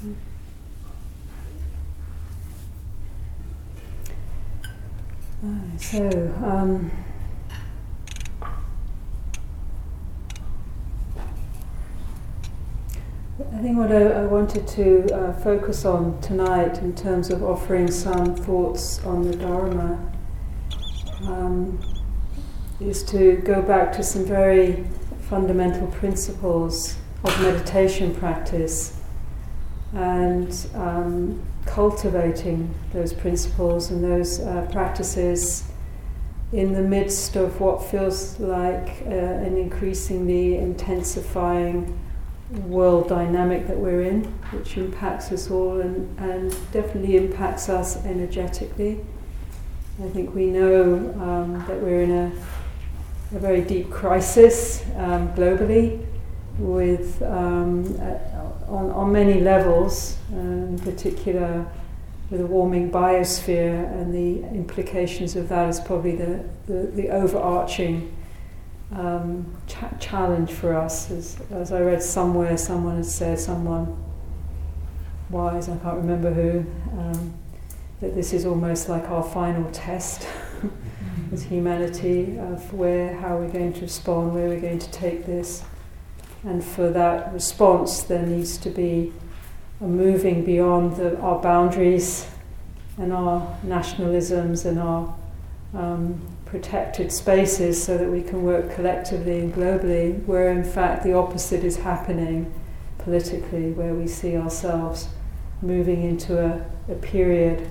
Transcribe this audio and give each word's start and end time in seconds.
So, 0.00 0.06
um, 6.42 6.90
I 13.38 13.58
think 13.58 13.76
what 13.76 13.92
I, 13.92 14.04
I 14.04 14.24
wanted 14.24 14.66
to 14.68 15.14
uh, 15.14 15.34
focus 15.40 15.84
on 15.84 16.18
tonight 16.22 16.78
in 16.78 16.94
terms 16.94 17.28
of 17.28 17.42
offering 17.42 17.90
some 17.90 18.34
thoughts 18.34 19.04
on 19.04 19.22
the 19.22 19.36
Dharma 19.36 19.98
um, 21.26 21.78
is 22.80 23.02
to 23.04 23.36
go 23.44 23.60
back 23.60 23.92
to 23.94 24.02
some 24.02 24.24
very 24.24 24.86
fundamental 25.28 25.88
principles 25.88 26.96
of 27.22 27.38
meditation 27.42 28.14
practice 28.14 28.99
and 29.92 30.66
um, 30.74 31.42
cultivating 31.66 32.72
those 32.92 33.12
principles 33.12 33.90
and 33.90 34.02
those 34.02 34.40
uh, 34.40 34.68
practices 34.72 35.64
in 36.52 36.72
the 36.72 36.82
midst 36.82 37.36
of 37.36 37.60
what 37.60 37.82
feels 37.82 38.38
like 38.40 39.02
uh, 39.06 39.10
an 39.10 39.56
increasingly 39.56 40.56
intensifying 40.56 41.96
world 42.66 43.08
dynamic 43.08 43.68
that 43.68 43.76
we're 43.76 44.02
in, 44.02 44.24
which 44.52 44.76
impacts 44.76 45.30
us 45.30 45.50
all 45.50 45.80
and, 45.80 46.18
and 46.18 46.50
definitely 46.72 47.16
impacts 47.16 47.68
us 47.68 48.04
energetically. 48.04 49.00
I 50.02 50.08
think 50.08 50.34
we 50.34 50.46
know 50.46 50.94
um, 51.20 51.64
that 51.68 51.80
we're 51.80 52.02
in 52.02 52.10
a, 52.10 52.32
a 53.36 53.38
very 53.38 53.60
deep 53.60 53.90
crisis 53.90 54.84
um, 54.96 55.28
globally 55.34 56.04
with 56.58 57.22
um, 57.22 57.84
on, 58.70 58.90
on 58.92 59.12
many 59.12 59.40
levels, 59.40 60.16
in 60.30 60.78
particular 60.78 61.66
with 62.30 62.40
a 62.40 62.46
warming 62.46 62.90
biosphere 62.90 63.90
and 63.92 64.14
the 64.14 64.46
implications 64.54 65.34
of 65.34 65.48
that 65.48 65.68
is 65.68 65.80
probably 65.80 66.14
the, 66.14 66.44
the, 66.66 66.86
the 66.94 67.08
overarching 67.08 68.14
um, 68.92 69.56
cha- 69.66 69.92
challenge 69.98 70.52
for 70.52 70.74
us. 70.74 71.10
As, 71.10 71.40
as 71.50 71.72
I 71.72 71.80
read 71.80 72.02
somewhere, 72.02 72.56
someone 72.56 72.96
had 72.96 73.06
said, 73.06 73.40
someone 73.40 73.96
wise, 75.28 75.68
I 75.68 75.76
can't 75.78 75.96
remember 75.96 76.32
who, 76.32 76.58
um, 76.98 77.34
that 78.00 78.14
this 78.14 78.32
is 78.32 78.46
almost 78.46 78.88
like 78.88 79.04
our 79.10 79.24
final 79.24 79.68
test 79.72 80.26
as 81.32 81.42
humanity 81.42 82.38
of 82.38 82.72
where, 82.72 83.16
how 83.16 83.36
we're 83.36 83.50
going 83.50 83.72
to 83.72 83.80
respond, 83.80 84.34
where 84.34 84.48
we're 84.48 84.60
going 84.60 84.78
to 84.78 84.90
take 84.92 85.26
this. 85.26 85.64
And 86.44 86.64
for 86.64 86.90
that 86.90 87.32
response, 87.32 88.02
there 88.02 88.24
needs 88.24 88.56
to 88.58 88.70
be 88.70 89.12
a 89.80 89.84
moving 89.84 90.44
beyond 90.44 90.96
the, 90.96 91.18
our 91.20 91.40
boundaries 91.40 92.26
and 92.98 93.12
our 93.12 93.58
nationalisms 93.64 94.64
and 94.64 94.78
our 94.78 95.14
um, 95.74 96.20
protected 96.44 97.12
spaces 97.12 97.82
so 97.82 97.96
that 97.96 98.10
we 98.10 98.22
can 98.22 98.42
work 98.42 98.74
collectively 98.74 99.40
and 99.40 99.54
globally, 99.54 100.24
where 100.26 100.50
in 100.50 100.64
fact 100.64 101.04
the 101.04 101.12
opposite 101.12 101.62
is 101.62 101.76
happening 101.76 102.52
politically, 102.98 103.72
where 103.72 103.94
we 103.94 104.06
see 104.06 104.36
ourselves 104.36 105.08
moving 105.62 106.02
into 106.02 106.38
a, 106.38 106.92
a 106.92 106.94
period 106.96 107.70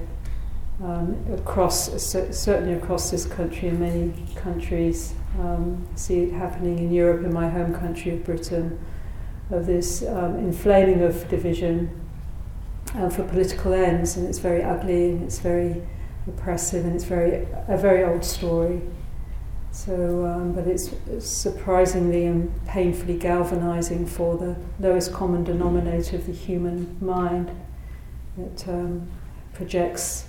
um, 0.83 1.15
across, 1.33 1.91
certainly 2.01 2.73
across 2.73 3.11
this 3.11 3.25
country 3.25 3.67
and 3.67 3.79
many 3.79 4.13
countries, 4.35 5.13
um, 5.37 5.87
see 5.95 6.23
it 6.23 6.33
happening 6.33 6.79
in 6.79 6.91
Europe, 6.91 7.23
in 7.23 7.33
my 7.33 7.49
home 7.49 7.73
country 7.73 8.11
of 8.13 8.23
Britain, 8.23 8.79
of 9.51 9.65
this 9.65 10.03
um, 10.03 10.37
inflaming 10.37 11.01
of 11.01 11.27
division 11.29 11.89
uh, 12.95 13.09
for 13.09 13.23
political 13.23 13.73
ends, 13.73 14.17
and 14.17 14.27
it's 14.27 14.39
very 14.39 14.63
ugly 14.63 15.11
and 15.11 15.23
it's 15.23 15.39
very 15.39 15.81
oppressive 16.27 16.85
and 16.85 16.95
it's 16.95 17.03
very 17.03 17.47
a 17.67 17.77
very 17.77 18.03
old 18.03 18.23
story. 18.23 18.81
So, 19.71 20.25
um, 20.25 20.53
but 20.53 20.65
it's, 20.65 20.91
it's 21.07 21.29
surprisingly 21.29 22.25
and 22.25 22.65
painfully 22.65 23.17
galvanizing 23.17 24.07
for 24.07 24.35
the 24.35 24.55
lowest 24.79 25.13
common 25.13 25.43
denominator 25.43 26.15
of 26.15 26.25
the 26.25 26.33
human 26.33 26.97
mind. 26.99 27.51
It 28.37 28.65
um, 28.67 29.07
projects 29.53 30.25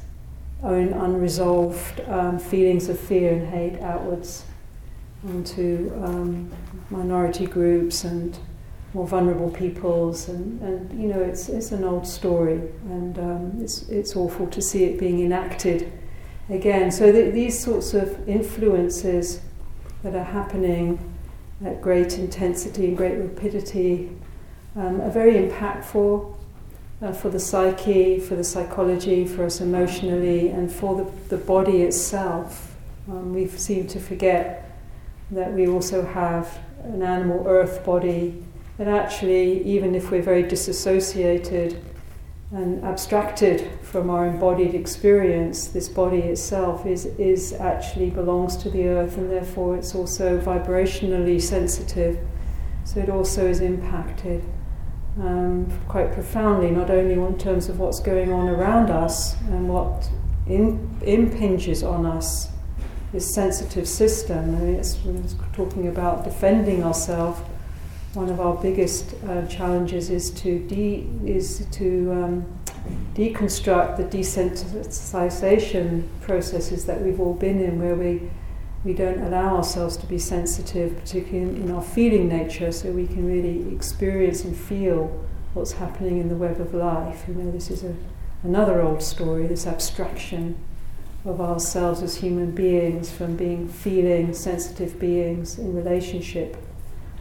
own 0.63 0.93
unresolved 0.93 2.01
um, 2.07 2.39
feelings 2.39 2.91
of 2.91 3.01
fear 3.01 3.33
and 3.33 3.49
hate 3.49 3.81
outwards 3.81 4.45
onto 5.29 5.93
um, 6.03 6.51
minority 6.91 7.47
groups 7.47 8.05
and 8.05 8.39
more 8.95 9.07
vulnerable 9.07 9.51
peoples, 9.51 10.29
and, 10.29 10.61
and 10.63 11.01
you 11.01 11.09
know 11.09 11.21
it's 11.21 11.49
it's 11.49 11.73
an 11.73 11.85
old 11.85 12.07
story, 12.07 12.61
and 12.87 13.19
um, 13.19 13.53
it's 13.61 13.89
it's 13.89 14.17
awful 14.17 14.47
to 14.49 14.61
see 14.61 14.85
it 14.85 14.99
being 14.99 15.21
enacted 15.21 15.93
again. 16.49 16.91
So 16.91 17.13
the, 17.13 17.31
these 17.31 17.59
sorts 17.59 17.95
of 17.95 18.29
influences 18.29 19.41
that 20.03 20.15
are 20.15 20.25
happening 20.25 20.99
at 21.65 21.81
great 21.81 22.19
intensity 22.19 22.87
and 22.87 22.97
great 22.97 23.19
rapidity 23.19 24.11
um, 24.75 25.01
are 25.01 25.11
very 25.11 25.35
impactful 25.35 26.35
uh, 27.03 27.13
for 27.13 27.29
the 27.29 27.39
psyche, 27.39 28.19
for 28.19 28.35
the 28.35 28.45
psychology, 28.45 29.27
for 29.27 29.45
us 29.45 29.61
emotionally, 29.61 30.49
and 30.49 30.73
for 30.73 30.97
the, 30.97 31.11
the 31.29 31.37
body 31.37 31.83
itself. 31.83 32.75
Um, 33.09 33.35
we 33.35 33.47
seem 33.49 33.87
to 33.89 34.01
forget 34.01 34.70
that 35.31 35.53
we 35.53 35.69
also 35.69 36.05
have 36.05 36.59
an 36.85 37.03
animal 37.03 37.45
earth 37.47 37.85
body, 37.85 38.43
and 38.79 38.89
actually, 38.89 39.63
even 39.65 39.95
if 39.95 40.11
we're 40.11 40.23
very 40.23 40.43
disassociated 40.43 41.83
and 42.53 42.83
abstracted 42.85 43.69
from 43.83 44.11
our 44.11 44.27
embodied 44.27 44.75
experience, 44.75 45.69
this 45.69 45.89
body 45.89 46.19
itself 46.19 46.85
is, 46.85 47.07
is 47.07 47.53
actually 47.53 48.11
belongs 48.11 48.57
to 48.57 48.71
the 48.71 48.89
earth, 48.89 49.17
and 49.19 49.31
therefore 49.31 49.77
it's 49.77 49.95
also 49.95 50.41
vibrationally 50.41 51.41
sensitive, 51.41 52.19
so 52.85 53.01
it 53.01 53.09
also 53.09 53.47
is 53.47 53.61
impacted. 53.61 54.43
Um, 55.21 55.71
quite 55.89 56.13
profoundly, 56.13 56.71
not 56.71 56.91
only 56.91 57.15
in 57.15 57.39
terms 57.39 57.69
of 57.69 57.79
what's 57.79 58.01
going 58.01 58.33
on 58.33 58.49
around 58.49 58.91
us 58.91 59.39
and 59.43 59.69
what 59.69 60.09
in, 60.47 60.99
impinges 61.03 61.83
on 61.83 62.07
us 62.07 62.49
this 63.13 63.35
sensitive 63.35 63.89
system. 63.89 64.55
I 64.55 64.59
mean, 64.59 64.75
it's, 64.77 64.99
it's 65.05 65.35
talking 65.53 65.89
about 65.89 66.25
defending 66.25 66.85
ourselves. 66.85 67.41
One 68.15 68.29
of 68.29 68.41
our 68.41 68.55
biggest 68.55 69.15
uh, 69.29 69.47
challenges 69.47 70.11
is 70.11 70.31
to 70.43 70.59
de- 70.67 71.07
is 71.25 71.67
to 71.73 72.13
um, 72.13 72.61
deconstruct 73.15 73.97
the 73.97 74.05
desensitization 74.05 76.09
processes 76.21 76.87
that 76.87 77.01
we've 77.01 77.21
all 77.21 77.35
been 77.35 77.61
in, 77.61 77.81
where 77.81 77.95
we 77.95 78.31
we 78.83 78.95
don't 78.95 79.21
allow 79.21 79.57
ourselves 79.57 79.97
to 79.99 80.07
be 80.07 80.19
sensitive, 80.19 80.99
particularly 80.99 81.51
in, 81.51 81.65
in 81.65 81.71
our 81.71 81.83
feeling 81.83 82.29
nature, 82.29 82.73
so 82.73 82.91
we 82.91 83.07
can 83.07 83.27
really 83.27 83.75
experience 83.75 84.45
and 84.45 84.57
feel 84.57 85.25
what's 85.53 85.73
happening 85.73 86.19
in 86.19 86.29
the 86.29 86.37
web 86.37 86.61
of 86.61 86.73
life. 86.73 87.25
You 87.29 87.35
know, 87.35 87.51
this 87.51 87.71
is 87.71 87.85
a, 87.85 87.95
another 88.43 88.81
old 88.81 89.03
story, 89.03 89.47
this 89.47 89.67
abstraction 89.67 90.57
of 91.25 91.41
ourselves 91.41 92.03
as 92.03 92.17
human 92.17 92.51
beings 92.51 93.11
from 93.11 93.37
being 93.37 93.69
feeling 93.69 94.33
sensitive 94.33 94.99
beings 94.99 95.59
in 95.59 95.75
relationship 95.75 96.57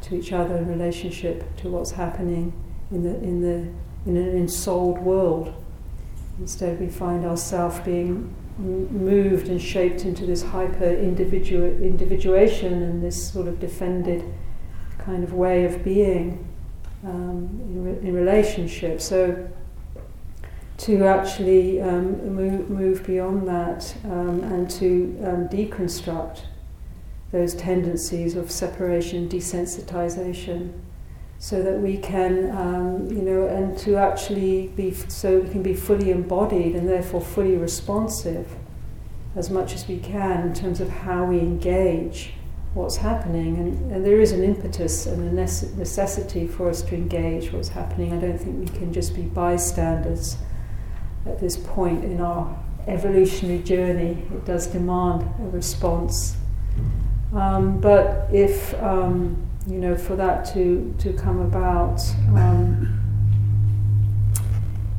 to 0.01 0.15
each 0.15 0.31
other 0.31 0.55
in 0.57 0.67
relationship 0.67 1.43
to 1.57 1.69
what's 1.69 1.91
happening 1.91 2.53
in 2.91 3.03
the 3.03 3.15
in 3.15 3.41
the 3.41 4.09
in 4.09 4.15
an 4.15 4.37
ensouled 4.37 4.99
world. 4.99 5.53
Instead 6.39 6.79
we 6.79 6.87
find 6.87 7.25
ourselves 7.25 7.79
being 7.81 8.33
moved 8.57 9.47
and 9.47 9.61
shaped 9.61 10.05
into 10.05 10.25
this 10.25 10.43
hyper 10.43 10.89
individual 10.89 11.65
individuation 11.81 12.81
and 12.83 13.03
this 13.03 13.31
sort 13.31 13.47
of 13.47 13.59
defended 13.59 14.23
kind 14.97 15.23
of 15.23 15.33
way 15.33 15.65
of 15.65 15.83
being 15.83 16.45
um, 17.03 17.47
in, 17.63 17.83
re- 17.83 18.07
in 18.07 18.13
relationship. 18.13 18.99
So 18.99 19.49
to 20.79 21.03
actually 21.03 21.81
um, 21.81 22.33
move, 22.33 22.69
move, 22.69 23.05
beyond 23.05 23.45
that 23.45 23.93
um, 24.05 24.41
and 24.43 24.69
to 24.69 25.19
um, 25.25 25.49
deconstruct 25.49 26.43
those 27.33 27.53
tendencies 27.53 28.35
of 28.35 28.49
separation, 28.49 29.27
desensitization, 29.27 30.71
so 31.37 31.61
that 31.61 31.79
we 31.79 31.97
can, 31.97 32.49
um, 32.51 33.11
you 33.11 33.21
know, 33.21 33.45
and 33.47 33.77
to 33.77 33.97
actually 33.97 34.67
be, 34.69 34.93
so 34.93 35.39
we 35.39 35.49
can 35.49 35.61
be 35.61 35.73
fully 35.73 36.11
embodied 36.11 36.75
and 36.75 36.87
therefore 36.87 37.21
fully 37.21 37.57
responsive 37.57 38.47
as 39.35 39.49
much 39.49 39.73
as 39.73 39.85
we 39.87 39.99
can 39.99 40.47
in 40.47 40.53
terms 40.53 40.79
of 40.79 40.89
how 40.89 41.25
we 41.25 41.39
engage 41.39 42.31
what's 42.73 42.95
happening. 42.95 43.57
And, 43.57 43.91
and 43.91 44.05
there 44.05 44.21
is 44.21 44.31
an 44.31 44.43
impetus 44.43 45.05
and 45.07 45.37
a 45.37 45.41
necessity 45.41 46.47
for 46.47 46.69
us 46.69 46.81
to 46.83 46.95
engage 46.95 47.51
what's 47.51 47.69
happening. 47.69 48.13
I 48.13 48.19
don't 48.19 48.37
think 48.37 48.59
we 48.59 48.77
can 48.77 48.93
just 48.93 49.13
be 49.13 49.23
bystanders 49.23 50.37
at 51.29 51.39
this 51.39 51.57
point 51.57 52.03
in 52.03 52.19
our 52.21 52.57
evolutionary 52.87 53.61
journey. 53.63 54.21
It 54.33 54.45
does 54.45 54.67
demand 54.67 55.21
a 55.21 55.49
response. 55.49 56.35
Um, 57.33 57.79
but 57.79 58.27
if, 58.33 58.73
um, 58.81 59.37
you 59.67 59.77
know, 59.77 59.95
for 59.95 60.15
that 60.15 60.45
to, 60.53 60.93
to 60.99 61.13
come 61.13 61.39
about, 61.41 62.01
um, 62.35 62.95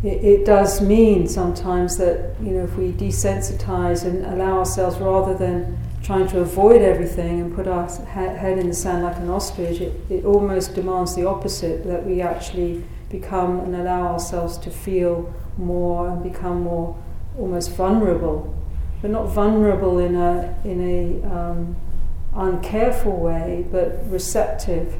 it, 0.02 0.24
it, 0.24 0.46
does 0.46 0.80
mean 0.80 1.28
sometimes 1.28 1.98
that 1.98 2.34
you 2.40 2.52
know 2.52 2.64
if 2.64 2.74
we 2.76 2.90
desensitize 2.92 4.06
and 4.06 4.24
allow 4.24 4.60
ourselves 4.60 4.96
rather 4.98 5.34
than 5.34 5.78
trying 6.02 6.26
to 6.28 6.40
avoid 6.40 6.80
everything 6.80 7.40
and 7.40 7.54
put 7.54 7.66
our 7.66 7.86
head 8.06 8.58
in 8.58 8.68
the 8.68 8.74
sand 8.74 9.02
like 9.02 9.16
an 9.18 9.28
ostrich, 9.28 9.80
it, 9.80 9.92
it 10.08 10.24
almost 10.24 10.74
demands 10.74 11.14
the 11.14 11.26
opposite 11.26 11.84
that 11.84 12.06
we 12.06 12.22
actually 12.22 12.82
become 13.10 13.60
and 13.60 13.76
allow 13.76 14.06
ourselves 14.06 14.56
to 14.56 14.70
feel 14.70 15.32
more 15.60 16.08
and 16.08 16.22
become 16.22 16.62
more 16.62 16.96
almost 17.38 17.70
vulnerable, 17.72 18.54
but 19.00 19.10
not 19.10 19.26
vulnerable 19.28 19.98
in 19.98 20.14
a 20.16 20.56
in 20.64 20.80
a 20.80 21.26
um, 21.32 21.76
uncareful 22.34 23.18
way, 23.18 23.66
but 23.70 23.98
receptive 24.10 24.94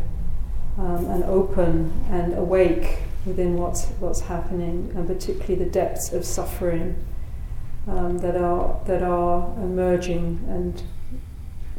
um, 0.79 1.07
and 1.07 1.25
open 1.25 1.93
and 2.11 2.35
awake 2.35 2.99
within 3.25 3.57
what's 3.57 3.87
what's 4.01 4.21
happening, 4.21 4.93
and 4.95 5.07
particularly 5.07 5.57
the 5.57 5.71
depths 5.71 6.13
of 6.13 6.25
suffering 6.25 6.97
um, 7.87 8.19
that 8.19 8.37
are 8.37 8.81
that 8.87 9.03
are 9.03 9.53
emerging 9.63 10.45
and 10.49 10.83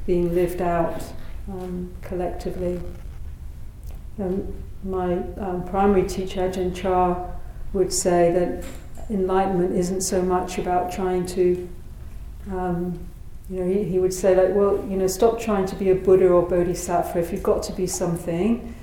being 0.05 0.33
lived 0.33 0.61
out 0.61 1.03
um, 1.49 1.93
collectively. 2.01 2.81
Um, 4.19 4.53
my 4.83 5.13
um, 5.39 5.63
primary 5.67 6.07
teacher 6.07 6.49
Ajahn 6.49 6.75
Chah 6.75 7.31
would 7.73 7.93
say 7.93 8.31
that 8.31 8.65
enlightenment 9.09 9.75
isn't 9.75 10.01
so 10.01 10.21
much 10.21 10.57
about 10.57 10.91
trying 10.91 11.25
to 11.25 11.69
um, 12.51 12.99
you 13.51 13.59
know, 13.59 13.67
he, 13.67 13.83
he 13.83 13.99
would 13.99 14.13
say 14.13 14.33
like, 14.33 14.55
well, 14.55 14.77
you 14.89 14.95
know, 14.95 15.07
stop 15.07 15.37
trying 15.37 15.65
to 15.65 15.75
be 15.75 15.89
a 15.89 15.95
Buddha 15.95 16.29
or 16.29 16.47
Bodhisattva. 16.47 17.19
If 17.19 17.33
you've 17.33 17.43
got 17.43 17.61
to 17.63 17.73
be 17.73 17.85
something, 17.85 18.73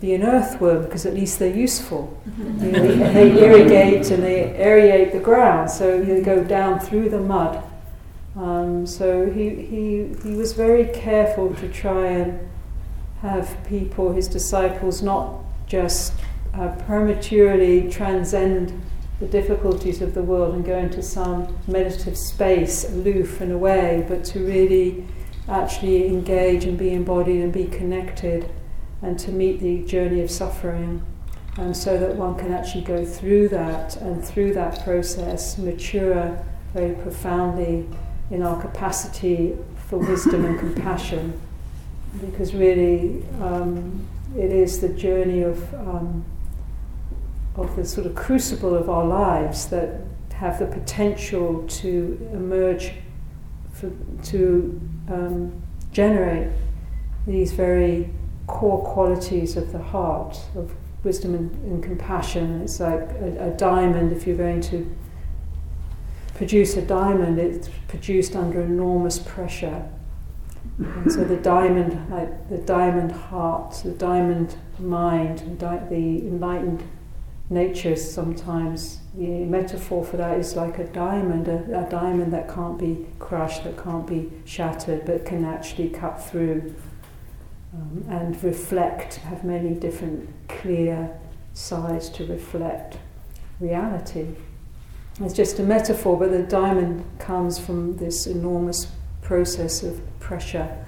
be 0.00 0.14
an 0.14 0.22
earthworm 0.22 0.84
because 0.84 1.06
at 1.06 1.14
least 1.14 1.40
they're 1.40 1.54
useful. 1.54 2.16
you 2.38 2.70
know, 2.70 2.86
they, 2.86 3.30
they, 3.30 3.44
irrigate 3.44 4.10
and 4.12 4.22
they 4.22 4.54
aerate 4.56 5.10
the 5.10 5.18
ground, 5.18 5.70
so 5.70 6.00
you 6.00 6.22
go 6.22 6.44
down 6.44 6.78
through 6.78 7.08
the 7.08 7.18
mud. 7.18 7.64
Um, 8.36 8.86
so 8.86 9.28
he, 9.28 9.50
he, 9.50 10.14
he 10.22 10.36
was 10.36 10.52
very 10.52 10.86
careful 10.86 11.52
to 11.56 11.68
try 11.68 12.06
and 12.06 12.48
have 13.22 13.56
people, 13.66 14.12
his 14.12 14.28
disciples, 14.28 15.02
not 15.02 15.40
just 15.66 16.12
uh, 16.54 16.68
prematurely 16.86 17.90
transcend 17.90 18.72
the 19.20 19.26
difficulties 19.26 20.02
of 20.02 20.14
the 20.14 20.22
world 20.22 20.54
and 20.54 20.64
go 20.64 20.76
into 20.76 21.02
some 21.02 21.56
meditative 21.66 22.18
space, 22.18 22.84
aloof 22.90 23.40
and 23.40 23.52
away, 23.52 24.04
but 24.08 24.24
to 24.24 24.40
really 24.44 25.06
actually 25.48 26.06
engage 26.06 26.64
and 26.64 26.76
be 26.76 26.92
embodied 26.92 27.42
and 27.42 27.52
be 27.52 27.66
connected 27.66 28.50
and 29.00 29.18
to 29.18 29.30
meet 29.30 29.60
the 29.60 29.84
journey 29.84 30.20
of 30.20 30.30
suffering. 30.30 31.02
And 31.56 31.76
so 31.76 31.98
that 31.98 32.16
one 32.16 32.36
can 32.36 32.52
actually 32.52 32.84
go 32.84 33.04
through 33.04 33.48
that 33.48 33.96
and 33.96 34.24
through 34.24 34.54
that 34.54 34.82
process 34.84 35.58
mature 35.58 36.42
very 36.72 36.94
profoundly 36.96 37.86
in 38.30 38.42
our 38.42 38.60
capacity 38.60 39.56
for 39.88 39.98
wisdom 39.98 40.44
and 40.44 40.58
compassion. 40.58 41.38
Because 42.20 42.54
really, 42.54 43.22
um, 43.40 44.06
it 44.36 44.50
is 44.50 44.80
the 44.80 44.88
journey 44.88 45.42
of 45.42 45.74
um, 45.74 46.24
of 47.56 47.76
the 47.76 47.84
sort 47.84 48.06
of 48.06 48.14
crucible 48.14 48.74
of 48.74 48.88
our 48.88 49.04
lives 49.04 49.66
that 49.68 50.00
have 50.34 50.58
the 50.58 50.66
potential 50.66 51.64
to 51.68 52.28
emerge, 52.32 52.92
for, 53.72 53.90
to 54.24 54.80
um, 55.08 55.62
generate 55.92 56.48
these 57.26 57.52
very 57.52 58.10
core 58.46 58.82
qualities 58.84 59.56
of 59.56 59.70
the 59.72 59.78
heart, 59.78 60.38
of 60.56 60.74
wisdom 61.04 61.34
and, 61.34 61.52
and 61.64 61.82
compassion. 61.82 62.60
It's 62.62 62.80
like 62.80 63.00
a, 63.00 63.52
a, 63.52 63.56
diamond, 63.56 64.12
if 64.12 64.26
you're 64.26 64.36
going 64.36 64.60
to 64.62 64.94
produce 66.34 66.76
a 66.76 66.82
diamond, 66.82 67.38
it's 67.38 67.68
produced 67.88 68.34
under 68.34 68.60
enormous 68.60 69.18
pressure. 69.18 69.88
And 70.78 71.12
so 71.12 71.24
the 71.24 71.36
diamond, 71.36 72.10
like 72.10 72.48
the 72.48 72.58
diamond 72.58 73.12
heart, 73.12 73.80
the 73.84 73.90
diamond 73.90 74.56
mind, 74.78 75.58
the 75.58 76.26
enlightened 76.26 76.82
nature 77.52 77.96
sometimes 77.96 79.00
the 79.14 79.44
metaphor 79.44 80.04
for 80.04 80.16
that 80.16 80.38
is 80.38 80.56
like 80.56 80.78
a 80.78 80.84
diamond, 80.84 81.48
a, 81.48 81.86
a, 81.86 81.90
diamond 81.90 82.32
that 82.32 82.48
can't 82.48 82.78
be 82.78 83.06
crushed, 83.18 83.64
that 83.64 83.82
can't 83.82 84.06
be 84.06 84.30
shattered, 84.44 85.04
but 85.04 85.26
can 85.26 85.44
actually 85.44 85.90
cut 85.90 86.22
through 86.22 86.74
um, 87.74 88.04
and 88.08 88.42
reflect, 88.42 89.16
have 89.16 89.44
many 89.44 89.74
different 89.74 90.28
clear 90.48 91.18
sides 91.52 92.08
to 92.10 92.26
reflect 92.26 92.98
reality. 93.60 94.28
It's 95.20 95.34
just 95.34 95.58
a 95.58 95.62
metaphor, 95.62 96.18
but 96.18 96.30
the 96.30 96.42
diamond 96.42 97.04
comes 97.18 97.58
from 97.58 97.96
this 97.98 98.26
enormous 98.26 98.90
process 99.20 99.82
of 99.82 100.00
pressure 100.20 100.84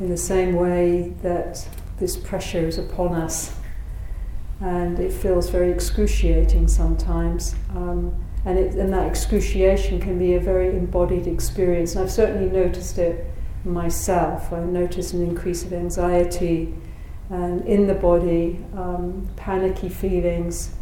in 0.00 0.08
the 0.08 0.16
same 0.16 0.54
way 0.54 1.14
that 1.22 1.66
this 1.98 2.16
pressure 2.16 2.66
is 2.66 2.78
upon 2.78 3.14
us 3.14 3.55
and 4.60 4.98
it 4.98 5.12
feels 5.12 5.50
very 5.50 5.70
excruciating 5.70 6.68
sometimes. 6.68 7.54
Um, 7.70 8.14
and, 8.44 8.58
it, 8.58 8.74
and 8.74 8.92
that 8.92 9.06
excruciation 9.06 10.00
can 10.00 10.18
be 10.18 10.34
a 10.34 10.40
very 10.40 10.68
embodied 10.68 11.26
experience. 11.26 11.94
And 11.94 12.04
I've 12.04 12.12
certainly 12.12 12.48
noticed 12.50 12.98
it 12.98 13.26
myself. 13.64 14.52
I've 14.52 14.68
noticed 14.68 15.12
an 15.12 15.22
increase 15.22 15.64
of 15.64 15.72
anxiety 15.72 16.72
and 17.28 17.66
in 17.66 17.88
the 17.88 17.94
body, 17.94 18.64
um, 18.76 19.28
panicky 19.36 19.88
feelings, 19.88 20.74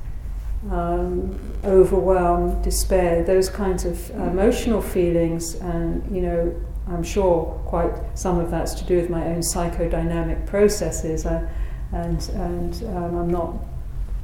um, 0.71 1.39
overwhelm, 1.65 2.61
despair, 2.63 3.25
those 3.25 3.49
kinds 3.49 3.85
of 3.87 4.11
emotional 4.11 4.83
feelings. 4.83 5.55
And, 5.57 6.15
you 6.15 6.21
know, 6.21 6.55
I'm 6.87 7.03
sure 7.03 7.45
quite 7.67 7.93
some 8.15 8.39
of 8.39 8.51
that's 8.51 8.75
to 8.75 8.85
do 8.85 8.97
with 8.97 9.09
my 9.09 9.25
own 9.29 9.41
psychodynamic 9.41 10.47
processes. 10.47 11.25
I, 11.25 11.49
and 11.95 12.29
and 12.31 12.83
um, 12.97 13.17
I'm 13.17 13.31
not 13.31 13.55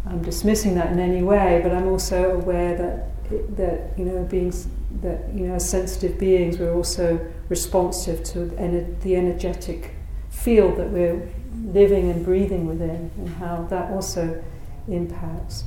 I'm 0.06 0.22
dismissing 0.22 0.74
that 0.74 0.92
in 0.92 0.98
any 0.98 1.22
way, 1.22 1.60
but 1.62 1.72
I'm 1.72 1.88
also 1.88 2.32
aware 2.32 2.76
that 2.76 3.56
that 3.56 3.98
you 3.98 4.04
know 4.04 4.24
beings 4.24 4.66
that 5.02 5.32
you 5.32 5.46
know 5.46 5.54
as 5.54 5.68
sensitive 5.68 6.18
beings 6.18 6.58
we're 6.58 6.74
also 6.74 7.24
responsive 7.48 8.24
to 8.24 8.38
ener- 8.58 9.00
the 9.02 9.14
energetic 9.14 9.94
field 10.30 10.76
that 10.78 10.90
we're 10.90 11.30
living 11.64 12.10
and 12.10 12.24
breathing 12.24 12.66
within, 12.66 13.10
and 13.16 13.28
how 13.36 13.66
that 13.70 13.90
also 13.92 14.42
impacts. 14.88 15.64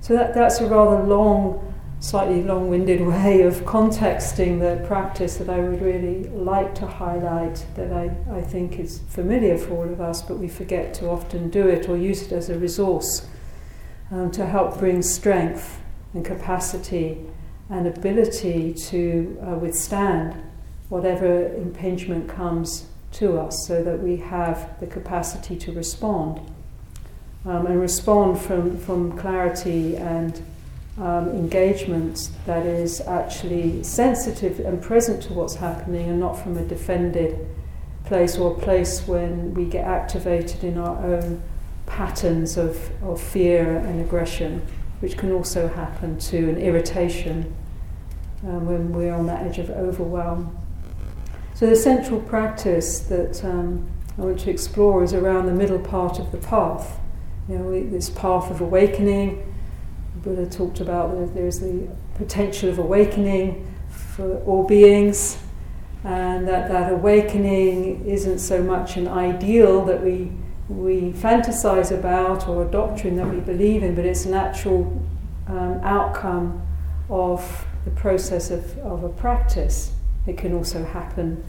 So 0.00 0.14
that 0.14 0.34
that's 0.34 0.60
a 0.60 0.66
rather 0.66 1.02
long. 1.04 1.68
Slightly 2.02 2.42
long 2.42 2.68
winded 2.68 3.00
way 3.06 3.42
of 3.42 3.64
contexting 3.64 4.58
the 4.58 4.82
practice 4.88 5.36
that 5.36 5.48
I 5.48 5.60
would 5.60 5.80
really 5.80 6.24
like 6.30 6.74
to 6.74 6.86
highlight, 6.88 7.64
that 7.76 7.92
I, 7.92 8.10
I 8.28 8.40
think 8.40 8.80
is 8.80 8.98
familiar 9.08 9.56
for 9.56 9.74
all 9.74 9.84
of 9.88 10.00
us, 10.00 10.20
but 10.20 10.36
we 10.36 10.48
forget 10.48 10.94
to 10.94 11.08
often 11.08 11.48
do 11.48 11.68
it 11.68 11.88
or 11.88 11.96
use 11.96 12.22
it 12.22 12.32
as 12.32 12.48
a 12.48 12.58
resource 12.58 13.28
um, 14.10 14.32
to 14.32 14.44
help 14.44 14.80
bring 14.80 15.00
strength 15.00 15.80
and 16.12 16.24
capacity 16.24 17.24
and 17.70 17.86
ability 17.86 18.74
to 18.74 19.38
uh, 19.40 19.54
withstand 19.54 20.42
whatever 20.88 21.54
impingement 21.54 22.28
comes 22.28 22.86
to 23.12 23.38
us 23.38 23.64
so 23.64 23.80
that 23.84 24.00
we 24.00 24.16
have 24.16 24.80
the 24.80 24.88
capacity 24.88 25.56
to 25.56 25.70
respond. 25.70 26.40
Um, 27.44 27.66
and 27.66 27.80
respond 27.80 28.40
from, 28.40 28.76
from 28.76 29.16
clarity 29.16 29.96
and 29.96 30.42
um, 30.98 31.30
engagement 31.30 32.30
that 32.44 32.66
is 32.66 33.00
actually 33.02 33.82
sensitive 33.82 34.60
and 34.60 34.82
present 34.82 35.22
to 35.24 35.32
what's 35.32 35.54
happening 35.54 36.08
and 36.08 36.20
not 36.20 36.34
from 36.34 36.58
a 36.58 36.64
defended 36.64 37.46
place 38.04 38.36
or 38.36 38.52
a 38.56 38.60
place 38.60 39.06
when 39.06 39.54
we 39.54 39.64
get 39.64 39.86
activated 39.86 40.64
in 40.64 40.76
our 40.76 40.96
own 41.04 41.42
patterns 41.86 42.56
of, 42.56 42.90
of 43.02 43.20
fear 43.20 43.78
and 43.78 44.00
aggression, 44.00 44.66
which 45.00 45.16
can 45.16 45.32
also 45.32 45.68
happen 45.68 46.18
to 46.18 46.50
an 46.50 46.58
irritation 46.58 47.54
um, 48.44 48.66
when 48.66 48.92
we're 48.92 49.14
on 49.14 49.26
that 49.26 49.46
edge 49.46 49.58
of 49.58 49.70
overwhelm. 49.70 50.56
So, 51.54 51.66
the 51.66 51.76
central 51.76 52.20
practice 52.20 53.00
that 53.00 53.44
um, 53.44 53.88
I 54.18 54.22
want 54.22 54.40
to 54.40 54.50
explore 54.50 55.04
is 55.04 55.14
around 55.14 55.46
the 55.46 55.54
middle 55.54 55.78
part 55.78 56.18
of 56.18 56.32
the 56.32 56.38
path. 56.38 56.98
You 57.48 57.58
know, 57.58 57.90
this 57.90 58.10
path 58.10 58.50
of 58.50 58.60
awakening, 58.60 59.51
Buddha 60.22 60.46
talked 60.46 60.80
about 60.80 61.34
there's 61.34 61.60
the 61.60 61.88
potential 62.16 62.68
of 62.68 62.78
awakening 62.78 63.66
for 63.88 64.38
all 64.44 64.64
beings, 64.66 65.38
and 66.04 66.46
that 66.46 66.68
that 66.68 66.92
awakening 66.92 68.06
isn't 68.06 68.38
so 68.38 68.62
much 68.62 68.96
an 68.96 69.08
ideal 69.08 69.84
that 69.84 70.02
we 70.02 70.32
we 70.68 71.12
fantasize 71.12 71.96
about 71.96 72.48
or 72.48 72.66
a 72.66 72.70
doctrine 72.70 73.16
that 73.16 73.28
we 73.28 73.40
believe 73.40 73.82
in, 73.82 73.94
but 73.94 74.04
it's 74.06 74.24
an 74.24 74.34
actual 74.34 74.80
um, 75.48 75.80
outcome 75.82 76.62
of 77.10 77.66
the 77.84 77.90
process 77.90 78.50
of, 78.50 78.78
of 78.78 79.04
a 79.04 79.08
practice. 79.08 79.92
It 80.26 80.38
can 80.38 80.54
also 80.54 80.84
happen, 80.84 81.44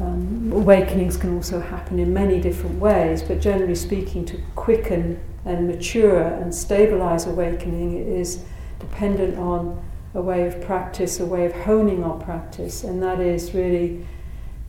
um, 0.00 0.50
awakenings 0.52 1.16
can 1.16 1.36
also 1.36 1.60
happen 1.60 1.98
in 1.98 2.12
many 2.12 2.40
different 2.40 2.80
ways, 2.80 3.22
but 3.22 3.40
generally 3.40 3.74
speaking, 3.74 4.24
to 4.24 4.38
quicken 4.56 5.20
and 5.44 5.66
mature 5.66 6.22
and 6.22 6.54
stabilize 6.54 7.26
awakening 7.26 7.96
is 7.96 8.44
dependent 8.78 9.38
on 9.38 9.82
a 10.14 10.22
way 10.22 10.46
of 10.46 10.60
practice, 10.60 11.20
a 11.20 11.26
way 11.26 11.44
of 11.44 11.52
honing 11.52 12.04
our 12.04 12.18
practice, 12.18 12.84
and 12.84 13.02
that 13.02 13.20
is 13.20 13.52
really 13.52 14.06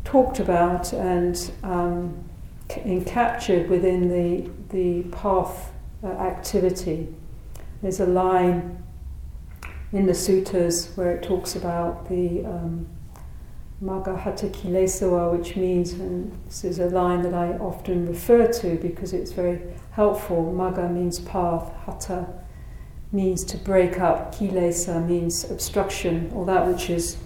talked 0.04 0.40
about 0.40 0.92
and 0.94 1.52
um, 1.64 2.24
captured 3.06 3.70
within 3.70 4.10
the, 4.10 4.50
the 4.70 5.04
path 5.10 5.72
uh, 6.04 6.08
activity. 6.08 7.08
There's 7.82 8.00
a 8.00 8.06
line 8.06 8.84
in 9.92 10.06
the 10.06 10.14
suttas 10.14 10.96
where 10.98 11.16
it 11.16 11.24
talks 11.24 11.56
about 11.56 12.10
the 12.10 12.44
um, 12.46 12.88
Magahata 13.84 14.50
Kilesawa, 14.52 15.38
which 15.38 15.58
means, 15.58 15.92
and 15.92 16.32
this 16.46 16.64
is 16.64 16.80
a 16.80 16.86
line 16.86 17.24
that 17.24 17.34
I 17.34 17.58
often 17.58 18.08
refer 18.08 18.48
to 18.48 18.76
because 18.78 19.12
it's 19.12 19.34
very 19.34 19.62
helpful. 19.92 20.54
Maga 20.54 20.88
means 20.88 21.20
path, 21.20 21.74
Hata 21.86 22.28
means 23.12 23.44
to 23.46 23.58
break 23.58 24.00
up, 24.00 24.34
Kilesa 24.34 25.06
means 25.06 25.50
obstruction, 25.52 26.32
or 26.34 26.46
that 26.46 26.68
which 26.68 26.90
is 26.90 27.18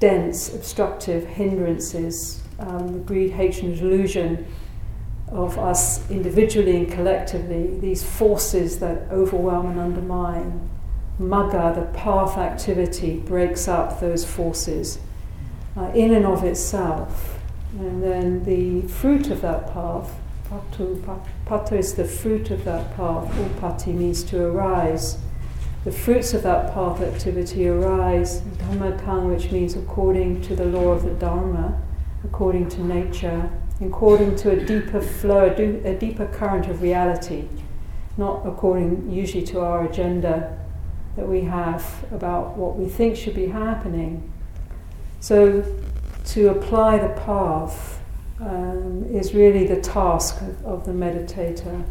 dense, 0.00 0.52
obstructive, 0.52 1.26
hindrances, 1.26 2.42
um, 2.58 3.04
greed, 3.04 3.30
hatred, 3.30 3.66
and 3.66 3.78
delusion 3.78 4.46
of 5.28 5.56
us 5.58 6.10
individually 6.10 6.76
and 6.76 6.90
collectively, 6.90 7.78
these 7.78 8.02
forces 8.02 8.80
that 8.80 9.08
overwhelm 9.12 9.66
and 9.66 9.78
undermine. 9.78 10.68
Maga, 11.20 11.72
the 11.78 11.86
path 11.96 12.36
activity, 12.36 13.18
breaks 13.18 13.68
up 13.68 14.00
those 14.00 14.24
forces 14.24 14.98
uh, 15.76 15.90
in 15.94 16.14
and 16.14 16.26
of 16.26 16.44
itself. 16.44 17.38
And 17.78 18.02
then 18.02 18.44
the 18.44 18.82
fruit 18.88 19.28
of 19.30 19.42
that 19.42 19.72
path, 19.72 20.10
patu, 20.48 21.00
patu 21.46 21.72
is 21.78 21.94
the 21.94 22.04
fruit 22.04 22.50
of 22.50 22.64
that 22.64 22.96
path, 22.96 23.32
upati 23.34 23.94
means 23.94 24.22
to 24.24 24.44
arise. 24.46 25.18
The 25.84 25.92
fruits 25.92 26.34
of 26.34 26.42
that 26.42 26.74
path 26.74 27.00
activity 27.00 27.66
arise, 27.68 28.42
dhammakang, 28.58 29.34
which 29.34 29.50
means 29.50 29.76
according 29.76 30.42
to 30.42 30.56
the 30.56 30.66
law 30.66 30.88
of 30.88 31.04
the 31.04 31.14
Dharma, 31.14 31.80
according 32.24 32.68
to 32.70 32.84
nature, 32.84 33.48
according 33.80 34.36
to 34.36 34.50
a 34.50 34.56
deeper 34.64 35.00
flow, 35.00 35.46
a 35.46 35.94
deeper 35.94 36.26
current 36.26 36.66
of 36.66 36.82
reality, 36.82 37.48
not 38.18 38.46
according 38.46 39.10
usually 39.10 39.44
to 39.46 39.60
our 39.60 39.86
agenda 39.86 40.58
that 41.16 41.26
we 41.26 41.42
have 41.42 42.04
about 42.12 42.56
what 42.56 42.76
we 42.76 42.86
think 42.86 43.16
should 43.16 43.34
be 43.34 43.46
happening. 43.46 44.29
So, 45.20 45.62
to 46.26 46.48
apply 46.48 46.98
the 46.98 47.14
path 47.20 48.00
um, 48.40 49.06
is 49.10 49.34
really 49.34 49.66
the 49.66 49.80
task 49.80 50.40
of, 50.40 50.64
of 50.64 50.86
the 50.86 50.92
meditator. 50.92 51.84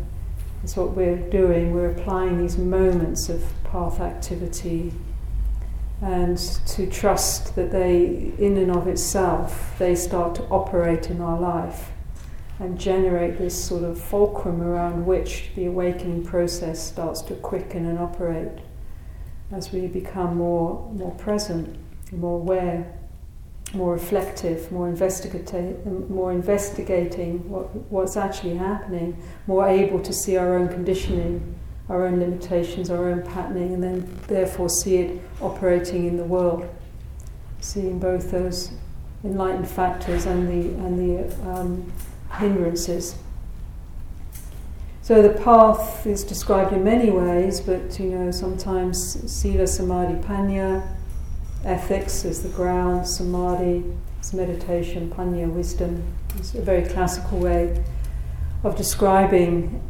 It's 0.64 0.76
what 0.76 0.92
we're 0.92 1.18
doing. 1.30 1.74
We're 1.74 1.92
applying 1.92 2.40
these 2.40 2.58
moments 2.58 3.30
of 3.30 3.44
path 3.64 4.00
activity 4.00 4.92
and 6.02 6.38
to 6.38 6.90
trust 6.90 7.56
that 7.56 7.72
they, 7.72 8.34
in 8.38 8.58
and 8.58 8.72
of 8.72 8.88
itself, 8.88 9.76
they 9.78 9.96
start 9.96 10.36
to 10.36 10.44
operate 10.46 11.10
in 11.10 11.22
our 11.22 11.40
life 11.40 11.92
and 12.60 12.80
generate 12.80 13.38
this 13.38 13.62
sort 13.64 13.84
of 13.84 14.00
fulcrum 14.00 14.62
around 14.62 15.06
which 15.06 15.50
the 15.56 15.66
awakening 15.66 16.24
process 16.24 16.86
starts 16.86 17.22
to 17.22 17.36
quicken 17.36 17.86
and 17.86 18.00
operate 18.00 18.60
as 19.52 19.72
we 19.72 19.88
become 19.88 20.38
more, 20.38 20.90
more 20.94 21.14
present, 21.16 21.78
more 22.12 22.40
aware, 22.40 22.99
more 23.74 23.94
reflective, 23.94 24.72
more, 24.72 24.90
investigative, 24.90 25.86
more 26.10 26.32
investigating 26.32 27.48
what, 27.50 27.74
what's 27.92 28.18
actually 28.18 28.56
happening, 28.56 29.22
more 29.48 29.68
able 29.68 30.02
to 30.02 30.12
see 30.12 30.38
our 30.38 30.58
own 30.58 30.68
conditioning 30.70 31.60
our 31.90 32.06
own 32.06 32.20
limitations, 32.20 32.90
our 32.90 33.10
own 33.10 33.24
patterning, 33.24 33.74
and 33.74 33.84
then 33.84 34.20
therefore 34.28 34.70
see 34.70 34.98
it 34.98 35.22
operating 35.42 36.08
in 36.08 36.18
the 36.18 36.24
world. 36.24 36.70
Seeing 37.62 38.00
both 38.00 38.32
those 38.32 38.72
enlightened 39.24 39.68
factors 39.68 40.26
and 40.26 40.48
the, 40.48 40.70
and 40.86 41.00
the 41.00 41.50
um, 41.50 41.92
hindrances. 42.32 43.16
So 45.02 45.24
the 45.24 45.42
path 45.42 46.06
is 46.06 46.24
described 46.24 46.72
in 46.72 46.84
many 46.84 47.10
ways, 47.10 47.60
but 47.60 48.00
you 48.00 48.12
know, 48.12 48.32
sometimes 48.32 49.30
sila, 49.30 49.66
samadhi, 49.66 50.22
panya, 50.22 50.88
ethics 51.66 52.26
is 52.26 52.44
the 52.44 52.50
ground, 52.50 53.08
samadhi 53.08 53.84
is 54.22 54.34
meditation, 54.34 55.10
panya, 55.10 55.52
wisdom. 55.52 56.04
It's 56.38 56.54
a 56.54 56.62
very 56.62 56.88
classical 56.88 57.40
way 57.40 57.84
of 58.64 58.76
describing 58.76 59.82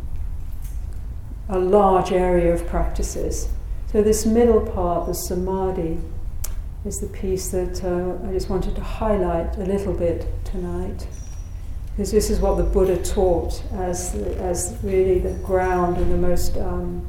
a 1.49 1.57
large 1.57 2.11
area 2.11 2.53
of 2.53 2.65
practices. 2.67 3.49
So, 3.91 4.03
this 4.03 4.25
middle 4.25 4.61
part, 4.61 5.07
the 5.07 5.13
samadhi, 5.13 5.97
is 6.85 6.99
the 6.99 7.07
piece 7.07 7.49
that 7.49 7.83
uh, 7.83 8.27
I 8.27 8.31
just 8.31 8.49
wanted 8.49 8.75
to 8.75 8.81
highlight 8.81 9.57
a 9.57 9.65
little 9.65 9.93
bit 9.93 10.27
tonight. 10.45 11.07
Because 11.91 12.11
this 12.11 12.29
is 12.29 12.39
what 12.39 12.55
the 12.55 12.63
Buddha 12.63 13.01
taught 13.03 13.61
as, 13.73 14.15
as 14.15 14.77
really 14.83 15.19
the 15.19 15.33
ground 15.43 15.97
and 15.97 16.11
the 16.11 16.17
most, 16.17 16.55
um, 16.57 17.05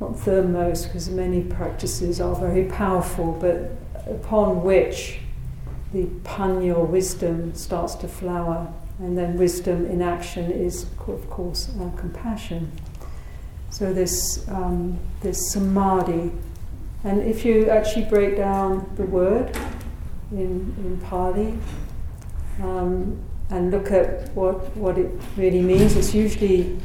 not 0.00 0.18
the 0.24 0.42
most, 0.42 0.86
because 0.86 1.08
many 1.08 1.42
practices 1.42 2.20
are 2.20 2.34
very 2.34 2.64
powerful, 2.64 3.32
but 3.32 3.70
upon 4.10 4.62
which 4.62 5.20
the 5.92 6.04
panya 6.24 6.86
wisdom 6.86 7.54
starts 7.54 7.94
to 7.96 8.08
flower. 8.08 8.72
And 8.98 9.16
then 9.16 9.36
wisdom 9.36 9.84
in 9.86 10.00
action 10.00 10.50
is, 10.50 10.86
of 11.06 11.28
course, 11.28 11.70
uh, 11.80 11.90
compassion. 11.96 12.72
So 13.68 13.92
this 13.92 14.48
um, 14.48 14.98
this 15.20 15.52
samadhi, 15.52 16.32
and 17.04 17.20
if 17.20 17.44
you 17.44 17.68
actually 17.68 18.06
break 18.06 18.36
down 18.38 18.90
the 18.96 19.04
word 19.04 19.54
in 20.32 20.74
in 20.84 20.98
Pali 21.04 21.58
um, 22.62 23.18
and 23.50 23.70
look 23.70 23.90
at 23.90 24.34
what 24.34 24.74
what 24.76 24.96
it 24.96 25.10
really 25.36 25.60
means, 25.60 25.94
it's 25.94 26.14
usually 26.14 26.78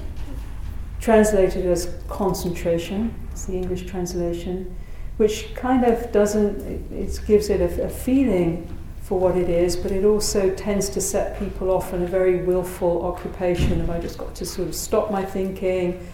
translated 1.01 1.65
as 1.65 1.93
concentration. 2.07 3.13
It's 3.31 3.45
the 3.45 3.53
English 3.53 3.85
translation, 3.85 4.73
which 5.17 5.53
kind 5.55 5.83
of 5.83 6.11
doesn't. 6.13 6.61
It, 6.61 6.91
it 6.91 7.19
gives 7.27 7.49
it 7.49 7.59
a, 7.59 7.85
a 7.85 7.89
feeling 7.89 8.65
for 9.01 9.19
what 9.19 9.35
it 9.35 9.49
is, 9.49 9.75
but 9.75 9.91
it 9.91 10.05
also 10.05 10.55
tends 10.55 10.87
to 10.89 11.01
set 11.01 11.37
people 11.37 11.69
off 11.69 11.93
on 11.93 12.01
a 12.03 12.07
very 12.07 12.43
willful 12.43 13.05
occupation 13.05 13.81
of 13.81 13.89
I 13.89 13.99
just 13.99 14.17
got 14.17 14.33
to 14.35 14.45
sort 14.45 14.69
of 14.69 14.75
stop 14.75 15.11
my 15.11 15.25
thinking 15.25 16.07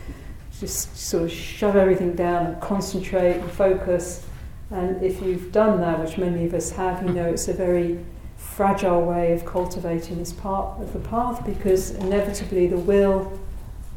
just 0.59 0.97
sort 0.97 1.23
of 1.23 1.31
shove 1.31 1.75
everything 1.75 2.15
down 2.15 2.47
and 2.47 2.61
concentrate 2.61 3.37
and 3.37 3.51
focus. 3.51 4.25
And 4.71 5.01
if 5.03 5.21
you've 5.21 5.51
done 5.51 5.79
that, 5.81 5.99
which 5.99 6.17
many 6.17 6.45
of 6.45 6.53
us 6.53 6.71
have, 6.71 7.03
you 7.03 7.13
know 7.13 7.25
it's 7.25 7.47
a 7.47 7.53
very 7.53 8.03
fragile 8.37 9.03
way 9.03 9.33
of 9.33 9.45
cultivating 9.45 10.17
this 10.17 10.33
part 10.33 10.79
of 10.81 10.93
the 10.93 10.99
path 10.99 11.45
because 11.45 11.91
inevitably 11.91 12.67
the 12.67 12.77
will 12.77 13.39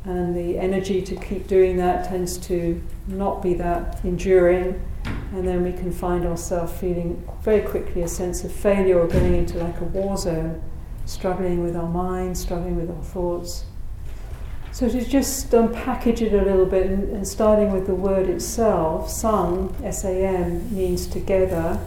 and 0.04 0.35
the 0.35 0.59
energy 0.59 1.02
to 1.02 1.16
keep 1.16 1.47
doing 1.47 1.76
that 1.76 2.07
tends 2.07 2.38
to 2.38 2.83
not 3.07 3.42
be 3.42 3.54
that 3.54 4.02
enduring. 4.04 4.80
And 5.04 5.47
then 5.47 5.62
we 5.62 5.73
can 5.73 5.92
find 5.92 6.26
ourselves 6.26 6.73
feeling 6.73 7.26
very 7.42 7.62
quickly 7.62 8.02
a 8.02 8.09
sense 8.09 8.42
of 8.45 8.52
failure 8.52 8.99
or 8.99 9.07
getting 9.07 9.35
into 9.35 9.59
like 9.59 9.80
a 9.80 9.85
war 9.85 10.16
zone, 10.16 10.62
struggling 11.07 11.62
with 11.62 11.76
our 11.76 11.88
mind, 11.88 12.37
struggling 12.37 12.76
with 12.76 12.90
our 12.90 13.02
thoughts. 13.02 13.64
So 14.73 14.88
to 14.88 15.04
just 15.04 15.50
unpackage 15.50 16.21
it 16.23 16.33
a 16.33 16.42
little 16.45 16.66
bit, 16.66 16.87
and, 16.87 17.11
and 17.11 17.26
starting 17.26 17.73
with 17.73 17.87
the 17.87 17.95
word 17.95 18.28
itself, 18.28 19.11
Sam, 19.11 19.75
S-A-M, 19.83 20.75
means 20.75 21.07
together. 21.07 21.78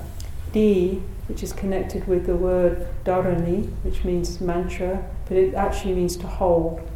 D, 0.51 1.01
which 1.27 1.41
is 1.41 1.53
connected 1.53 2.07
with 2.07 2.25
the 2.25 2.35
word 2.35 2.87
dharani, 3.03 3.69
which 3.83 4.03
means 4.03 4.39
mantra, 4.41 5.03
but 5.27 5.37
it 5.37 5.55
actually 5.55 5.95
means 5.95 6.15
to 6.17 6.27
hold. 6.27 6.87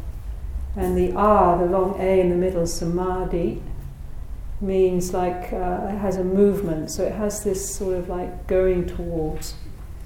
And 0.78 0.96
the 0.96 1.12
R, 1.14 1.58
the 1.58 1.66
long 1.66 2.00
A 2.00 2.20
in 2.20 2.30
the 2.30 2.36
middle, 2.36 2.64
samadhi, 2.64 3.60
means 4.60 5.12
like 5.12 5.52
uh, 5.52 5.88
it 5.90 5.98
has 5.98 6.16
a 6.16 6.22
movement. 6.22 6.92
So 6.92 7.02
it 7.02 7.14
has 7.14 7.42
this 7.42 7.74
sort 7.74 7.96
of 7.96 8.08
like 8.08 8.46
going 8.46 8.86
towards. 8.86 9.54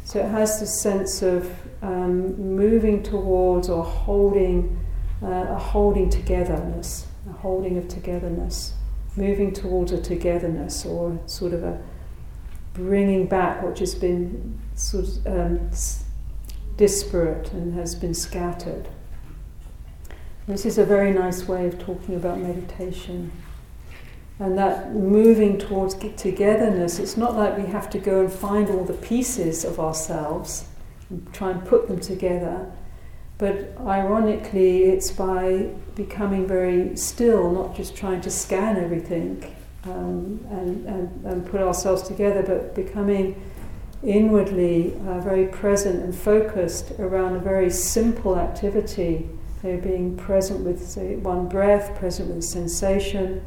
So 0.04 0.18
it 0.18 0.30
has 0.30 0.60
this 0.60 0.80
sense 0.80 1.20
of 1.20 1.54
um, 1.82 2.56
moving 2.56 3.02
towards 3.02 3.68
or 3.68 3.84
holding 3.84 4.82
uh, 5.22 5.26
a 5.50 5.58
holding 5.58 6.08
togetherness, 6.08 7.06
a 7.28 7.34
holding 7.34 7.76
of 7.76 7.86
togetherness, 7.88 8.72
moving 9.14 9.52
towards 9.52 9.92
a 9.92 10.00
togetherness 10.00 10.86
or 10.86 11.20
sort 11.26 11.52
of 11.52 11.62
a 11.62 11.78
bringing 12.72 13.26
back 13.26 13.62
what 13.62 13.78
has 13.78 13.94
been 13.94 14.58
sort 14.74 15.04
of 15.04 15.26
um, 15.26 15.70
disparate 16.78 17.52
and 17.52 17.74
has 17.74 17.94
been 17.94 18.14
scattered. 18.14 18.88
This 20.48 20.66
is 20.66 20.76
a 20.76 20.84
very 20.84 21.12
nice 21.12 21.46
way 21.46 21.66
of 21.66 21.78
talking 21.78 22.16
about 22.16 22.38
meditation. 22.38 23.30
And 24.40 24.58
that 24.58 24.92
moving 24.92 25.56
towards 25.56 25.94
togetherness, 25.94 26.98
it's 26.98 27.16
not 27.16 27.36
like 27.36 27.56
we 27.56 27.66
have 27.66 27.88
to 27.90 27.98
go 27.98 28.22
and 28.22 28.32
find 28.32 28.68
all 28.68 28.84
the 28.84 28.94
pieces 28.94 29.64
of 29.64 29.78
ourselves 29.78 30.64
and 31.10 31.32
try 31.32 31.52
and 31.52 31.64
put 31.64 31.86
them 31.86 32.00
together. 32.00 32.72
But 33.38 33.72
ironically, 33.86 34.84
it's 34.84 35.12
by 35.12 35.70
becoming 35.94 36.48
very 36.48 36.96
still, 36.96 37.52
not 37.52 37.76
just 37.76 37.94
trying 37.94 38.20
to 38.22 38.30
scan 38.30 38.76
everything, 38.76 39.54
um, 39.84 40.44
and, 40.50 40.86
and, 40.86 41.24
and 41.24 41.46
put 41.46 41.60
ourselves 41.60 42.02
together, 42.02 42.42
but 42.42 42.74
becoming 42.74 43.40
inwardly 44.02 44.94
uh, 45.06 45.20
very 45.20 45.46
present 45.46 46.02
and 46.02 46.14
focused 46.14 46.90
around 46.98 47.36
a 47.36 47.38
very 47.38 47.70
simple 47.70 48.36
activity. 48.36 49.28
So 49.62 49.76
being 49.76 50.16
present 50.16 50.64
with, 50.64 50.96
one 51.22 51.48
breath, 51.48 51.96
present 51.96 52.34
with 52.34 52.42
sensation, 52.42 53.44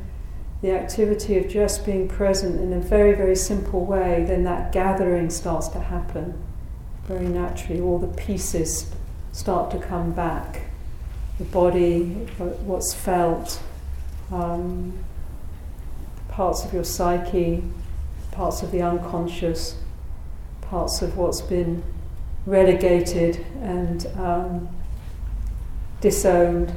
the 0.61 0.71
activity 0.71 1.37
of 1.37 1.49
just 1.49 1.85
being 1.85 2.07
present 2.07 2.61
in 2.61 2.71
a 2.71 2.79
very, 2.79 3.13
very 3.13 3.35
simple 3.35 3.85
way, 3.85 4.23
then 4.25 4.45
that 4.45 4.71
gathering 4.71 5.29
starts 5.29 5.67
to 5.69 5.79
happen 5.79 6.41
very 7.03 7.27
naturally. 7.27 7.81
All 7.81 7.99
the 7.99 8.07
pieces 8.07 8.89
start 9.33 9.69
to 9.71 9.77
come 9.77 10.13
back. 10.13 10.61
The 11.37 11.43
body, 11.43 12.05
what's 12.37 12.93
felt, 12.93 13.61
um, 14.31 14.97
parts 16.29 16.63
of 16.63 16.73
your 16.73 16.85
psyche, 16.85 17.61
parts 18.31 18.63
of 18.63 18.71
the 18.71 18.81
unconscious, 18.81 19.75
parts 20.61 21.01
of 21.01 21.17
what's 21.17 21.41
been 21.41 21.83
relegated 22.45 23.45
and 23.61 24.07
um, 24.15 24.69
disowned 26.05 26.71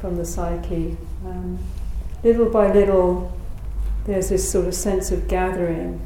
from 0.00 0.16
the 0.16 0.24
psyche. 0.24 0.96
Um, 1.24 1.60
little 2.24 2.50
by 2.50 2.72
little, 2.72 3.32
there's 4.04 4.30
this 4.30 4.50
sort 4.50 4.66
of 4.66 4.74
sense 4.74 5.12
of 5.12 5.28
gathering. 5.28 6.00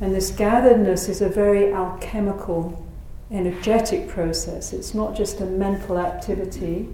And 0.00 0.14
this 0.14 0.30
gatheredness 0.30 1.10
is 1.10 1.20
a 1.20 1.28
very 1.28 1.70
alchemical, 1.70 2.82
energetic 3.30 4.08
process. 4.08 4.72
It's 4.72 4.94
not 4.94 5.14
just 5.14 5.42
a 5.42 5.44
mental 5.44 5.98
activity. 5.98 6.88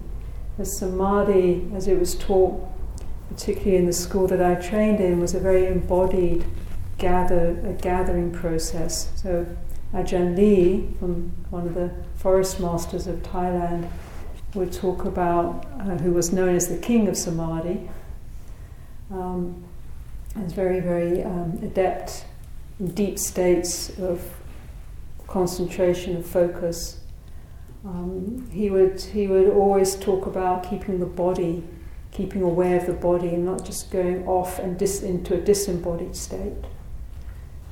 The 0.57 0.65
samadhi, 0.65 1.71
as 1.73 1.87
it 1.87 1.97
was 1.97 2.15
taught, 2.15 2.61
particularly 3.29 3.77
in 3.77 3.85
the 3.85 3.93
school 3.93 4.27
that 4.27 4.41
I 4.41 4.55
trained 4.55 4.99
in, 4.99 5.21
was 5.21 5.33
a 5.33 5.39
very 5.39 5.65
embodied 5.67 6.43
gather 6.97 7.57
a 7.65 7.71
gathering 7.71 8.33
process. 8.33 9.09
So 9.15 9.47
Ajahn 9.93 10.35
Lee, 10.35 10.89
from 10.99 11.31
one 11.51 11.67
of 11.67 11.73
the 11.73 11.89
forest 12.15 12.59
masters 12.59 13.07
of 13.07 13.23
Thailand, 13.23 13.89
would 14.53 14.73
talk 14.73 15.05
about 15.05 15.65
uh, 15.79 15.97
who 15.97 16.11
was 16.11 16.33
known 16.33 16.55
as 16.55 16.67
the 16.67 16.77
king 16.77 17.07
of 17.07 17.15
samadhi. 17.17 17.89
Um, 19.11 19.63
is 20.43 20.53
very 20.53 20.79
very 20.79 21.23
um, 21.23 21.59
adept 21.63 22.25
in 22.79 22.91
deep 22.91 23.19
states 23.19 23.97
of 23.99 24.21
concentration 25.27 26.15
and 26.15 26.25
focus. 26.25 26.99
Um, 27.85 28.49
he 28.51 28.69
would 28.69 29.01
he 29.01 29.27
would 29.27 29.49
always 29.49 29.95
talk 29.95 30.25
about 30.25 30.69
keeping 30.69 30.99
the 30.99 31.05
body, 31.05 31.63
keeping 32.11 32.41
aware 32.41 32.79
of 32.79 32.85
the 32.85 32.93
body, 32.93 33.29
and 33.29 33.45
not 33.45 33.65
just 33.65 33.91
going 33.91 34.27
off 34.27 34.59
and 34.59 34.77
dis- 34.77 35.01
into 35.01 35.33
a 35.33 35.41
disembodied 35.41 36.15
state. 36.15 36.65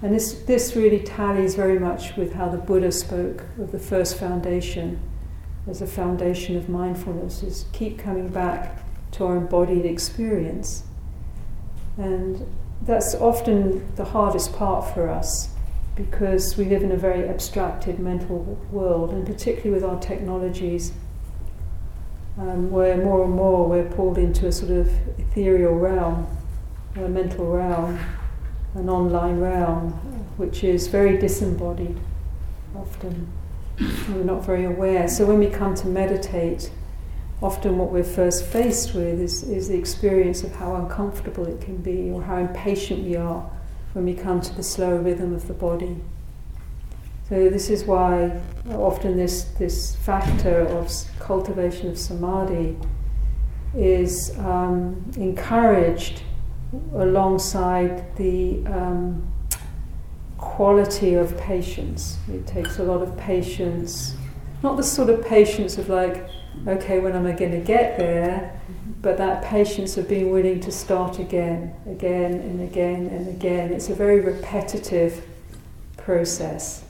And 0.02 0.14
this, 0.14 0.34
this 0.44 0.76
really 0.76 1.00
tallies 1.00 1.56
very 1.56 1.80
much 1.80 2.16
with 2.16 2.34
how 2.34 2.50
the 2.50 2.58
Buddha 2.58 2.92
spoke 2.92 3.44
of 3.58 3.72
the 3.72 3.80
first 3.80 4.18
foundation 4.18 5.00
as 5.68 5.82
a 5.82 5.88
foundation 5.88 6.56
of 6.56 6.70
mindfulness, 6.70 7.44
is 7.44 7.66
keep 7.74 8.00
coming 8.00 8.30
back 8.30 8.80
to 9.12 9.26
our 9.26 9.38
embodied 9.38 9.86
experience. 9.86 10.84
And 11.98 12.46
that's 12.84 13.16
often 13.16 13.96
the 13.96 14.06
hardest 14.06 14.54
part 14.54 14.94
for 14.94 15.10
us 15.10 15.50
because 15.96 16.58
we 16.58 16.66
live 16.66 16.84
in 16.84 16.92
a 16.92 16.98
very 16.98 17.28
abstracted 17.28 18.00
mental 18.00 18.40
world, 18.72 19.12
and 19.12 19.26
particularly 19.26 19.72
with 19.72 19.84
our 19.84 20.00
technologies, 20.00 20.92
um, 22.38 22.70
where 22.70 22.98
more 22.98 23.24
and 23.24 23.34
more 23.34 23.68
we're 23.68 23.90
pulled 23.90 24.20
into 24.20 24.46
a 24.46 24.52
sort 24.52 24.72
of 24.72 24.88
ethereal 25.18 25.74
realm, 25.74 26.28
a 26.96 27.10
mental 27.10 27.52
realm 27.52 27.98
an 28.78 28.90
online 28.90 29.40
realm 29.40 29.92
which 30.38 30.64
is 30.64 30.88
very 30.88 31.18
disembodied 31.18 32.00
often. 32.76 33.28
We're 33.80 34.24
not 34.24 34.46
very 34.46 34.66
aware. 34.66 35.08
So 35.08 35.26
when 35.26 35.40
we 35.40 35.48
come 35.48 35.76
to 35.76 35.88
meditate, 35.88 36.72
often 37.42 37.78
what 37.78 37.92
we're 37.92 38.04
first 38.04 38.46
faced 38.46 38.94
with 38.94 39.20
is, 39.20 39.44
is 39.44 39.68
the 39.68 39.78
experience 39.78 40.44
of 40.44 40.56
how 40.56 40.76
uncomfortable 40.76 41.46
it 41.48 41.62
can 41.62 41.78
be 41.78 42.10
or 42.10 42.24
how 42.24 42.38
impatient 42.38 43.04
we 43.04 43.16
are 43.16 43.50
when 43.94 44.06
we 44.06 44.14
come 44.14 44.42
to 44.42 44.54
the 44.56 44.64
slow 44.64 44.96
rhythm 44.96 45.34
of 45.34 45.48
the 45.48 45.54
body. 45.54 45.98
So 47.30 47.50
this 47.50 47.70
is 47.70 47.84
why 47.84 48.42
often 48.72 49.18
this, 49.18 49.44
this 49.60 49.96
factor 49.98 50.62
of 50.62 50.92
cultivation 51.20 51.90
of 51.90 51.98
samadhi 51.98 52.78
is 53.76 54.36
um, 54.40 55.12
encouraged 55.18 56.24
alongside 56.94 58.16
the 58.16 58.66
um, 58.68 59.28
quality 60.38 61.16
of 61.16 61.38
patience. 61.38 62.18
It 62.30 62.46
takes 62.48 62.80
a 62.80 62.84
lot 62.84 63.02
of 63.02 63.18
patience, 63.18 64.16
not 64.64 64.78
the 64.78 64.84
sort 64.84 65.10
of 65.10 65.26
patience 65.26 65.78
of 65.78 65.90
like, 65.90 66.30
okay, 66.68 67.00
when 67.00 67.14
am 67.14 67.26
I 67.26 67.34
going 67.34 67.52
to 67.52 67.60
get 67.60 67.98
there? 67.98 68.60
But 69.02 69.18
that 69.18 69.44
patience 69.44 69.98
of 69.98 70.10
being 70.10 70.32
willing 70.32 70.60
to 70.62 70.72
start 70.72 71.20
again, 71.20 71.74
again 71.86 72.34
and 72.34 72.62
again 72.62 73.08
and 73.08 73.28
again. 73.28 73.72
It's 73.72 73.90
a 73.90 73.96
very 73.96 74.20
repetitive 74.20 75.24
process. 75.98 76.84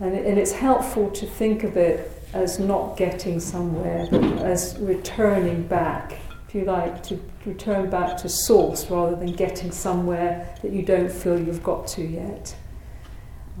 And, 0.00 0.14
it's 0.14 0.52
helpful 0.52 1.10
to 1.10 1.26
think 1.26 1.62
of 1.62 1.76
it 1.76 2.10
as 2.32 2.58
not 2.58 2.96
getting 2.96 3.38
somewhere, 3.38 4.08
but 4.10 4.22
as 4.38 4.76
returning 4.80 5.66
back 5.66 6.18
if 6.52 6.56
you 6.56 6.64
like, 6.66 7.02
to 7.02 7.18
return 7.46 7.88
back 7.88 8.18
to 8.18 8.28
source 8.28 8.90
rather 8.90 9.16
than 9.16 9.32
getting 9.32 9.72
somewhere 9.72 10.54
that 10.60 10.70
you 10.70 10.82
don't 10.82 11.10
feel 11.10 11.40
you've 11.40 11.62
got 11.62 11.86
to 11.86 12.02
yet. 12.02 12.54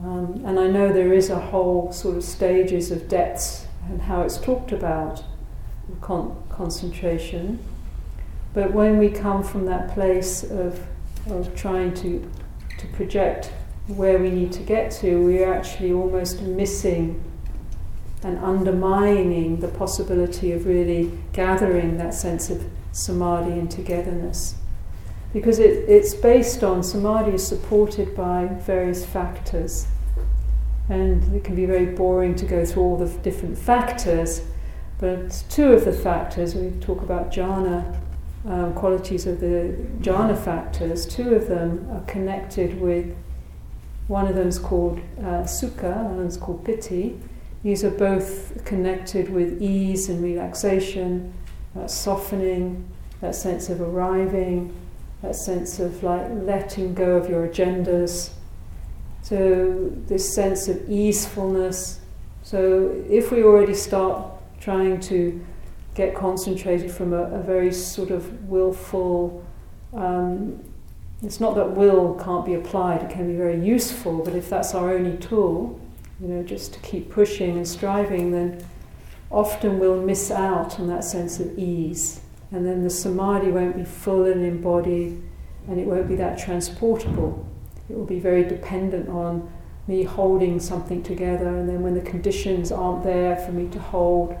Um, 0.00 0.42
and 0.44 0.58
I 0.58 0.68
know 0.68 0.92
there 0.92 1.12
is 1.12 1.30
a 1.30 1.38
whole 1.38 1.92
sort 1.92 2.16
of 2.16 2.24
stages 2.24 2.90
of 2.90 3.08
depths 3.08 3.66
and 3.88 4.02
how 4.02 4.22
it's 4.22 4.38
talked 4.38 4.72
about 4.72 5.22
con- 6.00 6.42
concentration. 6.48 7.58
But 8.54 8.72
when 8.72 8.98
we 8.98 9.10
come 9.10 9.42
from 9.42 9.66
that 9.66 9.92
place 9.94 10.44
of, 10.44 10.80
of 11.28 11.54
trying 11.54 11.94
to, 11.94 12.30
to 12.78 12.86
project 12.88 13.52
where 13.86 14.18
we 14.18 14.30
need 14.30 14.52
to 14.52 14.62
get 14.62 14.90
to, 14.92 15.24
we 15.24 15.42
are 15.42 15.52
actually 15.52 15.92
almost 15.92 16.40
missing 16.40 17.22
and 18.22 18.38
undermining 18.38 19.60
the 19.60 19.68
possibility 19.68 20.52
of 20.52 20.66
really 20.66 21.10
gathering 21.32 21.98
that 21.98 22.14
sense 22.14 22.50
of 22.50 22.64
samadhi 22.92 23.52
and 23.52 23.70
togetherness. 23.70 24.54
Because 25.32 25.58
it, 25.58 25.88
it's 25.88 26.14
based 26.14 26.62
on, 26.62 26.82
samadhi 26.82 27.32
is 27.32 27.46
supported 27.46 28.14
by 28.14 28.46
various 28.46 29.04
factors. 29.04 29.86
And 30.88 31.34
it 31.34 31.44
can 31.44 31.54
be 31.54 31.64
very 31.64 31.86
boring 31.86 32.34
to 32.36 32.44
go 32.44 32.64
through 32.64 32.82
all 32.82 32.96
the 32.96 33.08
different 33.20 33.56
factors, 33.56 34.42
but 34.98 35.44
two 35.48 35.72
of 35.72 35.84
the 35.84 35.92
factors, 35.92 36.54
we 36.54 36.70
talk 36.80 37.02
about 37.02 37.32
jhana, 37.32 37.98
um, 38.46 38.74
qualities 38.74 39.26
of 39.26 39.40
the 39.40 39.76
jhana 40.00 40.36
factors, 40.36 41.06
two 41.06 41.34
of 41.34 41.48
them 41.48 41.88
are 41.90 42.02
connected 42.02 42.80
with, 42.80 43.16
one 44.08 44.26
of 44.26 44.34
them 44.34 44.48
is 44.48 44.58
called 44.58 45.00
uh, 45.18 45.44
sukha, 45.44 45.96
one 45.96 46.12
of 46.12 46.16
them 46.18 46.26
is 46.26 46.36
called 46.36 46.64
piti. 46.64 47.18
These 47.62 47.84
are 47.84 47.90
both 47.90 48.64
connected 48.64 49.28
with 49.30 49.62
ease 49.62 50.08
and 50.08 50.22
relaxation, 50.22 51.32
that 51.74 51.90
softening, 51.90 52.88
that 53.20 53.34
sense 53.34 53.68
of 53.68 53.80
arriving, 53.80 54.72
that 55.22 55.36
sense 55.36 55.78
of 55.78 56.02
like 56.02 56.26
letting 56.30 56.94
go 56.94 57.16
of 57.16 57.30
your 57.30 57.46
agendas. 57.46 58.30
So, 59.22 59.90
this 60.06 60.34
sense 60.34 60.68
of 60.68 60.88
easefulness. 60.90 62.00
So, 62.42 63.04
if 63.08 63.30
we 63.30 63.44
already 63.44 63.74
start 63.74 64.26
trying 64.60 65.00
to 65.00 65.44
get 65.94 66.14
concentrated 66.14 66.90
from 66.90 67.12
a, 67.12 67.22
a 67.34 67.42
very 67.42 67.72
sort 67.72 68.10
of 68.10 68.48
willful, 68.48 69.44
um, 69.92 70.58
it's 71.22 71.38
not 71.38 71.54
that 71.54 71.70
will 71.76 72.14
can't 72.14 72.44
be 72.44 72.54
applied, 72.54 73.02
it 73.02 73.10
can 73.10 73.28
be 73.28 73.36
very 73.36 73.60
useful, 73.60 74.24
but 74.24 74.34
if 74.34 74.50
that's 74.50 74.74
our 74.74 74.92
only 74.92 75.16
tool, 75.18 75.78
you 76.20 76.26
know, 76.26 76.42
just 76.42 76.74
to 76.74 76.80
keep 76.80 77.10
pushing 77.10 77.56
and 77.56 77.66
striving, 77.66 78.32
then 78.32 78.64
often 79.30 79.78
we'll 79.78 80.02
miss 80.02 80.32
out 80.32 80.80
on 80.80 80.88
that 80.88 81.04
sense 81.04 81.38
of 81.38 81.56
ease. 81.56 82.20
And 82.52 82.66
then 82.66 82.82
the 82.82 82.90
samadhi 82.90 83.50
won't 83.50 83.76
be 83.76 83.84
full 83.84 84.26
and 84.26 84.44
embodied, 84.44 85.22
and 85.68 85.80
it 85.80 85.86
won't 85.86 86.08
be 86.08 86.16
that 86.16 86.38
transportable. 86.38 87.46
It 87.88 87.96
will 87.96 88.04
be 88.04 88.20
very 88.20 88.44
dependent 88.44 89.08
on 89.08 89.50
me 89.88 90.04
holding 90.04 90.60
something 90.60 91.02
together, 91.02 91.48
and 91.48 91.68
then 91.68 91.82
when 91.82 91.94
the 91.94 92.02
conditions 92.02 92.70
aren't 92.70 93.02
there 93.04 93.36
for 93.36 93.52
me 93.52 93.68
to 93.68 93.80
hold 93.80 94.36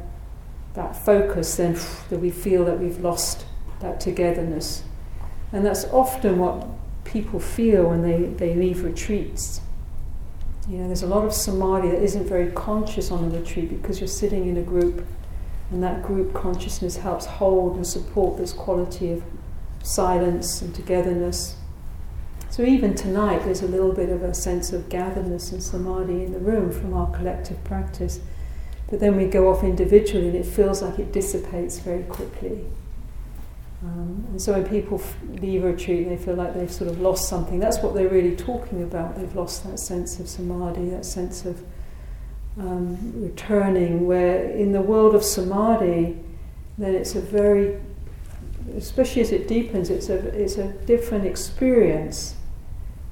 that 0.74 0.94
focus, 0.94 1.56
then 1.56 1.76
we 2.10 2.30
feel 2.30 2.64
that 2.64 2.78
we've 2.78 3.00
lost 3.00 3.44
that 3.80 4.00
togetherness. 4.00 4.84
And 5.52 5.66
that's 5.66 5.84
often 5.86 6.38
what 6.38 6.66
people 7.04 7.40
feel 7.40 7.90
when 7.90 8.02
they, 8.02 8.22
they 8.22 8.54
leave 8.54 8.84
retreats. 8.84 9.60
You 10.68 10.78
know, 10.78 10.86
there's 10.86 11.02
a 11.02 11.08
lot 11.08 11.24
of 11.24 11.34
samadhi 11.34 11.90
that 11.90 12.02
isn't 12.02 12.26
very 12.26 12.50
conscious 12.52 13.10
on 13.10 13.28
the 13.28 13.38
retreat 13.38 13.70
because 13.70 14.00
you're 14.00 14.08
sitting 14.08 14.46
in 14.48 14.56
a 14.56 14.62
group, 14.62 15.04
and 15.72 15.82
that 15.82 16.02
group 16.02 16.34
consciousness 16.34 16.98
helps 16.98 17.24
hold 17.24 17.76
and 17.76 17.86
support 17.86 18.36
this 18.36 18.52
quality 18.52 19.10
of 19.10 19.24
silence 19.82 20.60
and 20.60 20.74
togetherness. 20.74 21.56
So 22.50 22.62
even 22.62 22.94
tonight, 22.94 23.44
there's 23.44 23.62
a 23.62 23.66
little 23.66 23.92
bit 23.92 24.10
of 24.10 24.22
a 24.22 24.34
sense 24.34 24.74
of 24.74 24.90
gatheredness 24.90 25.50
and 25.52 25.62
samadhi 25.62 26.24
in 26.24 26.32
the 26.32 26.38
room 26.38 26.70
from 26.70 26.92
our 26.92 27.10
collective 27.10 27.64
practice. 27.64 28.20
But 28.90 29.00
then 29.00 29.16
we 29.16 29.24
go 29.24 29.50
off 29.50 29.64
individually 29.64 30.28
and 30.28 30.36
it 30.36 30.44
feels 30.44 30.82
like 30.82 30.98
it 30.98 31.12
dissipates 31.12 31.78
very 31.78 32.02
quickly. 32.02 32.66
Um, 33.82 34.26
and 34.28 34.40
so 34.40 34.52
when 34.52 34.68
people 34.68 35.00
f- 35.00 35.16
leave 35.40 35.64
retreat, 35.64 36.08
they 36.08 36.18
feel 36.18 36.34
like 36.34 36.52
they've 36.52 36.70
sort 36.70 36.90
of 36.90 37.00
lost 37.00 37.28
something. 37.28 37.58
That's 37.58 37.78
what 37.78 37.94
they're 37.94 38.08
really 38.08 38.36
talking 38.36 38.82
about. 38.82 39.16
They've 39.16 39.34
lost 39.34 39.64
that 39.64 39.78
sense 39.78 40.20
of 40.20 40.28
samadhi, 40.28 40.90
that 40.90 41.06
sense 41.06 41.46
of 41.46 41.64
um, 42.58 43.22
returning, 43.22 44.06
where 44.06 44.50
in 44.50 44.72
the 44.72 44.82
world 44.82 45.14
of 45.14 45.24
samadhi, 45.24 46.18
then 46.78 46.94
it's 46.94 47.14
a 47.14 47.20
very, 47.20 47.80
especially 48.76 49.22
as 49.22 49.32
it 49.32 49.48
deepens, 49.48 49.90
it's 49.90 50.08
a, 50.08 50.16
it's 50.38 50.58
a 50.58 50.68
different 50.84 51.24
experience 51.24 52.36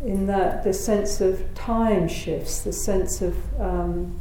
in 0.04 0.26
that 0.26 0.64
the 0.64 0.72
sense 0.72 1.20
of 1.20 1.42
time 1.54 2.08
shifts, 2.08 2.60
the 2.60 2.72
sense 2.72 3.20
of, 3.20 3.36
um, 3.60 4.18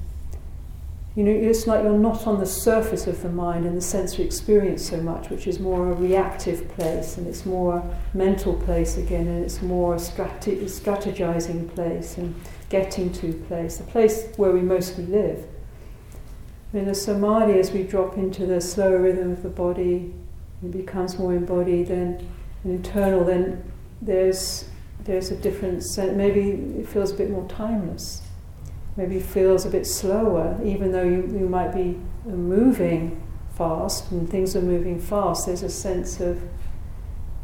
you 1.15 1.23
know, 1.23 1.31
it's 1.31 1.67
like 1.67 1.83
you're 1.83 1.97
not 1.97 2.27
on 2.27 2.39
the 2.39 2.45
surface 2.45 3.07
of 3.07 3.21
the 3.21 3.29
mind 3.29 3.65
and 3.65 3.75
the 3.75 3.81
sensory 3.81 4.25
experience 4.25 4.89
so 4.89 4.97
much, 4.97 5.29
which 5.29 5.47
is 5.47 5.59
more 5.59 5.91
a 5.91 5.93
reactive 5.93 6.67
place 6.69 7.17
and 7.17 7.27
it's 7.27 7.45
more 7.45 7.83
mental 8.13 8.53
place 8.53 8.97
again 8.97 9.27
and 9.27 9.43
it's 9.43 9.61
more 9.61 9.95
a 9.95 9.99
strate- 9.99 10.65
strategizing 10.67 11.73
place 11.73 12.17
and 12.17 12.35
getting 12.69 13.11
to 13.13 13.33
place, 13.47 13.77
the 13.77 13.83
place 13.83 14.27
where 14.37 14.51
we 14.51 14.61
mostly 14.61 15.05
live. 15.05 15.45
In 16.71 16.85
the 16.85 16.93
samadhi, 16.93 17.59
as 17.59 17.71
we 17.71 17.83
drop 17.83 18.15
into 18.17 18.45
the 18.45 18.61
slower 18.61 18.99
rhythm 19.01 19.31
of 19.31 19.41
the 19.41 19.49
body, 19.49 20.13
it 20.63 20.71
becomes 20.71 21.17
more 21.17 21.33
embodied, 21.33 21.87
then 21.87 22.29
internal, 22.63 23.23
then 23.23 23.63
there's 24.01 24.65
there's 25.03 25.31
a 25.31 25.35
different 25.35 25.83
sense. 25.83 26.15
Maybe 26.15 26.51
it 26.79 26.87
feels 26.87 27.11
a 27.11 27.15
bit 27.15 27.31
more 27.31 27.47
timeless. 27.47 28.21
Maybe 28.97 29.19
feels 29.19 29.65
a 29.65 29.69
bit 29.69 29.87
slower, 29.87 30.59
even 30.63 30.91
though 30.91 31.03
you, 31.03 31.27
you 31.31 31.47
might 31.47 31.73
be 31.73 31.97
moving 32.25 33.23
fast 33.55 34.11
and 34.11 34.29
things 34.29 34.55
are 34.55 34.61
moving 34.61 34.99
fast. 34.99 35.47
There's 35.47 35.63
a 35.63 35.69
sense 35.69 36.19
of 36.19 36.43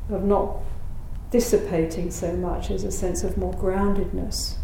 of 0.10 0.24
not 0.24 0.60
dissipating 1.32 2.12
so 2.12 2.34
much. 2.34 2.68
There's 2.68 2.84
a 2.84 2.92
sense 2.92 3.24
of 3.24 3.38
more 3.38 3.54
groundedness. 3.54 4.56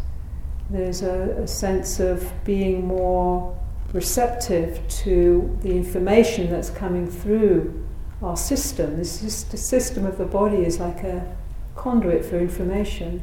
There's 0.72 1.02
a, 1.02 1.42
a 1.42 1.46
sense 1.46 2.00
of 2.00 2.32
being 2.44 2.86
more 2.86 3.54
receptive 3.92 4.80
to 4.88 5.58
the 5.60 5.70
information 5.70 6.50
that's 6.50 6.70
coming 6.70 7.10
through 7.10 7.86
our 8.22 8.38
system. 8.38 8.96
This 8.96 9.20
system 9.54 10.06
of 10.06 10.16
the 10.16 10.24
body 10.24 10.64
is 10.64 10.80
like 10.80 11.02
a 11.04 11.36
conduit 11.76 12.24
for 12.24 12.38
information, 12.38 13.22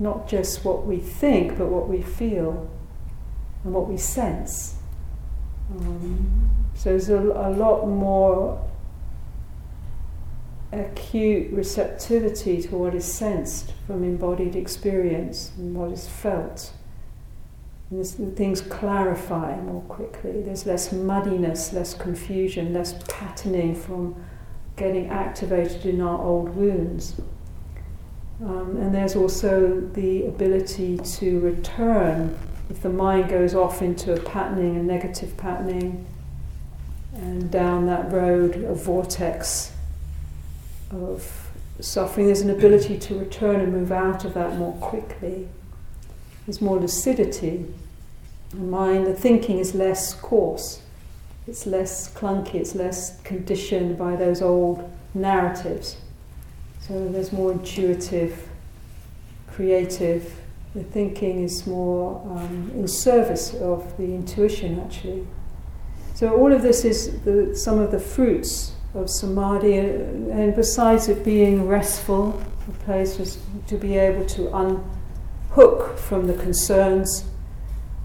not 0.00 0.26
just 0.26 0.64
what 0.64 0.84
we 0.84 0.96
think, 0.96 1.56
but 1.56 1.66
what 1.66 1.88
we 1.88 2.02
feel 2.02 2.68
and 3.62 3.72
what 3.72 3.88
we 3.88 3.96
sense. 3.96 4.74
Um, 5.70 6.50
so 6.74 6.90
there's 6.90 7.10
a, 7.10 7.16
a 7.16 7.50
lot 7.50 7.86
more 7.86 8.60
acute 10.72 11.52
receptivity 11.52 12.62
to 12.62 12.76
what 12.76 12.94
is 12.94 13.04
sensed 13.04 13.72
from 13.86 14.02
embodied 14.02 14.56
experience 14.56 15.52
and 15.58 15.74
what 15.74 15.92
is 15.92 16.08
felt. 16.08 16.72
And 17.90 18.36
things 18.36 18.62
clarify 18.62 19.60
more 19.60 19.82
quickly. 19.82 20.40
There's 20.40 20.64
less 20.64 20.92
muddiness, 20.92 21.74
less 21.74 21.92
confusion, 21.92 22.72
less 22.72 22.94
patterning 23.06 23.74
from 23.74 24.24
getting 24.76 25.10
activated 25.10 25.84
in 25.84 26.00
our 26.00 26.18
old 26.18 26.56
wounds. 26.56 27.20
Um, 28.42 28.78
and 28.78 28.94
there's 28.94 29.14
also 29.14 29.80
the 29.92 30.26
ability 30.26 30.98
to 30.98 31.40
return 31.40 32.36
if 32.70 32.80
the 32.80 32.88
mind 32.88 33.28
goes 33.28 33.54
off 33.54 33.82
into 33.82 34.14
a 34.14 34.20
patterning, 34.20 34.76
a 34.76 34.82
negative 34.82 35.36
patterning, 35.36 36.06
and 37.14 37.50
down 37.50 37.86
that 37.86 38.10
road, 38.10 38.56
a 38.64 38.74
vortex 38.74 39.71
of 40.92 41.50
suffering. 41.80 42.26
There's 42.26 42.40
an 42.40 42.50
ability 42.50 42.98
to 42.98 43.18
return 43.18 43.60
and 43.60 43.72
move 43.72 43.92
out 43.92 44.24
of 44.24 44.34
that 44.34 44.56
more 44.56 44.74
quickly. 44.74 45.48
There's 46.46 46.60
more 46.60 46.78
lucidity. 46.78 47.66
The 48.50 48.58
mind, 48.58 49.06
the 49.06 49.14
thinking 49.14 49.58
is 49.58 49.74
less 49.74 50.14
coarse. 50.14 50.82
It's 51.46 51.66
less 51.66 52.12
clunky. 52.12 52.56
It's 52.56 52.74
less 52.74 53.20
conditioned 53.22 53.98
by 53.98 54.16
those 54.16 54.42
old 54.42 54.90
narratives. 55.14 55.96
So 56.80 57.08
there's 57.08 57.32
more 57.32 57.52
intuitive, 57.52 58.48
creative. 59.48 60.34
The 60.74 60.84
thinking 60.84 61.42
is 61.42 61.66
more 61.66 62.20
um, 62.30 62.70
in 62.74 62.88
service 62.88 63.54
of 63.54 63.96
the 63.96 64.14
intuition, 64.14 64.80
actually. 64.80 65.26
So 66.14 66.34
all 66.34 66.52
of 66.52 66.62
this 66.62 66.84
is 66.84 67.20
the, 67.22 67.54
some 67.54 67.78
of 67.78 67.90
the 67.90 67.98
fruits 67.98 68.71
of 68.94 69.08
samadhi, 69.08 69.78
and 69.78 70.54
besides 70.54 71.08
it 71.08 71.24
being 71.24 71.66
restful, 71.66 72.42
a 72.68 72.84
place 72.84 73.18
is 73.18 73.38
to 73.66 73.76
be 73.76 73.96
able 73.96 74.24
to 74.26 74.54
unhook 74.54 75.96
from 75.98 76.26
the 76.26 76.34
concerns 76.34 77.24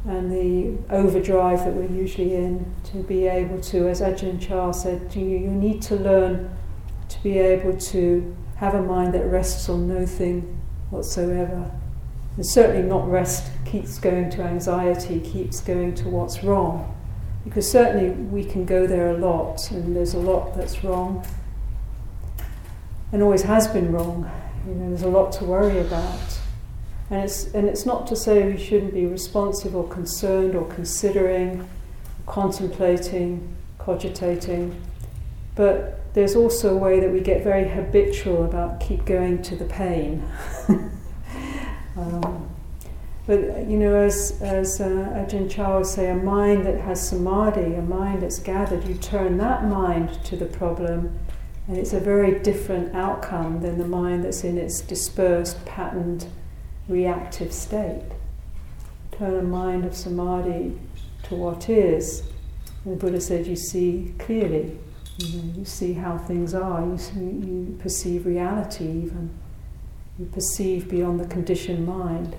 and 0.05 0.31
the 0.31 0.77
overdrive 0.93 1.59
that 1.59 1.73
we're 1.73 1.91
usually 1.91 2.35
in, 2.35 2.73
to 2.85 2.97
be 3.03 3.27
able 3.27 3.59
to, 3.59 3.89
as 3.89 3.99
Ajahn 3.99 4.39
Chah 4.39 4.71
said, 4.71 5.13
you, 5.13 5.21
you 5.21 5.49
need 5.49 5.81
to 5.83 5.95
learn 5.97 6.49
to 7.09 7.23
be 7.23 7.37
able 7.37 7.77
to 7.77 8.35
have 8.55 8.73
a 8.73 8.81
mind 8.81 9.13
that 9.13 9.25
rests 9.25 9.67
on 9.67 9.87
nothing 9.87 10.57
whatsoever. 10.89 11.69
And 12.37 12.45
certainly 12.45 12.87
not 12.87 13.09
rest 13.09 13.51
keeps 13.65 13.99
going 13.99 14.29
to 14.31 14.43
anxiety, 14.43 15.19
keeps 15.19 15.59
going 15.59 15.93
to 15.95 16.07
what's 16.07 16.43
wrong 16.43 16.96
because 17.47 17.69
certainly 17.69 18.09
we 18.09 18.43
can 18.43 18.65
go 18.65 18.85
there 18.85 19.11
a 19.11 19.17
lot, 19.17 19.71
and 19.71 19.95
there's 19.95 20.13
a 20.13 20.19
lot 20.19 20.55
that's 20.55 20.83
wrong, 20.83 21.25
and 23.11 23.23
always 23.23 23.43
has 23.43 23.67
been 23.67 23.91
wrong. 23.91 24.29
You 24.67 24.73
know, 24.75 24.89
there's 24.89 25.03
a 25.03 25.07
lot 25.07 25.31
to 25.33 25.45
worry 25.45 25.79
about, 25.79 26.39
and 27.09 27.23
it's 27.23 27.45
and 27.53 27.67
it's 27.67 27.85
not 27.85 28.05
to 28.07 28.15
say 28.15 28.51
we 28.51 28.57
shouldn't 28.57 28.93
be 28.93 29.05
responsive 29.05 29.75
or 29.75 29.87
concerned 29.87 30.55
or 30.55 30.67
considering, 30.67 31.67
contemplating, 32.25 33.55
cogitating, 33.77 34.81
but 35.55 36.13
there's 36.13 36.35
also 36.35 36.75
a 36.75 36.77
way 36.77 36.99
that 36.99 37.11
we 37.11 37.21
get 37.21 37.43
very 37.43 37.69
habitual 37.69 38.43
about 38.43 38.81
keep 38.81 39.05
going 39.05 39.41
to 39.43 39.55
the 39.55 39.65
pain. 39.65 40.27
um, 41.95 42.49
but 43.27 43.67
you 43.67 43.77
know, 43.77 43.93
as 43.93 44.39
as 44.41 44.79
uh, 44.79 44.85
Ajahn 44.85 45.51
Chah 45.51 45.77
would 45.77 45.85
say, 45.85 46.09
a 46.09 46.15
mind 46.15 46.65
that 46.65 46.79
has 46.79 47.09
samadhi, 47.09 47.75
a 47.75 47.81
mind 47.81 48.23
that's 48.23 48.39
gathered, 48.39 48.87
you 48.87 48.95
turn 48.95 49.37
that 49.37 49.65
mind 49.65 50.23
to 50.23 50.37
the 50.37 50.45
problem, 50.45 51.19
and 51.67 51.77
it's 51.77 51.91
a 51.91 51.99
very 51.99 52.39
different 52.39 52.95
outcome 52.95 53.61
than 53.61 53.77
the 53.77 53.87
mind 53.87 54.23
that's 54.23 54.45
in 54.45 54.57
its 54.57 54.79
dispersed, 54.79 55.63
patterned, 55.65 56.27
reactive 56.87 57.51
state. 57.51 58.03
Turn 59.11 59.35
a 59.35 59.43
mind 59.43 59.83
of 59.83 59.93
samadhi 59.93 60.79
to 61.23 61.35
what 61.35 61.69
is, 61.69 62.23
and 62.85 62.93
the 62.93 62.97
Buddha 62.97 63.19
said, 63.19 63.45
you 63.45 63.57
see 63.57 64.13
clearly. 64.19 64.79
You, 65.17 65.41
know, 65.41 65.53
you 65.57 65.65
see 65.65 65.93
how 65.93 66.17
things 66.17 66.53
are. 66.53 66.85
You, 66.85 66.97
see, 66.97 67.19
you 67.19 67.77
perceive 67.81 68.25
reality 68.25 68.85
even. 68.85 69.31
You 70.17 70.25
perceive 70.27 70.87
beyond 70.87 71.19
the 71.19 71.25
conditioned 71.25 71.85
mind. 71.85 72.37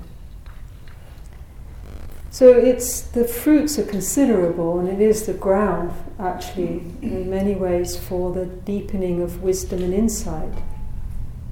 So 2.31 2.53
it's 2.53 3.01
the 3.01 3.25
fruits 3.25 3.79
are 3.79 3.85
considerable, 3.85 4.79
and 4.79 4.89
it 4.89 5.01
is 5.01 5.27
the 5.27 5.33
ground, 5.33 5.93
actually, 6.19 6.83
in 7.01 7.31
many 7.31 7.55
ways, 7.55 7.97
for 7.97 8.33
the 8.33 8.45
deepening 8.45 9.23
of 9.23 9.43
wisdom 9.43 9.83
and 9.83 9.95
insight, 9.95 10.53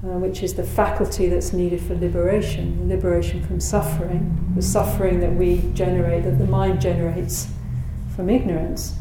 uh, 0.03 0.19
which 0.19 0.43
is 0.43 0.53
the 0.53 0.63
faculty 0.63 1.27
that's 1.27 1.51
needed 1.51 1.81
for 1.81 1.95
liberation, 1.95 2.87
liberation 2.87 3.43
from 3.43 3.59
suffering, 3.59 4.53
the 4.55 4.61
suffering 4.61 5.19
that 5.19 5.33
we 5.33 5.63
generate, 5.73 6.23
that 6.23 6.37
the 6.37 6.45
mind 6.45 6.79
generates 6.79 7.47
from 8.15 8.29
ignorance. 8.29 8.95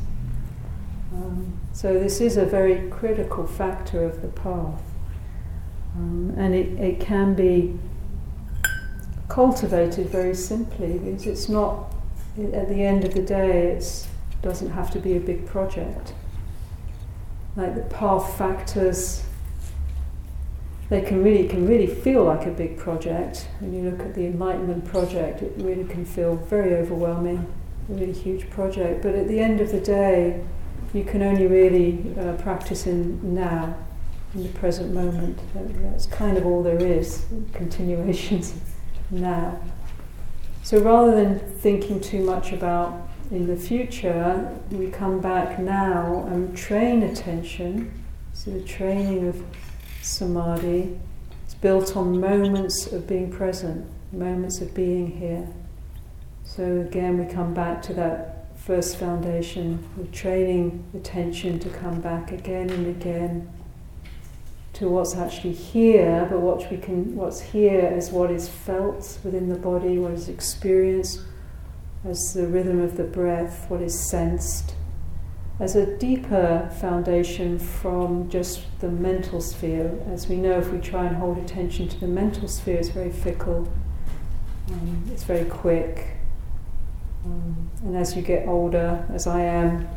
Um, 1.13 1.61
so 1.73 1.93
this 1.93 2.23
is 2.23 2.39
a 2.39 2.47
very 2.47 2.89
critical 2.89 3.47
factor 3.47 4.03
of 4.03 4.23
the 4.23 4.29
path, 4.29 4.83
um, 5.95 6.35
and 6.39 6.55
it, 6.55 6.81
it 6.81 7.01
can 7.01 7.35
be 7.35 7.79
cultivated 9.29 10.09
very 10.09 10.35
simply 10.35 10.99
because 10.99 11.27
it's 11.27 11.49
not, 11.49 11.93
at 12.39 12.69
the 12.69 12.83
end 12.83 13.05
of 13.05 13.15
the 13.15 13.23
day, 13.23 13.73
it 13.73 14.07
doesn't 14.43 14.71
have 14.71 14.91
to 14.93 14.99
be 14.99 15.17
a 15.17 15.21
big 15.21 15.47
project. 15.47 16.15
Like 17.57 17.75
the 17.75 17.83
path 17.83 18.37
factors, 18.37 19.25
they 20.89 21.01
can 21.01 21.25
really 21.25 21.49
can 21.49 21.67
really 21.67 21.87
feel 21.87 22.25
like 22.25 22.47
a 22.47 22.51
big 22.51 22.77
project. 22.77 23.49
When 23.61 23.73
you 23.73 23.91
look 23.91 24.01
at 24.01 24.15
the 24.15 24.27
Enlightenment 24.27 24.85
project, 24.85 25.43
it 25.43 25.53
really 25.57 25.85
can 25.85 26.05
feel 26.05 26.37
very 26.37 26.75
overwhelming, 26.75 27.53
a 27.89 27.93
really 27.93 28.13
huge 28.13 28.49
project. 28.51 29.03
But 29.03 29.15
at 29.15 29.27
the 29.27 29.41
end 29.41 29.61
of 29.61 29.73
the 29.73 29.81
day, 29.81 30.45
you 30.93 31.03
can 31.03 31.23
only 31.23 31.47
really 31.47 32.15
uh, 32.19 32.35
practice 32.35 32.87
in 32.87 33.35
now. 33.35 33.77
in 34.35 34.43
the 34.43 34.49
present 34.51 34.93
moment. 34.93 35.41
That's 35.55 36.07
kind 36.07 36.37
of 36.37 36.45
all 36.45 36.63
there 36.63 36.81
is, 36.81 37.25
continuations 37.55 38.55
now. 39.11 39.61
So 40.63 40.81
rather 40.81 41.15
than 41.15 41.39
thinking 41.39 42.01
too 42.01 42.25
much 42.25 42.53
about 42.53 43.09
in 43.31 43.47
the 43.47 43.57
future, 43.57 44.57
we 44.71 44.89
come 44.89 45.21
back 45.21 45.59
now 45.59 46.25
and 46.27 46.57
train 46.57 47.03
attention. 47.03 48.03
So 48.33 48.51
the 48.51 48.63
training 48.63 49.29
of 49.29 49.43
samadhi 50.03 50.99
is 51.47 51.55
built 51.55 51.97
on 51.97 52.21
moments 52.21 52.93
of 52.93 53.07
being 53.07 53.31
present, 53.31 53.87
moments 54.13 54.61
of 54.61 54.75
being 54.75 55.11
here. 55.19 55.49
So 56.45 56.81
again, 56.81 57.19
we 57.19 57.33
come 57.33 57.55
back 57.55 57.83
to 57.83 57.95
that 57.95 58.37
first 58.57 58.97
foundation, 58.97 59.89
we're 59.97 60.07
training 60.07 60.85
attention 60.95 61.61
to 61.61 61.69
come 61.69 62.01
back 62.01 62.33
again 62.33 62.71
and 62.71 62.89
again 62.89 63.49
to 64.77 64.91
what's 64.91 65.17
actually 65.17 65.55
here, 65.55 66.27
but 66.31 66.41
what 66.41 66.71
we 66.71 66.77
can, 66.77 67.17
what's 67.17 67.41
here 67.41 67.81
is 67.97 68.11
what 68.11 68.31
is 68.31 68.47
felt 68.47 69.19
within 69.25 69.49
the 69.49 69.57
body, 69.57 69.99
what 69.99 70.13
is 70.13 70.29
experienced 70.29 71.21
as 72.05 72.35
the 72.35 72.47
rhythm 72.47 72.81
of 72.83 72.99
the 72.99 73.05
breath, 73.05 73.71
what 73.71 73.81
is 73.81 73.99
sensed, 73.99 74.75
as 75.59 75.77
a 75.77 75.97
deeper 75.97 76.71
foundation 76.79 77.59
from 77.59 78.29
just 78.29 78.65
the 78.81 78.89
mental 78.89 79.41
sphere. 79.41 79.99
As 80.13 80.29
we 80.29 80.37
know, 80.37 80.59
if 80.59 80.71
we 80.71 80.79
try 80.79 81.07
and 81.07 81.17
hold 81.17 81.39
attention 81.39 81.89
to 81.89 81.99
the 81.99 82.07
mental 82.07 82.47
sphere, 82.47 82.77
it's 82.77 82.91
very 82.91 83.11
fickle, 83.11 83.67
um, 84.71 85.05
it's 85.11 85.25
very 85.25 85.47
quick. 85.47 86.19
Um, 87.25 87.71
and 87.83 87.97
as 87.97 88.15
you 88.15 88.21
get 88.21 88.47
older, 88.47 89.07
as 89.09 89.27
I 89.27 89.41
am, 89.41 89.89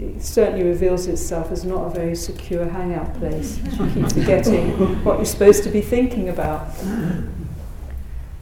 it 0.00 0.22
certainly 0.22 0.64
reveals 0.64 1.06
itself 1.06 1.50
as 1.50 1.64
not 1.64 1.86
a 1.86 1.90
very 1.90 2.14
secure 2.14 2.68
hangout 2.68 3.14
place. 3.18 3.58
You 3.58 3.90
keep 3.92 4.12
forgetting 4.12 5.04
what 5.04 5.16
you're 5.16 5.24
supposed 5.24 5.64
to 5.64 5.70
be 5.70 5.80
thinking 5.80 6.28
about. 6.28 6.68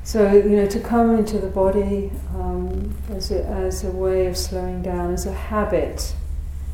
So, 0.05 0.33
you 0.33 0.57
know, 0.57 0.67
to 0.67 0.81
come 0.81 1.17
into 1.17 1.39
the 1.39 1.47
body 1.49 2.11
um, 2.35 2.95
as, 3.11 3.31
a, 3.31 3.45
as 3.45 3.85
a 3.85 3.91
way 3.91 4.27
of 4.27 4.37
slowing 4.37 4.83
down, 4.83 5.13
as 5.13 5.27
a 5.27 5.33
habit 5.33 6.15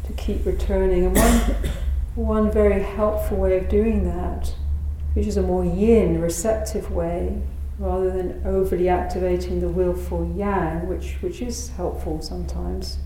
to 0.07 0.13
keep 0.15 0.47
returning. 0.47 1.05
And 1.07 1.17
one, 1.17 1.41
one 2.15 2.51
very 2.51 2.83
helpful 2.83 3.37
way 3.37 3.59
of 3.59 3.69
doing 3.69 4.05
that, 4.05 4.55
which 5.13 5.27
is 5.27 5.37
a 5.37 5.43
more 5.43 5.65
yin, 5.65 6.21
receptive 6.21 6.91
way, 6.91 7.43
rather 7.79 8.11
than 8.11 8.43
overly 8.45 8.89
activating 8.89 9.61
the 9.61 9.69
willful 9.69 10.33
yang, 10.35 10.89
which, 10.89 11.17
which 11.21 11.43
is 11.43 11.69
helpful 11.71 12.23
sometimes, 12.23 12.99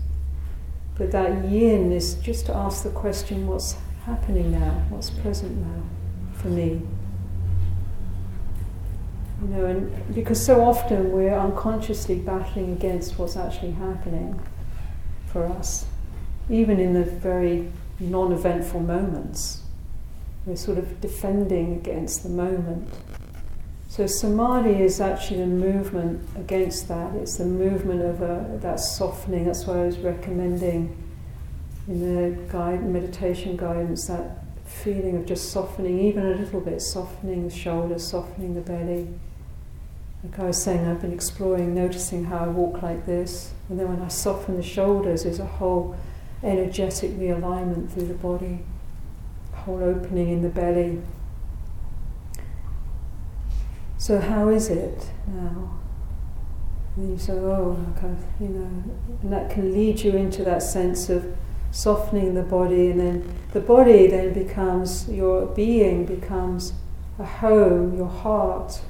but 0.97 1.11
that 1.11 1.45
yin 1.49 1.91
is 1.91 2.15
just 2.15 2.45
to 2.47 2.55
ask 2.55 2.83
the 2.83 2.89
question 2.89 3.47
what's 3.47 3.75
happening 4.05 4.51
now? 4.51 4.83
What's 4.89 5.09
present 5.09 5.57
now 5.57 5.83
for 6.33 6.49
me? 6.49 6.81
You 9.41 9.47
know, 9.47 9.65
and 9.65 10.15
because 10.15 10.43
so 10.43 10.63
often 10.63 11.11
we're 11.11 11.37
unconsciously 11.37 12.15
battling 12.15 12.71
against 12.73 13.17
what's 13.17 13.35
actually 13.35 13.71
happening 13.71 14.39
for 15.27 15.45
us, 15.45 15.85
even 16.49 16.79
in 16.79 16.93
the 16.93 17.03
very 17.03 17.71
non 17.99 18.31
eventful 18.31 18.79
moments. 18.79 19.61
We're 20.45 20.55
sort 20.55 20.77
of 20.77 21.01
defending 21.01 21.73
against 21.73 22.23
the 22.23 22.29
moment. 22.29 22.89
So 23.93 24.07
samadhi 24.07 24.81
is 24.81 24.99
actually 24.99 25.41
the 25.41 25.45
movement 25.45 26.27
against 26.35 26.87
that. 26.87 27.13
It's 27.13 27.37
the 27.37 27.45
movement 27.45 28.01
of 28.01 28.23
a, 28.23 28.57
that 28.63 28.79
softening. 28.79 29.45
That's 29.45 29.67
why 29.67 29.81
I 29.81 29.85
was 29.85 29.99
recommending 29.99 30.97
in 31.87 31.99
the 31.99 32.51
guide, 32.51 32.83
meditation 32.83 33.55
guidance 33.55 34.07
that 34.07 34.45
feeling 34.65 35.17
of 35.17 35.27
just 35.27 35.51
softening, 35.51 35.99
even 35.99 36.25
a 36.25 36.35
little 36.37 36.59
bit, 36.59 36.81
softening 36.81 37.47
the 37.47 37.53
shoulders, 37.53 38.03
softening 38.03 38.55
the 38.55 38.61
belly. 38.61 39.09
Like 40.23 40.39
I 40.39 40.45
was 40.45 40.63
saying, 40.63 40.87
I've 40.87 40.99
been 40.99 41.13
exploring, 41.13 41.75
noticing 41.75 42.25
how 42.25 42.45
I 42.45 42.47
walk 42.47 42.81
like 42.81 43.05
this, 43.05 43.51
and 43.69 43.79
then 43.79 43.89
when 43.89 44.01
I 44.01 44.07
soften 44.07 44.55
the 44.55 44.63
shoulders, 44.63 45.21
there's 45.21 45.37
a 45.37 45.45
whole 45.45 45.95
energetic 46.41 47.11
realignment 47.11 47.91
through 47.91 48.07
the 48.07 48.15
body, 48.15 48.57
a 49.53 49.55
whole 49.57 49.83
opening 49.83 50.29
in 50.29 50.41
the 50.41 50.49
belly. 50.49 50.99
So 54.03 54.19
how 54.19 54.49
is 54.49 54.67
it 54.67 55.11
now? 55.27 55.79
And 56.97 57.11
you 57.11 57.17
say, 57.17 57.31
oh, 57.31 57.77
kind 57.97 58.17
of, 58.17 58.41
you 58.41 58.49
know, 58.49 58.83
and 59.21 59.31
that 59.31 59.49
can 59.49 59.71
lead 59.71 60.01
you 60.01 60.11
into 60.11 60.43
that 60.43 60.61
sense 60.61 61.09
of 61.09 61.33
softening 61.71 62.33
the 62.33 62.43
body, 62.43 62.89
and 62.89 62.99
then 62.99 63.33
the 63.53 63.61
body 63.61 64.07
then 64.07 64.33
becomes 64.33 65.07
your 65.07 65.45
being 65.45 66.05
becomes 66.05 66.73
a 67.17 67.23
home. 67.23 67.95
Your 67.95 68.09
heart 68.09 68.81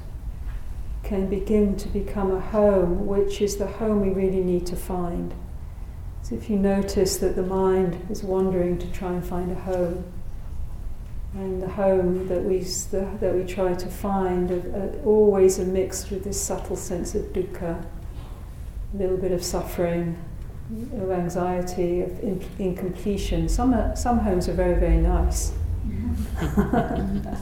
can 1.04 1.30
begin 1.30 1.76
to 1.76 1.86
become 1.86 2.32
a 2.32 2.40
home, 2.40 3.06
which 3.06 3.40
is 3.40 3.56
the 3.56 3.68
home 3.68 4.00
we 4.00 4.10
really 4.10 4.42
need 4.42 4.66
to 4.66 4.74
find. 4.74 5.32
So 6.22 6.34
if 6.34 6.50
you 6.50 6.56
notice 6.56 7.18
that 7.18 7.36
the 7.36 7.44
mind 7.44 8.04
is 8.10 8.24
wandering 8.24 8.78
to 8.78 8.90
try 8.90 9.12
and 9.12 9.24
find 9.24 9.52
a 9.52 9.60
home, 9.60 10.12
and 11.34 11.60
the 11.60 11.68
home 11.68 12.28
that 12.28 12.42
we 12.42 12.58
the, 12.58 13.08
that 13.20 13.34
we 13.34 13.44
try 13.44 13.74
to 13.74 13.86
find 13.88 14.50
are, 14.50 15.00
always 15.04 15.58
are 15.58 15.64
mixed 15.64 16.10
with 16.10 16.24
this 16.24 16.40
subtle 16.40 16.76
sense 16.76 17.14
of 17.14 17.24
dukkha, 17.32 17.84
a 18.94 18.96
little 18.96 19.16
bit 19.16 19.32
of 19.32 19.42
suffering, 19.42 20.16
of 20.96 21.10
anxiety, 21.10 22.02
of 22.02 22.20
in, 22.20 22.44
incompletion. 22.58 23.48
Some 23.48 23.74
are, 23.74 23.96
some 23.96 24.20
homes 24.20 24.48
are 24.48 24.52
very 24.52 24.78
very 24.78 24.98
nice, 24.98 25.52
and 26.40 27.36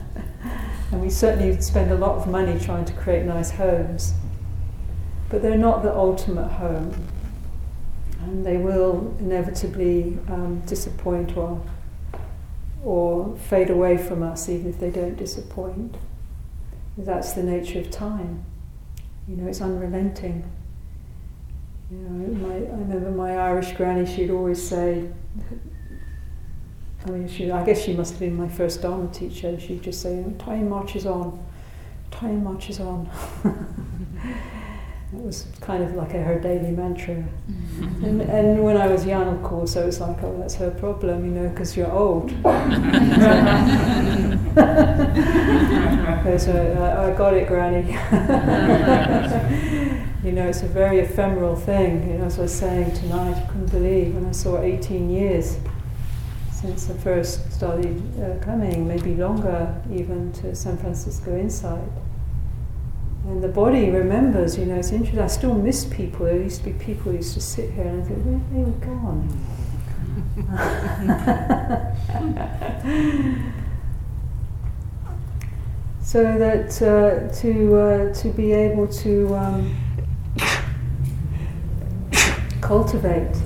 we 0.92 1.10
certainly 1.10 1.60
spend 1.60 1.90
a 1.90 1.96
lot 1.96 2.16
of 2.16 2.28
money 2.28 2.58
trying 2.58 2.86
to 2.86 2.94
create 2.94 3.26
nice 3.26 3.50
homes, 3.50 4.14
but 5.28 5.42
they're 5.42 5.58
not 5.58 5.82
the 5.82 5.94
ultimate 5.94 6.48
home, 6.48 6.94
and 8.22 8.46
they 8.46 8.56
will 8.56 9.14
inevitably 9.20 10.18
um, 10.28 10.60
disappoint 10.60 11.36
or 11.36 11.60
or 12.84 13.36
fade 13.36 13.70
away 13.70 13.96
from 13.96 14.22
us 14.22 14.48
even 14.48 14.68
if 14.70 14.78
they 14.78 14.90
don't 14.90 15.16
disappoint. 15.16 15.96
That's 16.98 17.32
the 17.32 17.42
nature 17.42 17.80
of 17.80 17.90
time. 17.90 18.44
You 19.28 19.36
know, 19.36 19.48
it's 19.48 19.60
unrelenting. 19.60 20.44
You 21.90 21.98
know, 21.98 22.48
my, 22.48 22.54
I 22.54 22.78
remember 22.78 23.10
my 23.10 23.36
Irish 23.36 23.72
granny, 23.72 24.06
she'd 24.06 24.30
always 24.30 24.66
say, 24.66 25.08
I 27.06 27.10
mean, 27.10 27.28
she, 27.28 27.50
I 27.50 27.64
guess 27.64 27.82
she 27.82 27.94
must 27.94 28.12
have 28.12 28.20
been 28.20 28.36
my 28.36 28.48
first 28.48 28.82
Dharma 28.82 29.08
teacher. 29.12 29.58
She'd 29.58 29.82
just 29.82 30.00
say, 30.00 30.24
time 30.38 30.68
marches 30.68 31.06
on, 31.06 31.44
time 32.10 32.44
marches 32.44 32.80
on. 32.80 33.08
It 35.14 35.22
was 35.22 35.46
kind 35.60 35.82
of 35.82 35.94
like 35.94 36.14
a, 36.14 36.22
her 36.22 36.40
daily 36.40 36.70
mantra. 36.70 37.16
Mm-hmm. 37.16 38.04
And, 38.04 38.22
and 38.22 38.64
when 38.64 38.78
I 38.78 38.86
was 38.86 39.04
young, 39.04 39.28
of 39.28 39.42
course, 39.42 39.76
I 39.76 39.84
was 39.84 40.00
like, 40.00 40.22
oh, 40.22 40.38
that's 40.38 40.54
her 40.54 40.70
problem, 40.70 41.26
you 41.26 41.32
know, 41.32 41.50
because 41.50 41.76
you're 41.76 41.92
old. 41.92 42.30
so 46.38 46.76
I, 46.80 47.12
I 47.12 47.16
got 47.16 47.34
it, 47.34 47.46
Granny. 47.46 47.92
you 50.24 50.32
know, 50.32 50.48
it's 50.48 50.62
a 50.62 50.68
very 50.68 51.00
ephemeral 51.00 51.56
thing. 51.56 52.10
You 52.10 52.18
know, 52.18 52.24
as 52.24 52.38
I 52.38 52.42
was 52.42 52.54
saying 52.54 52.94
tonight, 52.94 53.36
I 53.36 53.46
couldn't 53.48 53.70
believe 53.70 54.14
when 54.14 54.24
I 54.24 54.32
saw 54.32 54.62
18 54.62 55.10
years 55.10 55.58
since 56.50 56.88
I 56.88 56.94
first 56.94 57.52
started 57.52 58.00
uh, 58.22 58.42
coming, 58.42 58.86
maybe 58.86 59.16
longer 59.16 59.82
even, 59.92 60.32
to 60.34 60.54
San 60.54 60.78
Francisco 60.78 61.36
Insight. 61.36 61.82
And 63.24 63.42
the 63.42 63.48
body 63.48 63.90
remembers, 63.90 64.58
you 64.58 64.66
know, 64.66 64.76
it's 64.76 64.90
interesting. 64.90 65.20
I 65.20 65.28
still 65.28 65.54
miss 65.54 65.84
people. 65.84 66.26
There 66.26 66.42
used 66.42 66.64
to 66.64 66.70
be 66.70 66.84
people 66.84 67.12
who 67.12 67.18
used 67.18 67.34
to 67.34 67.40
sit 67.40 67.70
here 67.70 67.86
and 67.86 68.02
I 68.02 68.04
think, 68.04 68.24
where 68.24 68.40
they 68.50 68.64
all 68.64 68.72
gone? 68.80 69.28
so 76.02 76.36
that 76.36 76.82
uh, 76.82 77.28
to 77.40 77.76
uh, 77.76 78.12
to 78.14 78.28
be 78.30 78.52
able 78.52 78.88
to 78.88 79.36
um, 79.36 79.76
cultivate, 82.60 83.36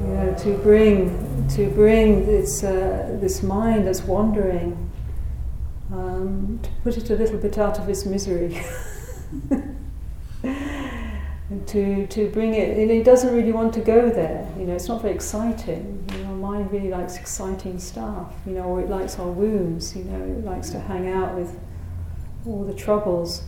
you 0.00 0.06
know, 0.06 0.32
to 0.38 0.56
bring 0.62 1.10
to 1.48 1.68
bring 1.70 2.24
this 2.24 2.62
uh, 2.62 3.16
this 3.20 3.42
mind 3.42 3.84
that's 3.86 4.04
wandering 4.04 4.87
um, 5.92 6.60
to 6.62 6.70
put 6.82 6.96
it 6.96 7.10
a 7.10 7.14
little 7.14 7.38
bit 7.38 7.58
out 7.58 7.78
of 7.78 7.88
its 7.88 8.04
misery. 8.04 8.60
to, 11.66 12.06
to 12.06 12.28
bring 12.30 12.54
it, 12.54 12.76
and 12.76 12.90
it 12.90 13.04
doesn't 13.04 13.34
really 13.34 13.52
want 13.52 13.72
to 13.74 13.80
go 13.80 14.10
there. 14.10 14.48
You 14.58 14.64
know, 14.64 14.74
it's 14.74 14.88
not 14.88 15.02
very 15.02 15.14
exciting. 15.14 16.04
You 16.12 16.24
know, 16.24 16.34
mind 16.34 16.70
really 16.72 16.90
likes 16.90 17.16
exciting 17.16 17.78
stuff. 17.78 18.34
You 18.46 18.52
know, 18.52 18.64
or 18.64 18.80
it 18.80 18.90
likes 18.90 19.18
our 19.18 19.30
wounds. 19.30 19.96
You 19.96 20.04
know, 20.04 20.22
it 20.22 20.44
likes 20.44 20.70
to 20.70 20.80
hang 20.80 21.08
out 21.08 21.34
with 21.34 21.58
all 22.46 22.64
the 22.64 22.74
troubles. 22.74 23.42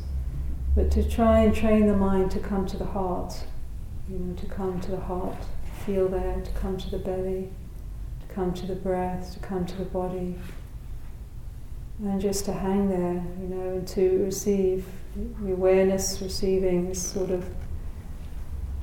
But 0.74 0.90
to 0.92 1.08
try 1.08 1.40
and 1.40 1.54
train 1.54 1.86
the 1.86 1.96
mind 1.96 2.30
to 2.32 2.38
come 2.38 2.66
to 2.66 2.76
the 2.76 2.86
heart. 2.86 3.34
You 4.08 4.18
know, 4.18 4.34
to 4.34 4.46
come 4.46 4.80
to 4.80 4.90
the 4.90 5.00
heart, 5.00 5.36
feel 5.86 6.08
there, 6.08 6.40
to 6.40 6.50
come 6.52 6.76
to 6.78 6.90
the 6.90 6.98
belly, 6.98 7.50
to 8.26 8.34
come 8.34 8.52
to 8.54 8.66
the 8.66 8.74
breath, 8.74 9.34
to 9.34 9.38
come 9.40 9.64
to 9.66 9.76
the 9.76 9.84
body, 9.84 10.36
and 12.02 12.20
just 12.20 12.44
to 12.46 12.52
hang 12.52 12.88
there, 12.88 13.22
you 13.40 13.48
know, 13.48 13.70
and 13.76 13.88
to 13.88 14.24
receive 14.24 14.86
the 15.42 15.52
awareness, 15.52 16.20
receiving 16.22 16.88
this 16.88 17.02
sort 17.02 17.30
of 17.30 17.48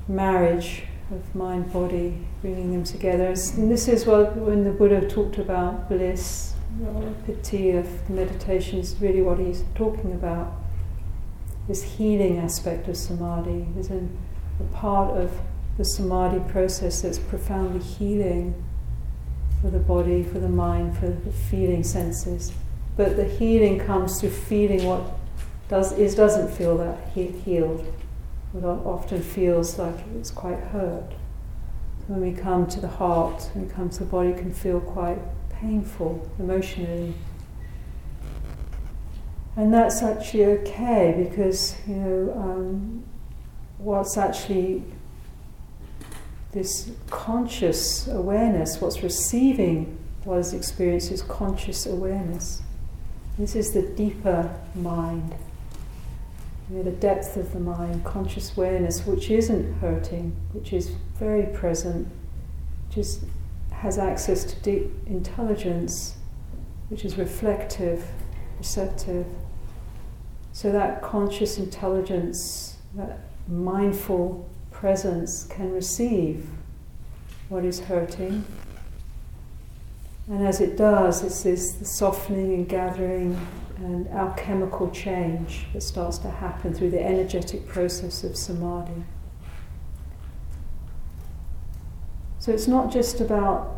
marriage 0.07 0.83
of 1.11 1.35
mind 1.35 1.71
body, 1.71 2.17
bringing 2.41 2.71
them 2.71 2.83
together. 2.83 3.33
And 3.55 3.71
this 3.71 3.87
is 3.87 4.05
what 4.05 4.35
when 4.35 4.63
the 4.63 4.71
Buddha 4.71 5.07
talked 5.09 5.37
about 5.37 5.89
bliss, 5.89 6.53
piti 7.25 7.71
of 7.71 8.09
meditation, 8.09 8.79
is 8.79 8.95
really 8.99 9.21
what 9.21 9.39
he's 9.39 9.63
talking 9.73 10.13
about. 10.13 10.53
This 11.67 11.83
healing 11.83 12.37
aspect 12.37 12.87
of 12.87 12.95
samadhi. 12.95 13.67
is 13.77 13.89
a 13.89 14.07
part 14.73 15.17
of 15.17 15.31
the 15.77 15.85
samadhi 15.85 16.39
process 16.51 17.01
that's 17.01 17.19
profoundly 17.19 17.83
healing 17.83 18.63
for 19.61 19.69
the 19.69 19.79
body, 19.79 20.23
for 20.23 20.39
the 20.39 20.49
mind, 20.49 20.97
for 20.97 21.09
the 21.09 21.31
feeling 21.31 21.83
senses. 21.83 22.51
But 22.97 23.15
the 23.15 23.25
healing 23.25 23.79
comes 23.79 24.19
through 24.19 24.31
feeling 24.31 24.83
what 24.85 25.03
does 25.69 25.93
is 25.93 26.15
doesn't 26.15 26.49
feel 26.49 26.77
that 26.79 26.97
he, 27.13 27.27
healed. 27.27 27.85
What 28.53 28.85
often 28.85 29.21
feels 29.21 29.77
like 29.77 29.95
it's 30.17 30.31
quite 30.31 30.59
hurt. 30.59 31.13
When 32.07 32.21
we 32.21 32.31
come 32.31 32.65
to 32.67 32.79
the 32.79 32.87
heart, 32.87 33.49
when 33.53 33.67
we 33.67 33.73
come 33.73 33.89
to 33.89 33.99
the 33.99 34.05
body, 34.05 34.33
can 34.33 34.51
feel 34.51 34.79
quite 34.79 35.19
painful 35.51 36.27
emotionally. 36.39 37.13
And 39.55 39.73
that's 39.73 40.01
actually 40.01 40.45
okay 40.45 41.27
because 41.29 41.75
you 41.87 41.95
know 41.95 42.33
um, 42.35 43.03
what's 43.77 44.17
actually 44.17 44.83
this 46.51 46.91
conscious 47.09 48.07
awareness, 48.07 48.79
what's 48.81 49.03
receiving 49.03 49.97
what 50.23 50.39
is 50.39 50.53
experienced 50.53 51.11
is 51.11 51.21
conscious 51.21 51.85
awareness. 51.85 52.61
This 53.37 53.55
is 53.55 53.71
the 53.71 53.83
deeper 53.83 54.51
mind, 54.73 55.35
you 56.71 56.77
know, 56.77 56.83
the 56.83 56.91
depth 56.91 57.37
of 57.37 57.53
the 57.53 57.59
mind, 57.59 58.03
conscious 58.03 58.57
awareness, 58.57 59.05
which 59.05 59.29
isn't 59.29 59.75
hurting, 59.75 60.35
which 60.53 60.73
is 60.73 60.89
very 61.19 61.45
present, 61.55 62.07
just 62.89 63.21
has 63.71 63.99
access 63.99 64.43
to 64.43 64.59
deep 64.61 64.91
intelligence, 65.05 66.15
which 66.89 67.05
is 67.05 67.15
reflective, 67.19 68.07
receptive. 68.57 69.27
So 70.51 70.71
that 70.71 71.03
conscious 71.03 71.59
intelligence, 71.59 72.77
that 72.95 73.19
mindful 73.47 74.49
presence 74.71 75.43
can 75.43 75.71
receive 75.71 76.49
what 77.49 77.63
is 77.63 77.81
hurting. 77.81 78.43
And 80.29 80.45
as 80.45 80.59
it 80.59 80.75
does, 80.75 81.23
it's 81.23 81.43
this 81.43 81.71
the 81.73 81.85
softening 81.85 82.53
and 82.53 82.67
gathering 82.67 83.39
and 83.77 84.07
alchemical 84.09 84.89
change 84.91 85.67
that 85.73 85.81
starts 85.81 86.17
to 86.19 86.29
happen 86.29 86.73
through 86.73 86.89
the 86.89 87.01
energetic 87.01 87.67
process 87.67 88.23
of 88.23 88.35
samadhi. 88.35 89.03
So 92.39 92.51
it's 92.51 92.67
not 92.67 92.91
just 92.91 93.21
about 93.21 93.77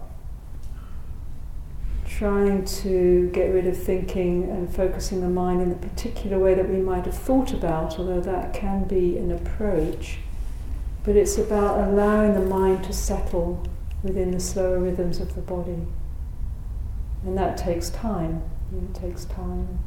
trying 2.08 2.66
to 2.66 3.30
get 3.34 3.54
rid 3.54 3.66
of 3.66 3.78
thinking 3.78 4.50
and 4.50 4.74
focusing 4.74 5.22
the 5.22 5.30
mind 5.30 5.62
in 5.62 5.70
the 5.70 5.76
particular 5.76 6.38
way 6.40 6.54
that 6.54 6.68
we 6.68 6.78
might 6.78 7.06
have 7.06 7.18
thought 7.18 7.54
about, 7.54 7.98
although 7.98 8.22
that 8.22 8.54
can 8.54 8.84
be 8.86 9.18
an 9.18 9.32
approach. 9.32 10.18
But 11.04 11.16
it's 11.16 11.38
about 11.38 11.88
allowing 11.88 12.34
the 12.34 12.46
mind 12.46 12.84
to 12.86 12.94
settle 12.94 13.66
within 14.04 14.32
the 14.32 14.40
slower 14.40 14.80
rhythms 14.80 15.20
of 15.20 15.36
the 15.36 15.42
body. 15.42 15.86
And 17.26 17.38
that 17.38 17.58
takes 17.58 17.90
time. 17.90 18.42
It 18.72 18.94
takes 18.94 19.26
time. 19.26 19.80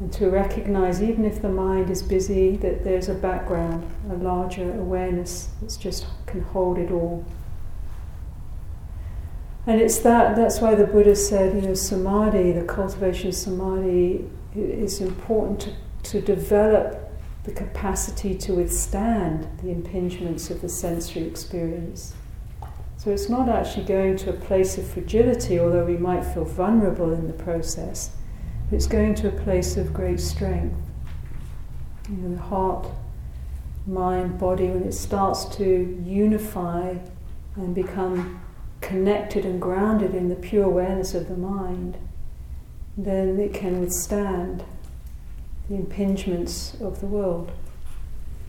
And 0.00 0.12
to 0.12 0.30
recognize, 0.30 1.02
even 1.02 1.24
if 1.24 1.42
the 1.42 1.48
mind 1.48 1.90
is 1.90 2.02
busy, 2.02 2.56
that 2.58 2.84
there's 2.84 3.08
a 3.08 3.14
background, 3.14 3.90
a 4.10 4.14
larger 4.14 4.72
awareness 4.74 5.48
that 5.60 5.76
just 5.80 6.06
can 6.26 6.42
hold 6.42 6.78
it 6.78 6.90
all. 6.92 7.24
And 9.66 9.80
it's 9.80 9.98
that, 9.98 10.36
that's 10.36 10.60
why 10.60 10.74
the 10.74 10.86
Buddha 10.86 11.16
said, 11.16 11.54
you 11.54 11.68
know, 11.68 11.74
samadhi, 11.74 12.52
the 12.52 12.64
cultivation 12.64 13.28
of 13.28 13.34
samadhi, 13.34 14.24
is 14.54 15.00
important 15.00 15.60
to, 15.60 15.72
to 16.10 16.20
develop 16.20 17.12
the 17.44 17.52
capacity 17.52 18.34
to 18.36 18.54
withstand 18.54 19.48
the 19.62 19.68
impingements 19.68 20.50
of 20.50 20.60
the 20.62 20.68
sensory 20.68 21.24
experience. 21.24 22.14
So 23.08 23.14
it's 23.14 23.30
not 23.30 23.48
actually 23.48 23.86
going 23.86 24.18
to 24.18 24.28
a 24.28 24.34
place 24.34 24.76
of 24.76 24.86
fragility, 24.86 25.58
although 25.58 25.86
we 25.86 25.96
might 25.96 26.26
feel 26.26 26.44
vulnerable 26.44 27.10
in 27.14 27.26
the 27.26 27.32
process. 27.32 28.10
It's 28.70 28.86
going 28.86 29.14
to 29.14 29.28
a 29.28 29.30
place 29.30 29.78
of 29.78 29.94
great 29.94 30.20
strength. 30.20 30.76
You 32.10 32.16
know, 32.16 32.34
the 32.36 32.42
heart, 32.42 32.86
mind, 33.86 34.38
body, 34.38 34.66
when 34.66 34.82
it 34.82 34.92
starts 34.92 35.46
to 35.56 35.98
unify 36.04 36.98
and 37.56 37.74
become 37.74 38.42
connected 38.82 39.46
and 39.46 39.58
grounded 39.58 40.14
in 40.14 40.28
the 40.28 40.36
pure 40.36 40.64
awareness 40.64 41.14
of 41.14 41.30
the 41.30 41.36
mind, 41.38 41.96
then 42.94 43.40
it 43.40 43.54
can 43.54 43.80
withstand 43.80 44.64
the 45.70 45.76
impingements 45.76 46.78
of 46.82 47.00
the 47.00 47.06
world, 47.06 47.52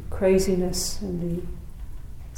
craziness 0.10 1.00
and 1.00 1.22
the 1.22 1.59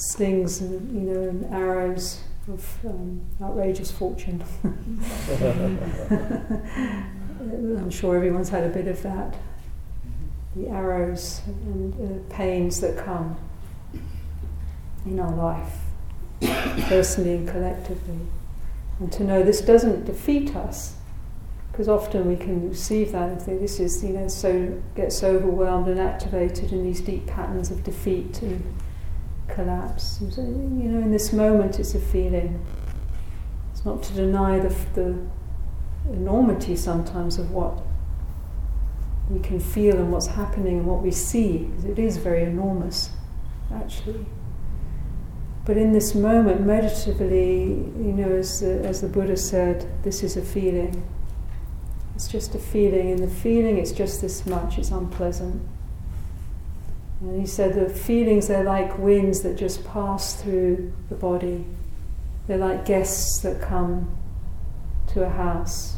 slings 0.01 0.61
and 0.61 0.91
you 0.91 1.01
know 1.01 1.29
and 1.29 1.45
arrows 1.53 2.21
of 2.47 2.77
um, 2.85 3.21
outrageous 3.41 3.91
fortune. 3.91 4.43
I'm 7.43 7.91
sure 7.91 8.15
everyone's 8.15 8.49
had 8.49 8.63
a 8.63 8.69
bit 8.69 8.87
of 8.87 9.01
that. 9.03 9.35
The 10.55 10.67
arrows 10.67 11.41
and 11.47 11.93
uh, 11.93 12.33
pains 12.33 12.81
that 12.81 12.97
come 12.97 13.37
in 15.05 15.19
our 15.19 15.35
life, 15.35 15.77
personally 16.87 17.35
and 17.35 17.47
collectively. 17.47 18.19
And 18.99 19.11
to 19.13 19.23
know 19.23 19.43
this 19.43 19.61
doesn't 19.61 20.05
defeat 20.05 20.55
us, 20.55 20.95
because 21.71 21.87
often 21.87 22.27
we 22.27 22.35
can 22.35 22.69
receive 22.69 23.11
that 23.11 23.29
and 23.29 23.41
think 23.41 23.61
this 23.61 23.79
is, 23.79 24.03
you 24.03 24.13
know, 24.13 24.27
so 24.27 24.81
gets 24.95 25.23
overwhelmed 25.23 25.87
and 25.87 25.99
activated 25.99 26.71
in 26.71 26.83
these 26.83 27.01
deep 27.01 27.27
patterns 27.27 27.71
of 27.71 27.83
defeat 27.83 28.41
and 28.41 28.63
collapse. 29.53 30.19
And 30.19 30.81
you 30.81 30.89
know, 30.89 30.99
in 31.01 31.11
this 31.11 31.33
moment, 31.33 31.79
it's 31.79 31.95
a 31.95 31.99
feeling. 31.99 32.65
It's 33.71 33.85
not 33.85 34.03
to 34.03 34.13
deny 34.13 34.59
the, 34.59 34.75
the 34.93 35.17
enormity 36.11 36.75
sometimes 36.75 37.37
of 37.37 37.51
what 37.51 37.81
we 39.29 39.39
can 39.39 39.59
feel 39.59 39.97
and 39.97 40.11
what's 40.11 40.27
happening 40.27 40.79
and 40.79 40.85
what 40.85 41.01
we 41.01 41.11
see, 41.11 41.69
it 41.87 41.97
is 41.97 42.17
very 42.17 42.43
enormous, 42.43 43.11
actually. 43.73 44.25
But 45.63 45.77
in 45.77 45.93
this 45.93 46.15
moment, 46.15 46.61
meditatively, 46.61 47.63
you 47.63 48.13
know, 48.13 48.31
as 48.31 48.61
the, 48.61 48.83
as 48.83 49.01
the 49.01 49.07
Buddha 49.07 49.37
said, 49.37 49.87
this 50.03 50.23
is 50.23 50.35
a 50.35 50.41
feeling. 50.41 51.07
It's 52.15 52.27
just 52.27 52.55
a 52.55 52.59
feeling. 52.59 53.09
In 53.09 53.21
the 53.21 53.27
feeling, 53.27 53.77
it's 53.77 53.91
just 53.91 54.21
this 54.21 54.45
much, 54.45 54.77
it's 54.77 54.91
unpleasant. 54.91 55.61
And 57.21 57.39
he 57.39 57.45
said 57.45 57.75
the 57.75 57.87
feelings, 57.87 58.47
they're 58.47 58.63
like 58.63 58.97
winds 58.97 59.41
that 59.41 59.55
just 59.55 59.85
pass 59.85 60.41
through 60.41 60.91
the 61.09 61.15
body. 61.15 61.65
They're 62.47 62.57
like 62.57 62.83
guests 62.83 63.39
that 63.41 63.61
come 63.61 64.17
to 65.13 65.23
a 65.23 65.29
house. 65.29 65.97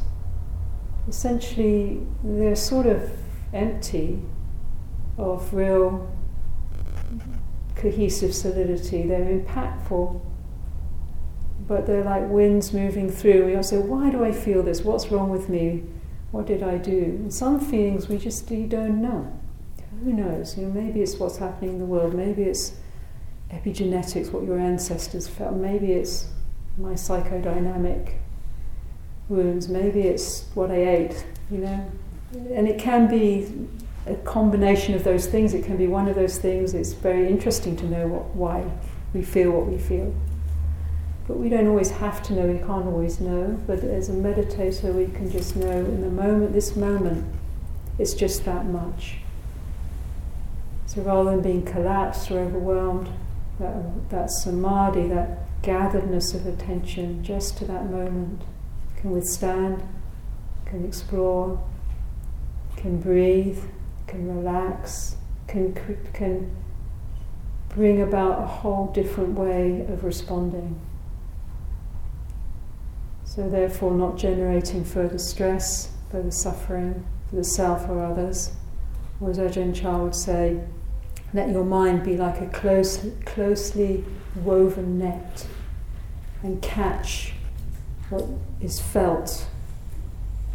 Essentially, 1.08 2.06
they're 2.24 2.56
sort 2.56 2.86
of 2.86 3.10
empty 3.54 4.22
of 5.18 5.54
real 5.54 6.12
cohesive 7.76 8.36
solidity. 8.36 9.04
They're 9.04 9.40
impactful, 9.40 10.21
but 11.67 11.88
they're 11.88 12.04
like 12.04 12.28
winds 12.30 12.74
moving 12.74 13.10
through. 13.10 13.46
We 13.46 13.56
all 13.56 13.63
say, 13.63 13.78
Why 13.78 14.10
do 14.10 14.26
I 14.26 14.34
feel 14.34 14.62
this? 14.62 14.82
What's 14.82 15.10
wrong 15.10 15.30
with 15.30 15.48
me? 15.48 15.84
What 16.32 16.48
did 16.48 16.63
I 16.63 16.78
do? 16.78 16.98
And 16.98 17.34
some 17.34 17.60
feelings 17.60 18.10
we 18.10 18.17
just 18.17 18.48
don't 18.50 19.02
know. 19.02 19.40
Who 20.04 20.12
knows? 20.12 20.58
You 20.58 20.65
know, 20.65 20.81
maybe 20.81 21.01
it's 21.01 21.15
what's 21.15 21.37
happening 21.37 21.71
in 21.71 21.79
the 21.79 21.85
world. 21.85 22.13
Maybe 22.13 22.43
it's 22.43 22.73
epigenetics, 23.51 24.31
what 24.31 24.43
your 24.43 24.60
ancestors 24.60 25.27
felt. 25.27 25.56
Maybe 25.56 25.93
it's 25.93 26.27
my 26.77 26.93
psychodynamic 26.93 28.15
wounds. 29.29 29.69
Maybe 29.69 30.01
it's 30.01 30.45
what 30.56 30.71
I 30.71 30.87
ate. 30.87 31.25
You 31.49 31.60
know, 31.60 31.91
and 32.33 32.67
it 32.67 32.79
can 32.79 33.08
be 33.08 33.67
a 34.06 34.15
combination 34.15 34.93
of 34.93 35.06
those 35.06 35.27
things. 35.27 35.54
It 35.54 35.63
can 35.63 35.77
be 35.77 35.87
one 35.87 36.10
of 36.10 36.15
those 36.15 36.37
things. 36.37 36.73
It's 36.73 36.93
very 36.93 37.29
interesting 37.29 37.77
to 37.77 37.85
know 37.85 38.08
what, 38.08 38.35
why 38.35 38.69
we 39.13 39.21
feel 39.21 39.51
what 39.51 39.67
we 39.67 39.77
feel. 39.77 40.13
But 41.27 41.37
we 41.37 41.47
don't 41.47 41.67
always 41.67 41.91
have 41.91 42.21
to 42.23 42.33
know, 42.33 42.47
we 42.47 42.58
can't 42.58 42.85
always 42.85 43.21
know. 43.21 43.58
But 43.65 43.79
as 43.79 44.10
a 44.10 44.13
meditator, 44.13 44.93
we 44.93 45.06
can 45.13 45.31
just 45.31 45.56
know 45.56 45.71
in 45.71 46.01
the 46.01 46.10
moment, 46.10 46.51
this 46.51 46.75
moment, 46.75 47.25
it's 47.97 48.13
just 48.13 48.43
that 48.43 48.65
much. 48.65 49.19
So 50.94 51.02
rather 51.02 51.31
than 51.31 51.41
being 51.41 51.65
collapsed 51.65 52.29
or 52.29 52.39
overwhelmed, 52.39 53.10
that, 53.60 54.10
that 54.12 54.29
samadhi, 54.29 55.08
that 55.08 55.62
gatheredness 55.63 56.35
of 56.35 56.46
attention 56.46 57.23
just 57.23 57.58
to 57.58 57.65
that 57.65 57.89
moment, 57.89 58.44
can 58.98 59.10
withstand, 59.10 59.81
can 60.65 60.85
explore, 60.85 61.60
can 62.75 63.00
breathe, 63.00 63.58
can 64.06 64.37
relax, 64.37 65.15
can, 65.48 65.73
can 66.13 66.56
bring 67.69 68.04
about 68.04 68.44
a 68.44 68.46
whole 68.46 68.91
different 68.94 69.33
way 69.33 69.81
of 69.89 70.04
responding. 70.04 70.79
So, 73.25 73.50
therefore, 73.50 73.96
not 73.96 74.15
generating 74.17 74.85
further 74.85 75.17
stress, 75.17 75.89
further 76.12 76.29
suffering 76.29 77.04
for 77.29 77.37
the 77.37 77.44
self 77.44 77.89
or 77.89 78.06
others. 78.06 78.52
Or 79.19 79.31
as 79.31 79.39
Ajahn 79.39 79.73
Chah 79.73 79.98
would 79.98 80.13
say, 80.13 80.62
let 81.34 81.50
your 81.50 81.63
mind 81.63 82.04
be 82.04 82.15
like 82.15 82.42
a 82.42 82.48
close, 82.48 83.06
closely 83.25 84.04
woven 84.36 85.00
net 85.00 85.48
and 86.44 86.62
catch 86.62 87.34
what 88.10 88.25
is 88.62 88.79
felt, 88.79 89.48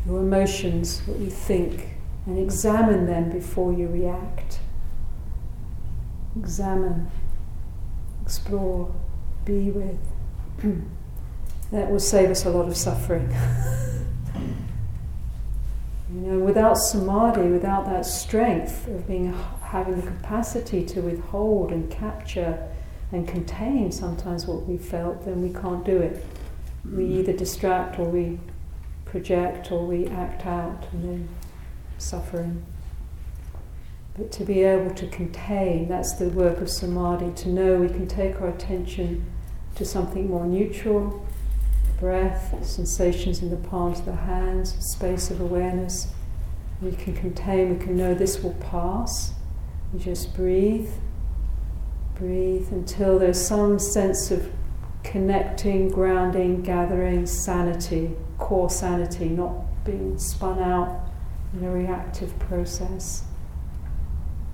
your 0.07 0.20
emotions, 0.20 1.03
what 1.07 1.18
you 1.18 1.31
think, 1.31 1.97
and 2.26 2.39
examine 2.39 3.07
them 3.07 3.31
before 3.31 3.72
you 3.72 3.89
react. 3.89 4.61
Examine, 6.37 7.11
explore, 8.22 8.95
be 9.45 9.70
with. 9.70 9.99
that 11.72 11.91
will 11.91 12.01
save 12.01 12.31
us 12.31 12.45
a 12.45 12.51
lot 12.51 12.68
of 12.68 12.76
suffering. 12.76 13.29
you 16.12 16.20
know, 16.20 16.39
without 16.39 16.74
samadhi, 16.79 17.49
without 17.49 17.85
that 17.87 18.07
strength 18.07 18.87
of 18.89 19.07
being 19.07 19.35
having 19.71 20.01
the 20.01 20.07
capacity 20.07 20.85
to 20.87 21.03
withhold 21.03 21.71
and 21.71 21.91
capture 21.91 22.69
and 23.12 23.29
contain 23.29 23.93
sometimes 23.93 24.47
what 24.47 24.66
we 24.66 24.79
felt, 24.79 25.25
then 25.25 25.43
we 25.43 25.53
can't 25.53 25.85
do 25.85 25.99
it. 25.99 26.25
We 26.85 27.05
mm. 27.05 27.19
either 27.19 27.33
distract 27.35 27.99
or 27.99 28.09
we 28.09 28.39
project 29.05 29.71
or 29.71 29.87
we 29.87 30.07
act 30.07 30.47
out 30.47 30.87
and 30.93 31.05
then 31.05 31.29
suffering. 31.99 32.64
But 34.16 34.33
to 34.33 34.45
be 34.45 34.62
able 34.62 34.95
to 34.95 35.07
contain, 35.09 35.89
that's 35.89 36.14
the 36.14 36.29
work 36.31 36.61
of 36.61 36.71
samadhi, 36.71 37.33
to 37.43 37.49
know 37.49 37.77
we 37.77 37.89
can 37.89 38.09
take 38.09 38.41
our 38.41 38.49
attention 38.49 39.25
to 39.75 39.85
something 39.85 40.29
more 40.29 40.47
neutral, 40.47 41.27
breath, 42.01 42.64
sensations 42.64 43.43
in 43.43 43.51
the 43.51 43.57
palms 43.57 44.01
of 44.01 44.07
the 44.07 44.16
hands, 44.16 44.75
space 44.93 45.31
of 45.31 45.41
awareness. 45.41 46.09
We 46.81 46.93
can 46.93 47.14
contain, 47.14 47.79
we 47.79 47.85
can 47.85 47.97
know 47.97 48.14
this 48.14 48.43
will 48.43 48.55
pass. 48.55 49.33
Just 49.97 50.34
breathe 50.34 50.91
Breathe 52.18 52.66
until 52.72 53.16
there's 53.16 53.41
some 53.41 53.78
sense 53.78 54.32
of 54.32 54.51
connecting, 55.05 55.89
grounding, 55.89 56.62
gathering, 56.62 57.26
sanity, 57.26 58.11
core 58.39 58.68
sanity, 58.68 59.28
not 59.28 59.84
being 59.84 60.18
spun 60.18 60.59
out 60.59 61.09
in 61.53 61.64
a 61.64 61.70
reactive 61.70 62.36
process. 62.41 63.22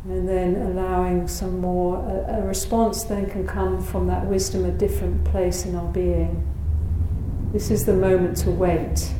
And 0.04 0.28
then 0.28 0.56
allowing 0.56 1.26
some 1.26 1.58
more, 1.58 1.96
a, 2.06 2.42
a 2.42 2.46
response 2.46 3.04
then 3.04 3.30
can 3.30 3.46
come 3.46 3.82
from 3.82 4.08
that 4.08 4.26
wisdom, 4.26 4.66
a 4.66 4.70
different 4.70 5.24
place 5.24 5.64
in 5.64 5.74
our 5.74 5.90
being. 5.90 6.46
This 7.50 7.70
is 7.70 7.86
the 7.86 7.94
moment 7.94 8.36
to 8.38 8.50
wait. 8.50 9.10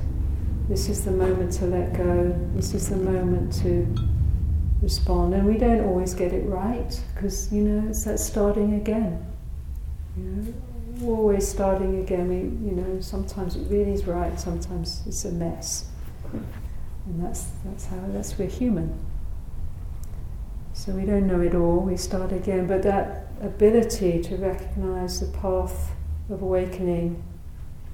This 0.68 0.90
is 0.90 1.02
the 1.02 1.12
moment 1.12 1.50
to 1.54 1.64
let 1.64 1.94
go. 1.94 2.38
This 2.54 2.74
is 2.74 2.90
the 2.90 2.96
moment 2.96 3.54
to 3.62 3.86
respond. 4.84 5.34
And 5.34 5.46
we 5.46 5.58
don't 5.58 5.84
always 5.84 6.14
get 6.14 6.32
it 6.32 6.46
right 6.46 7.02
because, 7.14 7.52
you 7.52 7.62
know, 7.62 7.88
it's 7.88 8.04
that 8.04 8.20
starting 8.20 8.74
again. 8.74 9.26
You 10.16 10.22
know, 10.22 10.54
always 11.08 11.48
starting 11.48 12.00
again. 12.00 12.28
We, 12.28 12.36
you 12.68 12.76
know, 12.76 13.00
sometimes 13.00 13.56
it 13.56 13.66
really 13.68 13.92
is 13.92 14.06
right, 14.06 14.38
sometimes 14.38 15.02
it's 15.06 15.24
a 15.24 15.32
mess. 15.32 15.86
And 16.32 17.22
that's, 17.22 17.46
that's 17.64 17.86
how, 17.86 18.00
that's, 18.08 18.38
we're 18.38 18.48
human. 18.48 18.96
So 20.72 20.92
we 20.92 21.04
don't 21.04 21.26
know 21.26 21.40
it 21.40 21.54
all, 21.54 21.80
we 21.80 21.96
start 21.96 22.32
again. 22.32 22.66
But 22.66 22.82
that 22.84 23.26
ability 23.40 24.22
to 24.22 24.36
recognize 24.36 25.20
the 25.20 25.36
path 25.38 25.92
of 26.30 26.42
awakening, 26.42 27.22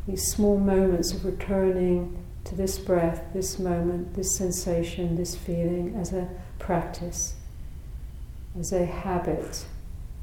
these 0.07 0.27
small 0.27 0.59
moments 0.59 1.13
of 1.13 1.25
returning 1.25 2.23
to 2.45 2.55
this 2.55 2.79
breath, 2.79 3.23
this 3.33 3.59
moment, 3.59 4.15
this 4.15 4.35
sensation, 4.35 5.17
this 5.17 5.37
feeling 5.37 5.95
as 5.97 6.13
a 6.13 6.29
practice, 6.61 7.35
as 8.59 8.73
a 8.73 8.87
habit, 8.87 9.67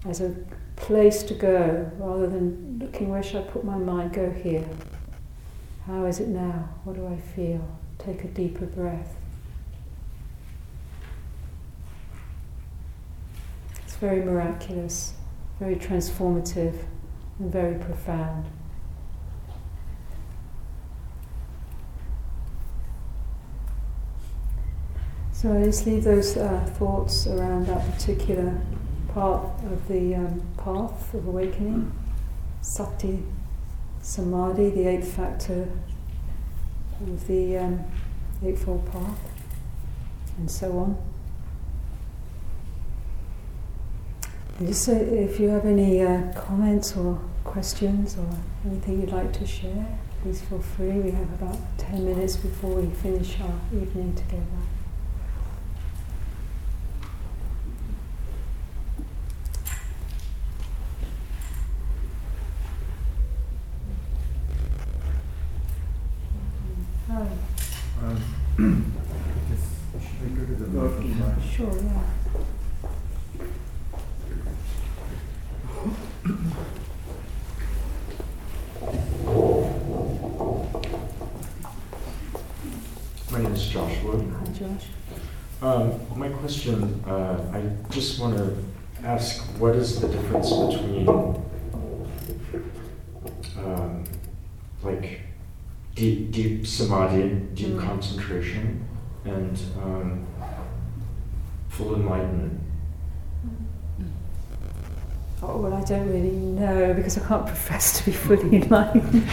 as 0.05 0.21
a 0.21 0.33
place 0.77 1.23
to 1.23 1.33
go, 1.33 1.91
rather 1.97 2.27
than 2.27 2.79
looking 2.79 3.09
where 3.09 3.21
should 3.21 3.41
I 3.41 3.41
put 3.41 3.65
my 3.65 3.77
mind, 3.77 4.13
go 4.13 4.31
here. 4.31 4.65
How 5.85 6.05
is 6.05 6.19
it 6.19 6.29
now? 6.29 6.69
What 6.85 6.95
do 6.95 7.07
I 7.07 7.17
feel? 7.17 7.67
Take 7.97 8.23
a 8.23 8.27
deeper 8.27 8.65
breath. 8.65 9.15
It's 13.83 13.95
very 13.95 14.23
miraculous, 14.23 15.13
very 15.59 15.75
transformative, 15.75 16.75
and 17.39 17.51
very 17.51 17.75
profound. 17.75 18.45
So 25.37 25.55
I 25.55 25.65
just 25.65 25.85
leave 25.85 26.03
those 26.03 26.35
uh, 26.35 26.67
thoughts 26.79 27.27
around 27.27 27.67
that 27.67 27.85
particular 27.93 28.59
part 29.09 29.45
of 29.65 29.87
the 29.87 30.15
um, 30.15 30.41
path 30.57 31.13
of 31.13 31.27
awakening, 31.27 31.91
sati, 32.61 33.21
samadhi, 34.01 34.71
the 34.71 34.87
eighth 34.87 35.13
factor 35.13 35.69
of 37.01 37.27
the 37.27 37.55
um, 37.55 37.83
Eightfold 38.43 38.91
Path, 38.91 39.19
and 40.39 40.49
so 40.49 40.71
on. 40.75 40.97
And 44.57 44.67
just 44.69 44.85
say 44.85 44.95
if 44.95 45.39
you 45.39 45.49
have 45.49 45.67
any 45.67 46.01
uh, 46.01 46.33
comments 46.33 46.97
or 46.97 47.21
questions 47.43 48.17
or 48.17 48.27
anything 48.65 49.01
you'd 49.01 49.11
like 49.11 49.33
to 49.33 49.45
share, 49.45 49.99
please 50.23 50.41
feel 50.41 50.57
free. 50.57 50.93
We 50.93 51.11
have 51.11 51.31
about 51.39 51.59
10 51.77 52.05
minutes 52.05 52.37
before 52.37 52.81
we 52.81 52.91
finish 52.91 53.39
our 53.39 53.53
evening 53.71 54.15
together. 54.15 54.43
Sure, 71.57 71.73
yeah. 71.73 72.03
My 83.31 83.41
name 83.41 83.53
is 83.53 83.67
Joshua. 83.67 84.17
Hi, 84.17 84.51
Josh. 84.51 84.85
Um, 85.63 85.99
my 86.15 86.29
question, 86.29 87.03
uh, 87.07 87.51
I 87.53 87.91
just 87.91 88.19
want 88.19 88.37
to 88.37 88.63
ask 89.03 89.46
what 89.59 89.75
is 89.75 89.99
the 89.99 90.07
difference 90.07 90.49
between 90.51 91.07
um, 93.57 94.03
like 94.83 95.21
deep, 95.95 96.31
deep 96.31 96.67
samadhi, 96.67 97.29
deep 97.55 97.69
mm. 97.69 97.79
concentration, 97.81 98.87
and 99.25 99.59
um, 99.81 100.27
full 101.69 101.95
enlightenment? 101.95 102.61
Oh, 105.41 105.57
well, 105.57 105.73
I 105.73 105.83
don't 105.83 106.07
really 106.07 106.31
know 106.31 106.93
because 106.93 107.17
I 107.17 107.27
can't 107.27 107.45
profess 107.53 107.99
to 107.99 108.05
be 108.05 108.11
fully 108.11 108.57
enlightened. 108.61 109.23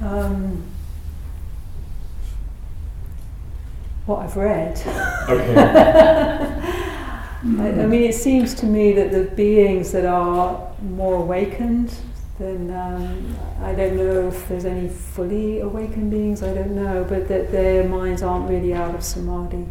um, 0.00 0.62
what 4.06 4.20
I've 4.20 4.36
read. 4.36 4.78
Okay. 5.28 5.54
I, 7.46 7.68
I, 7.68 7.86
mean, 7.86 8.02
it 8.02 8.14
seems 8.14 8.54
to 8.54 8.66
me 8.66 8.92
that 8.92 9.10
the 9.12 9.24
beings 9.34 9.92
that 9.92 10.06
are 10.06 10.72
more 10.80 11.16
awakened 11.16 11.94
then 12.38 12.70
um, 12.72 13.36
I 13.62 13.74
don't 13.74 13.96
know 13.96 14.28
if 14.28 14.48
there's 14.48 14.64
any 14.64 14.88
fully 14.88 15.60
awakened 15.60 16.10
beings, 16.10 16.42
I 16.42 16.52
don't 16.52 16.74
know, 16.74 17.04
but 17.08 17.28
that 17.28 17.52
their 17.52 17.88
minds 17.88 18.22
aren't 18.22 18.50
really 18.50 18.74
out 18.74 18.94
of 18.94 19.04
samadhi. 19.04 19.66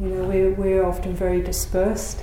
You 0.00 0.08
know, 0.08 0.24
we're, 0.24 0.52
we're 0.52 0.84
often 0.84 1.14
very 1.14 1.42
dispersed. 1.42 2.22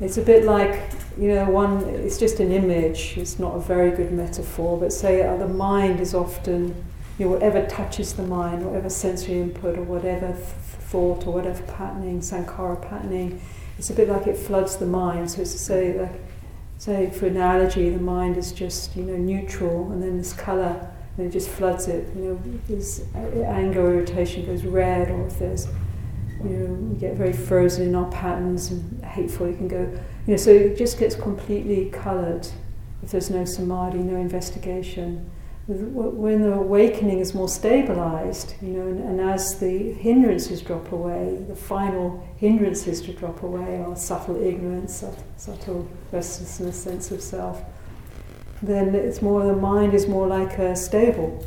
It's 0.00 0.16
a 0.16 0.22
bit 0.22 0.44
like, 0.44 0.92
you 1.18 1.34
know, 1.34 1.50
one, 1.50 1.82
it's 1.86 2.18
just 2.18 2.38
an 2.38 2.52
image, 2.52 3.14
it's 3.16 3.40
not 3.40 3.56
a 3.56 3.60
very 3.60 3.90
good 3.90 4.12
metaphor, 4.12 4.78
but 4.78 4.92
say 4.92 5.26
uh, 5.26 5.36
the 5.36 5.48
mind 5.48 5.98
is 5.98 6.14
often, 6.14 6.84
you 7.18 7.24
know, 7.24 7.32
whatever 7.32 7.66
touches 7.66 8.14
the 8.14 8.22
mind, 8.22 8.64
whatever 8.64 8.88
sensory 8.88 9.40
input 9.40 9.76
or 9.76 9.82
whatever 9.82 10.28
th- 10.28 10.38
thought 10.38 11.26
or 11.26 11.34
whatever 11.34 11.62
patterning, 11.64 12.20
sankhara 12.20 12.80
patterning, 12.80 13.40
it's 13.76 13.90
a 13.90 13.94
bit 13.94 14.08
like 14.08 14.26
it 14.26 14.36
floods 14.36 14.76
the 14.76 14.86
mind. 14.86 15.30
So 15.30 15.42
it's 15.42 15.52
to 15.52 15.58
say, 15.58 16.00
like, 16.00 16.20
say 16.78 17.10
for 17.10 17.26
analogy, 17.26 17.90
the 17.90 18.00
mind 18.00 18.36
is 18.36 18.52
just 18.52 18.96
you 18.96 19.02
know 19.02 19.16
neutral, 19.16 19.90
and 19.90 20.02
then 20.02 20.16
this 20.16 20.32
color 20.32 20.90
and 21.16 21.26
it 21.26 21.30
just 21.30 21.48
floods 21.48 21.88
it. 21.88 22.06
You 22.14 22.22
know, 22.22 22.42
this 22.68 23.04
uh, 23.14 23.18
anger 23.18 23.80
or 23.80 23.94
irritation 23.94 24.46
goes 24.46 24.64
red, 24.64 25.10
or 25.10 25.26
if 25.26 25.38
there's 25.38 25.66
you 26.42 26.50
know 26.50 26.72
we 26.72 26.98
get 26.98 27.16
very 27.16 27.32
frozen 27.32 27.88
in 27.88 27.94
our 27.96 28.10
patterns 28.12 28.70
and 28.70 29.04
hateful, 29.04 29.48
you 29.48 29.56
can 29.56 29.66
go. 29.68 29.80
You 30.26 30.34
know, 30.34 30.36
so 30.36 30.50
it 30.50 30.78
just 30.78 30.98
gets 30.98 31.16
completely 31.16 31.90
coloured 31.90 32.46
if 33.02 33.10
there's 33.10 33.30
no 33.30 33.44
samadhi, 33.44 33.98
no 33.98 34.16
investigation 34.16 35.28
when 35.68 36.40
the 36.40 36.54
awakening 36.54 37.18
is 37.18 37.34
more 37.34 37.48
stabilized, 37.48 38.54
you 38.62 38.68
know, 38.68 38.86
and, 38.86 39.00
and, 39.00 39.20
as 39.20 39.60
the 39.60 39.92
hindrances 39.92 40.62
drop 40.62 40.92
away, 40.92 41.44
the 41.46 41.54
final 41.54 42.26
hindrances 42.38 43.02
to 43.02 43.12
drop 43.12 43.42
away 43.42 43.82
are 43.82 43.94
subtle 43.94 44.42
ignorance, 44.42 45.04
subtle 45.36 45.86
restlessness, 46.10 46.82
sense 46.82 47.10
of 47.10 47.20
self. 47.20 47.62
Then 48.62 48.94
it's 48.94 49.20
more 49.20 49.44
the 49.44 49.54
mind 49.54 49.92
is 49.92 50.08
more 50.08 50.26
like 50.26 50.56
a 50.56 50.74
stable, 50.74 51.46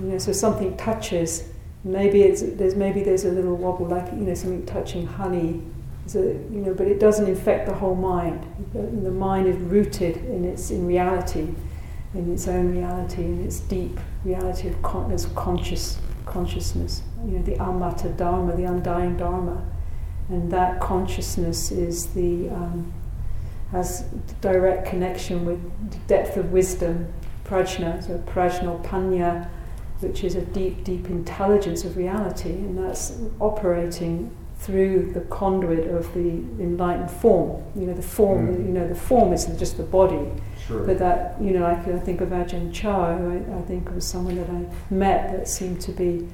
you 0.00 0.06
know. 0.06 0.18
So 0.18 0.32
something 0.32 0.76
touches, 0.76 1.48
maybe 1.84 2.22
it's 2.22 2.42
there's 2.42 2.74
maybe 2.74 3.04
there's 3.04 3.24
a 3.24 3.30
little 3.30 3.56
wobble, 3.56 3.86
like 3.86 4.12
you 4.14 4.26
know 4.26 4.34
something 4.34 4.66
touching 4.66 5.06
honey, 5.06 5.62
a, 6.12 6.18
you 6.18 6.60
know, 6.60 6.74
but 6.74 6.88
it 6.88 6.98
doesn't 6.98 7.28
infect 7.28 7.68
the 7.68 7.74
whole 7.74 7.94
mind. 7.94 8.44
The, 8.72 8.80
the 8.80 9.12
mind 9.12 9.46
is 9.46 9.56
rooted 9.56 10.16
in 10.16 10.44
its 10.44 10.72
in 10.72 10.86
reality 10.86 11.54
in 12.14 12.32
its 12.32 12.48
own 12.48 12.72
reality, 12.72 13.24
in 13.24 13.44
its 13.44 13.60
deep 13.60 13.98
reality 14.24 14.68
of 14.68 14.80
con- 14.82 15.12
as 15.12 15.26
conscious 15.34 15.98
consciousness. 16.26 17.02
You 17.24 17.38
know, 17.38 17.42
the 17.42 17.54
amata 17.54 18.08
dharma, 18.16 18.54
the 18.54 18.64
undying 18.64 19.16
dharma, 19.16 19.64
and 20.28 20.50
that 20.52 20.80
consciousness 20.80 21.70
is 21.70 22.06
the 22.08 22.50
um, 22.50 22.92
has 23.70 24.02
direct 24.40 24.86
connection 24.86 25.44
with 25.44 25.90
the 25.90 25.98
depth 26.06 26.36
of 26.36 26.52
wisdom, 26.52 27.12
prajna, 27.44 28.02
so 28.02 28.18
prajna 28.26 28.82
panya, 28.84 29.48
which 30.00 30.24
is 30.24 30.34
a 30.34 30.42
deep, 30.42 30.84
deep 30.84 31.06
intelligence 31.06 31.84
of 31.84 31.96
reality, 31.96 32.50
and 32.50 32.78
that's 32.78 33.18
operating 33.40 34.34
through 34.58 35.12
the 35.12 35.20
conduit 35.22 35.88
of 35.88 36.12
the 36.14 36.30
enlightened 36.60 37.10
form. 37.10 37.62
You 37.74 37.86
know, 37.86 37.94
the 37.94 38.02
form. 38.02 38.48
Mm. 38.48 38.66
You 38.66 38.72
know, 38.72 38.88
the 38.88 38.94
form 38.94 39.32
is 39.32 39.46
just 39.58 39.76
the 39.76 39.82
body 39.82 40.30
But 40.68 40.98
that, 40.98 41.40
you 41.40 41.52
know, 41.52 41.64
I, 41.64 41.72
I 41.72 41.98
think 41.98 42.20
of 42.20 42.28
Ajahn 42.28 42.72
Chah, 42.72 43.16
I, 43.16 43.58
I, 43.58 43.62
think 43.62 43.90
was 43.90 44.06
someone 44.06 44.36
that 44.36 44.50
I 44.50 44.66
met 44.92 45.32
that 45.32 45.48
seemed 45.48 45.80
to 45.82 45.92
be 45.92 46.28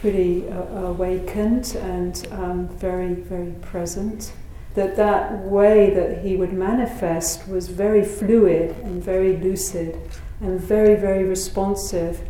pretty 0.00 0.48
uh, 0.48 0.86
awakened 0.86 1.76
and 1.76 2.26
um, 2.32 2.68
very, 2.68 3.14
very 3.14 3.52
present. 3.62 4.32
That 4.74 4.96
that 4.96 5.38
way 5.42 5.94
that 5.94 6.24
he 6.24 6.34
would 6.36 6.52
manifest 6.52 7.46
was 7.46 7.68
very 7.68 8.04
fluid 8.04 8.76
and 8.82 9.00
very 9.00 9.36
lucid 9.36 10.00
and 10.40 10.60
very, 10.60 10.96
very 10.96 11.22
responsive. 11.24 12.20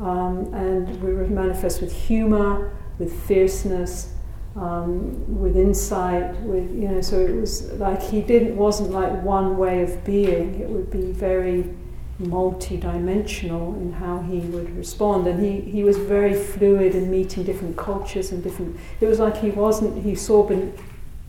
Um, 0.00 0.52
and 0.54 1.02
we 1.02 1.12
would 1.12 1.30
manifest 1.30 1.82
with 1.82 1.92
humor, 1.92 2.74
with 2.98 3.12
fierceness, 3.24 4.11
um, 4.56 5.40
with 5.40 5.56
insight, 5.56 6.34
with 6.42 6.70
you 6.74 6.88
know. 6.88 7.00
So 7.00 7.18
it 7.18 7.34
was 7.34 7.72
like 7.72 8.02
he 8.02 8.20
didn't 8.20 8.56
wasn't 8.56 8.90
like 8.90 9.22
one 9.22 9.56
way 9.56 9.82
of 9.82 10.04
being. 10.04 10.60
It 10.60 10.68
would 10.68 10.90
be 10.90 11.12
very 11.12 11.74
multi-dimensional 12.18 13.74
in 13.74 13.92
how 13.92 14.20
he 14.20 14.38
would 14.38 14.76
respond, 14.76 15.26
and 15.26 15.42
he, 15.42 15.60
he 15.60 15.82
was 15.82 15.96
very 15.96 16.34
fluid 16.34 16.94
in 16.94 17.10
meeting 17.10 17.44
different 17.44 17.76
cultures 17.76 18.30
and 18.32 18.42
different. 18.42 18.78
It 19.00 19.06
was 19.06 19.18
like 19.18 19.38
he 19.38 19.50
wasn't 19.50 20.04
he 20.04 20.14
saw 20.14 20.48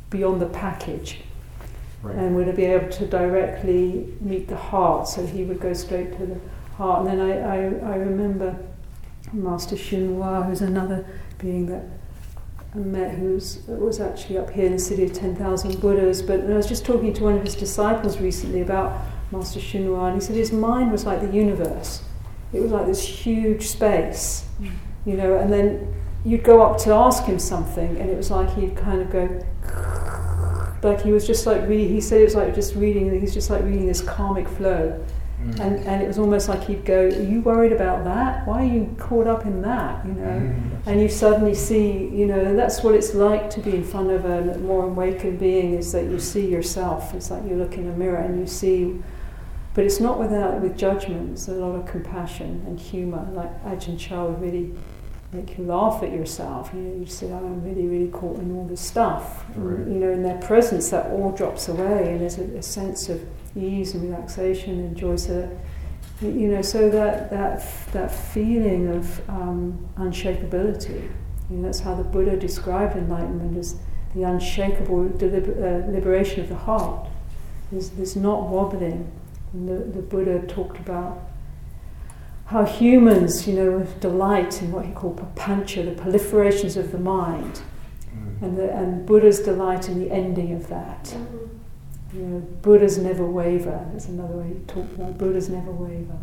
beyond 0.10 0.42
the 0.42 0.48
package. 0.48 1.22
Right. 2.02 2.18
And 2.18 2.36
would 2.36 2.54
be 2.58 2.66
able 2.66 2.90
to 2.90 3.08
directly 3.08 4.14
meet 4.20 4.50
the 4.50 4.58
heart, 4.58 5.08
so 5.08 5.26
he 5.26 5.46
would 5.46 5.62
go 5.62 5.72
straight 5.72 6.18
to 6.18 6.26
the 6.26 6.40
heart. 6.76 7.08
And 7.08 7.08
then 7.08 7.22
I, 7.22 7.38
I, 7.40 7.94
I 7.94 7.96
remember 7.96 8.58
Master 9.32 9.78
Hsuan 9.78 10.18
Hua, 10.18 10.44
who's 10.44 10.62
another 10.62 11.06
being 11.38 11.66
that 11.68 11.86
met 12.76 13.16
who 13.16 13.34
was 13.68 14.00
actually 14.00 14.38
up 14.38 14.50
here 14.50 14.66
in 14.66 14.74
the 14.74 14.80
city 14.80 15.04
of 15.04 15.14
10,000 15.14 15.80
Buddhas. 15.80 16.22
But 16.22 16.42
I 16.42 16.56
was 16.56 16.68
just 16.68 16.86
talking 16.86 17.14
to 17.14 17.24
one 17.24 17.36
of 17.38 17.44
his 17.44 17.56
disciples 17.56 18.20
recently 18.20 18.62
about 18.62 19.02
Master 19.32 19.60
Hsuan 19.60 20.14
and 20.14 20.22
he 20.22 20.26
said 20.26 20.36
his 20.36 20.52
mind 20.52 20.92
was 20.92 21.06
like 21.06 21.22
the 21.22 21.36
universe. 21.36 22.04
It 22.54 22.62
was 22.62 22.72
like 22.72 22.86
this 22.86 23.02
huge 23.02 23.68
space, 23.68 24.46
mm. 24.62 24.72
you 25.06 25.18
know, 25.18 25.38
and 25.38 25.52
then 25.52 25.94
you'd 26.24 26.44
go 26.44 26.62
up 26.62 26.78
to 26.80 26.92
ask 26.92 27.24
him 27.26 27.40
something, 27.40 27.98
and 27.98 28.10
it 28.10 28.16
was 28.16 28.32
like 28.32 28.54
he'd 28.56 28.78
kind 28.78 29.02
of 29.02 29.12
go, 29.12 29.28
like 30.88 31.02
he 31.02 31.12
was 31.12 31.26
just 31.26 31.46
like 31.46 31.68
reading, 31.68 31.90
he 31.90 32.00
said 32.00 32.22
it 32.22 32.26
was 32.26 32.36
like 32.36 32.56
just 32.56 32.76
reading, 32.76 33.20
he's 33.20 33.34
just 33.34 33.50
like 33.50 33.64
reading 33.64 33.88
this 33.88 34.02
karmic 34.02 34.48
flow. 34.48 35.04
Mm. 35.44 35.60
And, 35.60 35.80
and 35.86 36.02
it 36.02 36.08
was 36.08 36.18
almost 36.18 36.48
like 36.48 36.64
he'd 36.64 36.86
go, 36.86 37.06
Are 37.06 37.22
you 37.22 37.42
worried 37.42 37.72
about 37.72 38.04
that? 38.06 38.48
Why 38.48 38.64
are 38.64 38.74
you 38.74 38.96
caught 38.98 39.28
up 39.28 39.46
in 39.46 39.62
that? 39.62 40.06
You 40.06 40.14
know? 40.14 40.24
Mm. 40.24 40.88
And 40.88 41.02
you 41.02 41.10
suddenly 41.10 41.54
see, 41.54 42.08
you 42.08 42.26
know, 42.26 42.40
and 42.40 42.58
that's 42.58 42.84
what 42.84 42.96
it's 42.96 43.14
like 43.14 43.50
to 43.52 43.60
be 43.60 43.76
in 43.76 43.84
front 43.84 44.12
of 44.12 44.26
a 44.26 44.58
more 44.60 44.86
awakened 44.86 45.40
being 45.40 45.74
is 45.74 45.92
that 45.92 46.06
you 46.06 46.20
see 46.20 46.48
yourself. 46.48 47.14
It's 47.14 47.30
like 47.30 47.44
you 47.44 47.56
look 47.56 47.78
in 47.78 47.88
a 47.90 47.94
mirror 47.94 48.18
and 48.18 48.40
you 48.40 48.48
see, 48.48 49.02
but 49.74 49.84
it's 49.84 50.00
not 50.00 50.20
without 50.20 50.62
with 50.62 50.78
judgment. 50.78 51.32
It's 51.32 51.48
a 51.48 51.54
lot 51.54 51.76
of 51.76 51.86
compassion 51.86 52.64
and 52.68 52.80
humor. 52.80 53.28
Like 53.34 53.64
Ajahn 53.64 54.00
Chah 54.00 54.26
would 54.26 54.42
really 54.42 54.74
make 55.34 55.58
you 55.58 55.66
laugh 55.66 56.04
at 56.04 56.12
yourself. 56.12 56.72
You 56.74 56.82
know, 56.82 57.00
you 57.00 57.06
say, 57.06 57.32
oh, 57.32 57.38
I'm 57.38 57.64
really, 57.64 57.88
really 57.88 58.10
caught 58.10 58.40
in 58.40 58.56
all 58.56 58.66
this 58.66 58.82
stuff. 58.82 59.44
Right. 59.56 59.80
And, 59.80 59.94
you 59.94 60.00
know, 60.00 60.12
in 60.12 60.24
their 60.24 60.40
presence, 60.40 60.90
that 60.90 61.12
all 61.12 61.32
drops 61.32 61.68
away, 61.68 62.12
and 62.12 62.22
there's 62.22 62.38
a, 62.38 62.44
a 62.58 62.64
sense 62.64 63.10
of 63.10 63.22
ease 63.56 63.94
and 63.94 64.04
relaxation 64.04 64.80
and 64.80 64.96
joy. 64.96 65.16
So 65.16 65.42
that, 66.22 66.28
you 66.28 66.48
know, 66.48 66.62
so 66.62 66.90
that 66.90 67.30
that 67.32 67.66
that 67.92 68.12
feeling 68.12 68.90
of 68.90 69.30
um, 69.30 69.90
unshakability. 69.98 71.10
You 71.50 71.58
know, 71.58 71.64
that's 71.64 71.80
how 71.80 71.96
the 71.96 72.04
Buddha 72.04 72.38
described 72.38 72.96
enlightenment 72.96 73.58
as 73.58 73.76
the 74.16 74.24
unshakable 74.24 75.10
deliber- 75.10 75.58
uh, 75.58 75.92
liberation 75.92 76.42
of 76.42 76.50
the 76.50 76.56
heart. 76.56 77.08
There's, 77.72 77.90
there's 77.90 78.16
not 78.16 78.48
wobbling. 78.48 79.12
And 79.52 79.68
the, 79.68 79.84
the 79.86 80.02
Buddha 80.02 80.48
talked 80.48 80.78
about 80.78 81.22
how 82.54 82.64
humans, 82.64 83.48
you 83.48 83.56
know, 83.56 83.80
delight 84.00 84.62
in 84.62 84.72
what 84.72 84.86
he 84.86 84.92
called 84.92 85.18
papancha, 85.18 85.84
the 85.84 86.00
proliferations 86.00 86.78
of 86.78 86.92
the 86.92 87.00
mind, 87.00 87.62
mm. 88.16 88.42
and, 88.44 88.56
the, 88.56 88.72
and 88.72 89.08
Buddha's 89.08 89.40
delight 89.40 89.90
in 89.90 90.00
the 90.00 90.12
ending 90.12 90.54
of 90.54 90.68
that. 90.68 91.06
Mm. 91.06 91.50
You 92.14 92.20
know, 92.22 92.40
Buddhas 92.62 93.00
never 93.00 93.26
waver. 93.26 93.84
That's 93.92 94.08
another 94.08 94.36
way 94.36 94.54
to 94.54 94.60
talk 94.72 94.86
about 94.94 95.18
Buddhas 95.18 95.50
never 95.50 95.72
waver. 95.72 96.16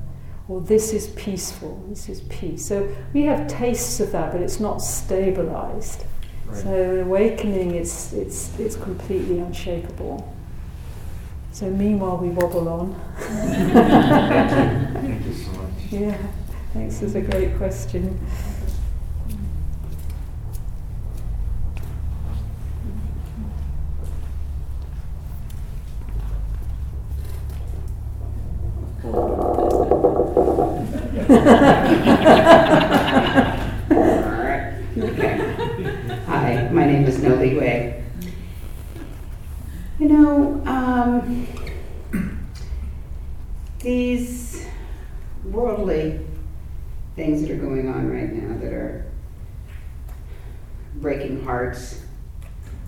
Or 0.46 0.60
this 0.60 0.92
is 0.92 1.08
peaceful. 1.08 1.84
This 1.88 2.08
is 2.08 2.20
peace. 2.22 2.64
So 2.64 2.88
we 3.12 3.22
have 3.24 3.48
tastes 3.48 3.98
of 3.98 4.12
that, 4.12 4.30
but 4.30 4.40
it's 4.40 4.60
not 4.60 4.78
stabilized. 4.78 6.04
Right. 6.46 6.62
So 6.62 7.00
awakening, 7.00 7.74
it's 7.74 8.12
it's 8.12 8.56
it's 8.58 8.76
completely 8.76 9.40
unshakable. 9.40 10.32
So 11.50 11.68
meanwhile, 11.68 12.18
we 12.18 12.28
wobble 12.28 12.68
on. 12.68 13.00
Thank 13.18 13.58
you. 13.58 15.00
Thank 15.00 15.26
you 15.26 15.34
so 15.34 15.50
much. 15.50 15.59
Yeah, 15.91 16.16
thanks. 16.72 17.03
It's 17.03 17.16
a 17.16 17.20
great 17.20 17.57
question. 17.57 18.16
Hi, 36.28 36.68
my 36.70 36.86
name 36.86 37.05
is 37.07 37.20
Noli 37.20 37.57
Way. 37.57 38.05
You 39.99 40.09
know, 40.09 40.62
um, 40.66 41.49
these 43.80 44.51
worldly 45.45 46.20
things 47.16 47.43
that 47.43 47.51
are 47.51 47.57
going 47.57 47.88
on 47.88 48.11
right 48.11 48.32
now 48.32 48.57
that 48.59 48.72
are 48.72 49.11
breaking 50.97 51.45
hearts, 51.45 52.03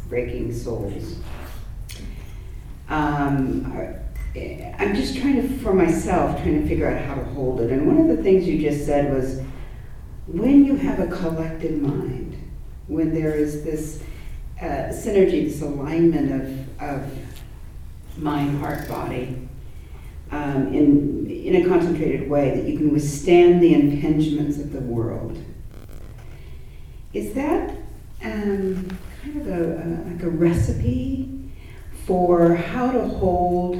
breaking 0.08 0.52
souls. 0.52 1.16
Um, 3.22 3.72
I'm 4.78 4.94
just 4.94 5.16
trying 5.16 5.36
to, 5.36 5.48
for 5.58 5.72
myself, 5.72 6.40
trying 6.42 6.62
to 6.62 6.68
figure 6.68 6.88
out 6.90 7.04
how 7.04 7.14
to 7.14 7.24
hold 7.24 7.60
it. 7.60 7.70
And 7.70 7.86
one 7.86 7.98
of 7.98 8.16
the 8.16 8.22
things 8.22 8.48
you 8.48 8.58
just 8.60 8.86
said 8.86 9.12
was 9.14 9.40
when 10.26 10.64
you 10.64 10.76
have 10.76 10.98
a 10.98 11.06
collected 11.06 11.80
mind, 11.80 12.36
when 12.88 13.14
there 13.14 13.34
is 13.34 13.62
this 13.62 14.02
uh, 14.60 14.90
synergy, 14.90 15.44
this 15.44 15.60
alignment 15.60 16.32
of, 16.32 16.82
of 16.82 18.18
mind, 18.18 18.58
heart, 18.58 18.88
body, 18.88 19.48
um, 20.30 20.68
in, 20.74 21.30
in 21.30 21.56
a 21.56 21.68
concentrated 21.68 22.28
way, 22.28 22.56
that 22.56 22.66
you 22.66 22.78
can 22.78 22.92
withstand 22.92 23.62
the 23.62 23.74
impingements 23.74 24.58
of 24.58 24.72
the 24.72 24.80
world. 24.80 25.36
Is 27.12 27.34
that 27.34 27.70
um, 28.24 28.98
kind 29.22 29.40
of 29.40 29.48
a, 29.48 29.62
a, 29.62 29.86
like 30.10 30.22
a 30.22 30.30
recipe 30.30 31.21
for 32.06 32.54
how 32.54 32.90
to 32.90 33.02
hold 33.06 33.76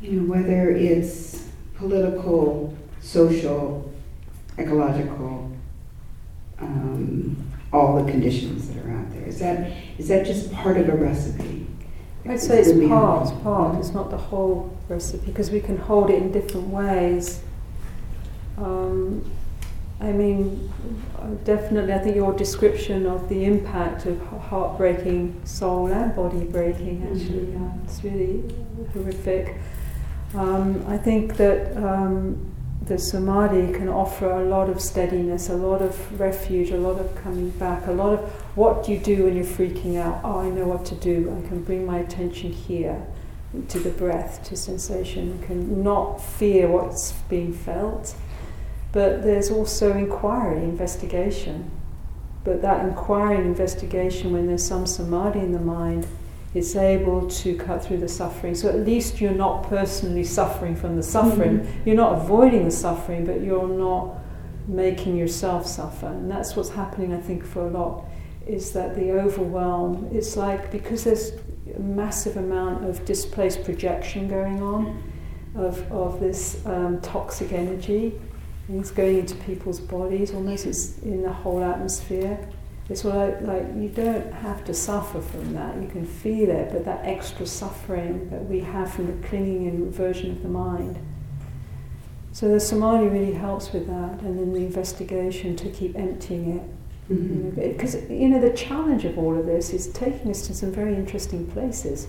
you 0.00 0.20
know, 0.20 0.32
whether 0.32 0.70
it's 0.70 1.48
political, 1.76 2.76
social, 3.00 3.92
ecological, 4.58 5.50
um, 6.58 7.52
all 7.72 8.02
the 8.02 8.10
conditions 8.10 8.68
that 8.68 8.84
are 8.84 8.92
out 8.92 9.10
there. 9.12 9.26
Is 9.26 9.38
that 9.40 9.72
is 9.98 10.08
that 10.08 10.24
just 10.24 10.52
part 10.52 10.76
of 10.76 10.88
a 10.88 10.96
recipe? 10.96 11.66
I'd 12.28 12.40
say 12.40 12.60
it's 12.60 12.72
part, 12.72 12.88
helpful. 12.88 13.40
part. 13.40 13.78
It's 13.78 13.92
not 13.92 14.10
the 14.10 14.16
whole 14.16 14.76
recipe 14.88 15.26
because 15.26 15.50
we 15.50 15.60
can 15.60 15.76
hold 15.76 16.10
it 16.10 16.20
in 16.22 16.32
different 16.32 16.68
ways. 16.68 17.42
Um, 18.58 19.30
I 20.00 20.12
mean, 20.12 20.70
definitely, 21.44 21.92
I 21.94 21.98
think 21.98 22.16
your 22.16 22.32
description 22.34 23.06
of 23.06 23.28
the 23.28 23.44
impact 23.44 24.04
of 24.06 24.20
h- 24.20 24.28
heartbreaking, 24.50 25.40
soul 25.44 25.86
and 25.88 26.14
body 26.14 26.44
breaking, 26.44 27.02
actually, 27.10 27.46
Mhm. 27.46 27.62
uh, 27.62 27.84
it's 27.84 28.04
really 28.04 28.42
horrific. 28.92 29.54
Um, 30.34 30.84
I 30.86 30.98
think 30.98 31.36
that 31.38 31.74
um, 31.82 32.36
the 32.84 32.98
samadhi 32.98 33.72
can 33.72 33.88
offer 33.88 34.30
a 34.30 34.44
lot 34.44 34.68
of 34.68 34.80
steadiness, 34.80 35.48
a 35.48 35.56
lot 35.56 35.80
of 35.80 36.20
refuge, 36.20 36.70
a 36.70 36.76
lot 36.76 37.00
of 37.00 37.08
coming 37.24 37.50
back, 37.58 37.86
a 37.86 37.92
lot 37.92 38.12
of 38.12 38.20
what 38.54 38.84
do 38.84 38.92
you 38.92 38.98
do 38.98 39.24
when 39.24 39.34
you're 39.34 39.44
freaking 39.46 39.96
out? 39.96 40.20
Oh, 40.22 40.40
I 40.40 40.50
know 40.50 40.66
what 40.66 40.84
to 40.86 40.94
do. 40.94 41.34
I 41.42 41.48
can 41.48 41.62
bring 41.62 41.86
my 41.86 41.98
attention 41.98 42.52
here 42.52 42.98
to 43.68 43.78
the 43.78 43.90
breath, 43.90 44.42
to 44.44 44.56
sensation. 44.56 45.38
I 45.42 45.46
can 45.46 45.82
not 45.82 46.20
fear 46.22 46.68
what's 46.68 47.12
being 47.30 47.52
felt. 47.54 48.14
But 48.96 49.24
there's 49.24 49.50
also 49.50 49.92
inquiry, 49.92 50.62
investigation. 50.64 51.70
But 52.44 52.62
that 52.62 52.82
inquiry 52.82 53.36
and 53.36 53.44
investigation, 53.44 54.32
when 54.32 54.46
there's 54.46 54.64
some 54.64 54.86
samadhi 54.86 55.40
in 55.40 55.52
the 55.52 55.60
mind, 55.60 56.06
it's 56.54 56.74
able 56.74 57.28
to 57.28 57.58
cut 57.58 57.84
through 57.84 57.98
the 57.98 58.08
suffering. 58.08 58.54
So 58.54 58.70
at 58.70 58.86
least 58.86 59.20
you're 59.20 59.32
not 59.46 59.64
personally 59.64 60.24
suffering 60.24 60.74
from 60.74 60.96
the 60.96 61.02
suffering. 61.02 61.58
Mhm. 61.58 61.66
You're 61.84 62.02
not 62.04 62.22
avoiding 62.22 62.64
the 62.64 62.70
suffering, 62.70 63.26
but 63.26 63.42
you're 63.42 63.68
not 63.68 64.14
making 64.66 65.14
yourself 65.14 65.66
suffer. 65.66 66.06
And 66.06 66.30
that's 66.30 66.56
what's 66.56 66.70
happening, 66.70 67.12
I 67.12 67.20
think, 67.20 67.44
for 67.44 67.66
a 67.66 67.70
lot, 67.70 68.06
is 68.46 68.72
that 68.72 68.94
the 68.94 69.12
overwhelm, 69.12 70.08
it's 70.10 70.38
like 70.38 70.72
because 70.72 71.04
there's 71.04 71.32
a 71.76 71.80
massive 71.80 72.38
amount 72.38 72.88
of 72.88 73.04
displaced 73.04 73.62
projection 73.62 74.26
going 74.26 74.62
on 74.62 75.02
of, 75.54 75.84
of 75.92 76.18
this 76.18 76.64
um, 76.64 76.98
toxic 77.02 77.52
energy. 77.52 78.14
It's 78.68 78.90
going 78.90 79.18
into 79.18 79.36
people's 79.36 79.80
bodies, 79.80 80.32
almost 80.32 80.66
it's 80.66 80.98
in 80.98 81.22
the 81.22 81.32
whole 81.32 81.62
atmosphere. 81.62 82.38
It's 82.88 83.04
like, 83.04 83.40
like 83.42 83.64
you 83.76 83.88
don't 83.88 84.32
have 84.32 84.64
to 84.64 84.74
suffer 84.74 85.20
from 85.20 85.54
that. 85.54 85.80
You 85.80 85.88
can 85.88 86.06
feel 86.06 86.50
it, 86.50 86.72
but 86.72 86.84
that 86.84 87.04
extra 87.04 87.46
suffering 87.46 88.28
that 88.30 88.44
we 88.44 88.60
have 88.60 88.92
from 88.92 89.06
the 89.06 89.26
clinging 89.26 89.66
and 89.66 89.92
version 89.92 90.30
of 90.30 90.42
the 90.42 90.48
mind. 90.48 90.98
So 92.32 92.48
the 92.48 92.60
samadhi 92.60 93.08
really 93.08 93.32
helps 93.32 93.72
with 93.72 93.86
that, 93.86 94.20
and 94.20 94.38
then 94.38 94.52
the 94.52 94.60
investigation 94.60 95.56
to 95.56 95.70
keep 95.70 95.96
emptying 95.96 96.58
it. 96.58 97.12
Mm-hmm. 97.12 97.50
Because 97.72 97.94
you 98.10 98.28
know 98.28 98.40
the 98.40 98.50
challenge 98.50 99.04
of 99.04 99.16
all 99.16 99.38
of 99.38 99.46
this 99.46 99.72
is 99.72 99.88
taking 99.92 100.30
us 100.30 100.46
to 100.48 100.54
some 100.54 100.72
very 100.72 100.94
interesting 100.94 101.46
places, 101.46 102.08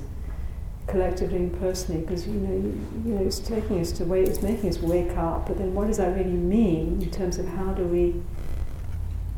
collectively 0.87 1.37
and 1.37 1.59
personally. 1.59 2.01
Because 2.01 2.27
you 2.27 2.33
know, 2.33 2.53
you, 2.53 2.87
you 3.05 3.13
know, 3.15 3.25
it's 3.25 3.39
taking 3.39 3.79
us 3.79 3.91
to 3.93 4.05
wake, 4.05 4.27
it's 4.27 4.41
making 4.41 4.69
us 4.69 4.79
wake 4.79 5.15
up. 5.17 5.47
But 5.47 5.57
then, 5.57 5.73
what 5.73 5.87
does 5.87 5.97
that 5.97 6.15
really 6.15 6.29
mean 6.31 7.01
in 7.01 7.11
terms 7.11 7.37
of 7.37 7.47
how 7.47 7.73
do 7.73 7.83
we 7.83 8.15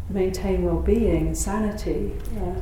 maintain 0.10 0.64
well-being 0.64 1.28
and 1.28 1.38
sanity? 1.38 2.14
Uh, 2.38 2.54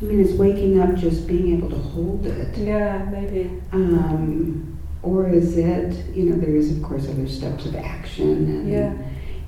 I 0.00 0.04
mean, 0.04 0.20
is 0.20 0.34
waking 0.34 0.80
up 0.80 0.94
just 0.94 1.26
being 1.26 1.58
able 1.58 1.68
to 1.70 1.76
hold 1.76 2.24
it? 2.26 2.56
yeah, 2.56 3.06
maybe. 3.10 3.50
Um, 3.72 4.78
or 5.02 5.28
is 5.28 5.58
it, 5.58 5.94
you 6.14 6.24
know, 6.24 6.36
there 6.36 6.56
is, 6.56 6.74
of 6.76 6.82
course, 6.82 7.06
other 7.08 7.28
steps 7.28 7.66
of 7.66 7.74
action 7.74 8.30
and, 8.30 8.70
Yeah. 8.70 8.94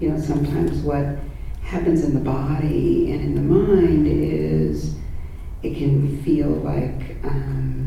you 0.01 0.11
know, 0.11 0.19
sometimes 0.21 0.79
what 0.83 1.07
happens 1.63 2.05
in 2.05 2.13
the 2.13 2.21
body 2.21 3.13
and 3.13 3.21
in 3.23 3.35
the 3.35 3.41
mind 3.41 4.07
is 4.07 4.95
it 5.63 5.77
can 5.77 6.23
feel 6.23 6.49
like 6.49 7.17
um, 7.25 7.82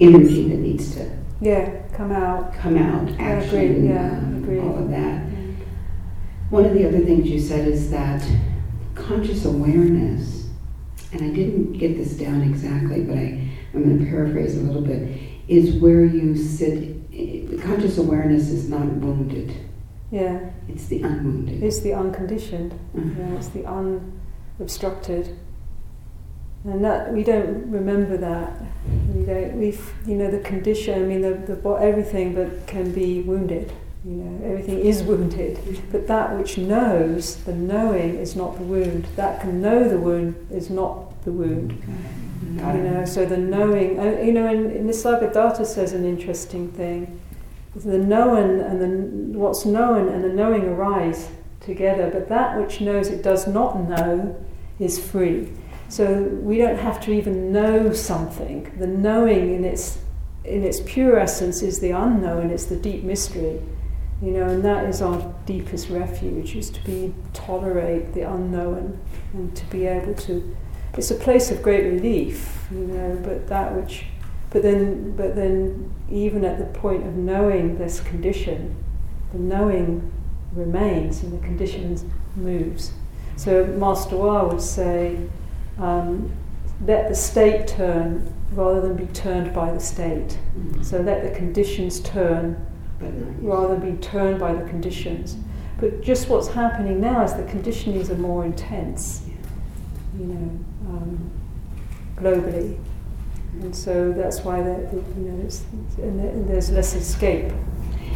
energy 0.00 0.48
that 0.48 0.58
needs 0.58 0.94
to 0.94 1.10
Yeah, 1.40 1.70
come 1.92 2.12
out. 2.12 2.54
come 2.54 2.76
out, 2.76 3.08
action, 3.18 3.58
agree, 3.76 3.88
yeah, 3.88 4.18
um, 4.18 4.36
agree. 4.42 4.58
all 4.60 4.78
of 4.78 4.90
that. 4.90 5.22
One 6.50 6.64
of 6.64 6.74
the 6.74 6.86
other 6.86 7.00
things 7.00 7.28
you 7.28 7.40
said 7.40 7.66
is 7.66 7.90
that 7.90 8.26
conscious 8.94 9.44
awareness, 9.44 10.48
and 11.12 11.22
I 11.22 11.28
didn't 11.30 11.72
get 11.74 11.96
this 11.96 12.14
down 12.16 12.42
exactly, 12.42 13.02
but 13.02 13.16
I, 13.18 13.48
I'm 13.74 13.82
going 13.84 13.98
to 13.98 14.04
paraphrase 14.06 14.56
a 14.56 14.60
little 14.60 14.82
bit, 14.82 15.18
is 15.48 15.74
where 15.76 16.04
you 16.04 16.36
sit. 16.36 16.94
Conscious 17.62 17.98
awareness 17.98 18.48
is 18.50 18.68
not 18.68 18.86
wounded, 18.86 19.52
Yeah, 20.10 20.50
it's 20.68 20.86
the 20.86 21.02
unwounded. 21.02 21.62
it's 21.62 21.80
the 21.80 21.94
unconditioned. 21.94 22.74
Mhm. 22.94 23.18
Yeah, 23.18 23.36
it's 23.36 23.48
the 23.48 23.64
unobstructed. 23.66 25.36
And 26.64 26.84
that 26.84 27.12
we 27.12 27.22
don't 27.22 27.70
remember 27.70 28.16
that. 28.16 28.52
We 29.14 29.24
don't. 29.24 29.58
We, 29.58 29.78
you 30.06 30.16
know, 30.16 30.30
the 30.30 30.40
condition. 30.40 31.02
I 31.02 31.06
mean, 31.06 31.22
the, 31.22 31.34
the 31.34 31.70
everything, 31.70 32.34
but 32.34 32.66
can 32.66 32.92
be 32.92 33.22
wounded. 33.22 33.72
You 34.04 34.12
know, 34.12 34.46
everything 34.46 34.80
is 34.80 35.02
wounded. 35.02 35.58
But 35.92 36.06
that 36.06 36.36
which 36.36 36.58
knows, 36.58 37.36
the 37.44 37.54
knowing, 37.54 38.16
is 38.16 38.36
not 38.36 38.56
the 38.58 38.64
wound. 38.64 39.06
That 39.16 39.40
can 39.40 39.60
know 39.60 39.88
the 39.88 39.98
wound 39.98 40.34
is 40.50 40.70
not 40.70 41.24
the 41.24 41.32
wound. 41.32 41.82
You 42.42 42.62
know, 42.82 43.04
so 43.04 43.26
the 43.26 43.36
knowing. 43.36 43.98
uh, 43.98 44.20
You 44.22 44.32
know, 44.32 44.48
in, 44.48 44.70
in 44.70 44.86
Nisargadatta 44.86 45.66
says 45.66 45.92
an 45.92 46.04
interesting 46.04 46.70
thing. 46.72 47.20
The 47.74 47.98
known 47.98 48.60
and 48.60 48.80
the 48.80 49.38
what's 49.38 49.66
known 49.66 50.08
and 50.08 50.24
the 50.24 50.30
knowing 50.30 50.64
arise 50.64 51.28
together, 51.60 52.10
but 52.10 52.28
that 52.28 52.58
which 52.58 52.80
knows 52.80 53.08
it 53.08 53.22
does 53.22 53.46
not 53.46 53.80
know 53.88 54.34
is 54.78 54.98
free. 54.98 55.52
So 55.88 56.24
we 56.24 56.58
don't 56.58 56.78
have 56.78 57.00
to 57.02 57.12
even 57.12 57.52
know 57.52 57.92
something. 57.92 58.72
The 58.78 58.86
knowing 58.86 59.54
in 59.54 59.64
its 59.64 59.98
in 60.44 60.62
its 60.62 60.80
pure 60.80 61.18
essence 61.18 61.62
is 61.62 61.80
the 61.80 61.90
unknown. 61.90 62.50
It's 62.50 62.66
the 62.66 62.76
deep 62.76 63.02
mystery. 63.02 63.60
You 64.22 64.30
know, 64.30 64.44
and 64.44 64.64
that 64.64 64.84
is 64.86 65.02
our 65.02 65.34
deepest 65.44 65.90
refuge: 65.90 66.56
is 66.56 66.70
to 66.70 66.84
be 66.84 67.14
tolerate 67.34 68.14
the 68.14 68.22
unknown 68.22 68.98
and 69.32 69.54
to 69.56 69.64
be 69.66 69.86
able 69.86 70.14
to. 70.14 70.56
It's 70.94 71.10
a 71.10 71.16
place 71.16 71.50
of 71.50 71.62
great 71.62 71.84
relief, 71.84 72.66
you 72.70 72.78
know. 72.78 73.20
But 73.22 73.46
that 73.48 73.74
which, 73.74 74.06
but 74.50 74.62
then, 74.62 75.14
but 75.16 75.36
then, 75.36 75.92
even 76.10 76.44
at 76.44 76.58
the 76.58 76.78
point 76.78 77.06
of 77.06 77.14
knowing 77.14 77.76
this 77.76 78.00
condition, 78.00 78.74
the 79.32 79.38
knowing 79.38 80.10
remains 80.52 81.22
and 81.22 81.32
the 81.32 81.44
condition 81.44 81.98
moves. 82.34 82.92
So 83.36 83.66
Master 83.66 84.16
Hua 84.16 84.48
would 84.48 84.62
say, 84.62 85.18
um, 85.78 86.30
let 86.86 87.08
the 87.08 87.14
state 87.14 87.66
turn 87.66 88.32
rather 88.52 88.80
than 88.80 88.96
be 88.96 89.06
turned 89.06 89.52
by 89.52 89.72
the 89.72 89.80
state. 89.80 90.38
Mhm. 90.58 90.84
So 90.84 91.00
let 91.00 91.22
the 91.22 91.30
conditions 91.30 92.00
turn 92.00 92.56
rather 93.42 93.76
than 93.76 93.92
be 93.92 93.96
turned 93.98 94.38
by 94.38 94.52
the 94.54 94.68
conditions. 94.68 95.36
But 95.78 96.02
just 96.02 96.28
what's 96.30 96.48
happening 96.48 97.00
now 97.00 97.22
is 97.24 97.34
the 97.34 97.42
conditionings 97.42 98.10
are 98.10 98.16
more 98.16 98.44
intense, 98.44 99.26
you 100.18 100.26
know, 100.26 100.50
um, 100.88 101.30
globally. 102.16 102.76
And 103.60 103.74
so 103.74 104.12
that's 104.12 104.44
why 104.44 104.62
there, 104.62 104.88
you 104.92 105.30
know, 105.30 105.44
it's, 105.44 105.64
and 105.98 106.48
there's 106.48 106.70
less 106.70 106.94
escape. 106.94 107.52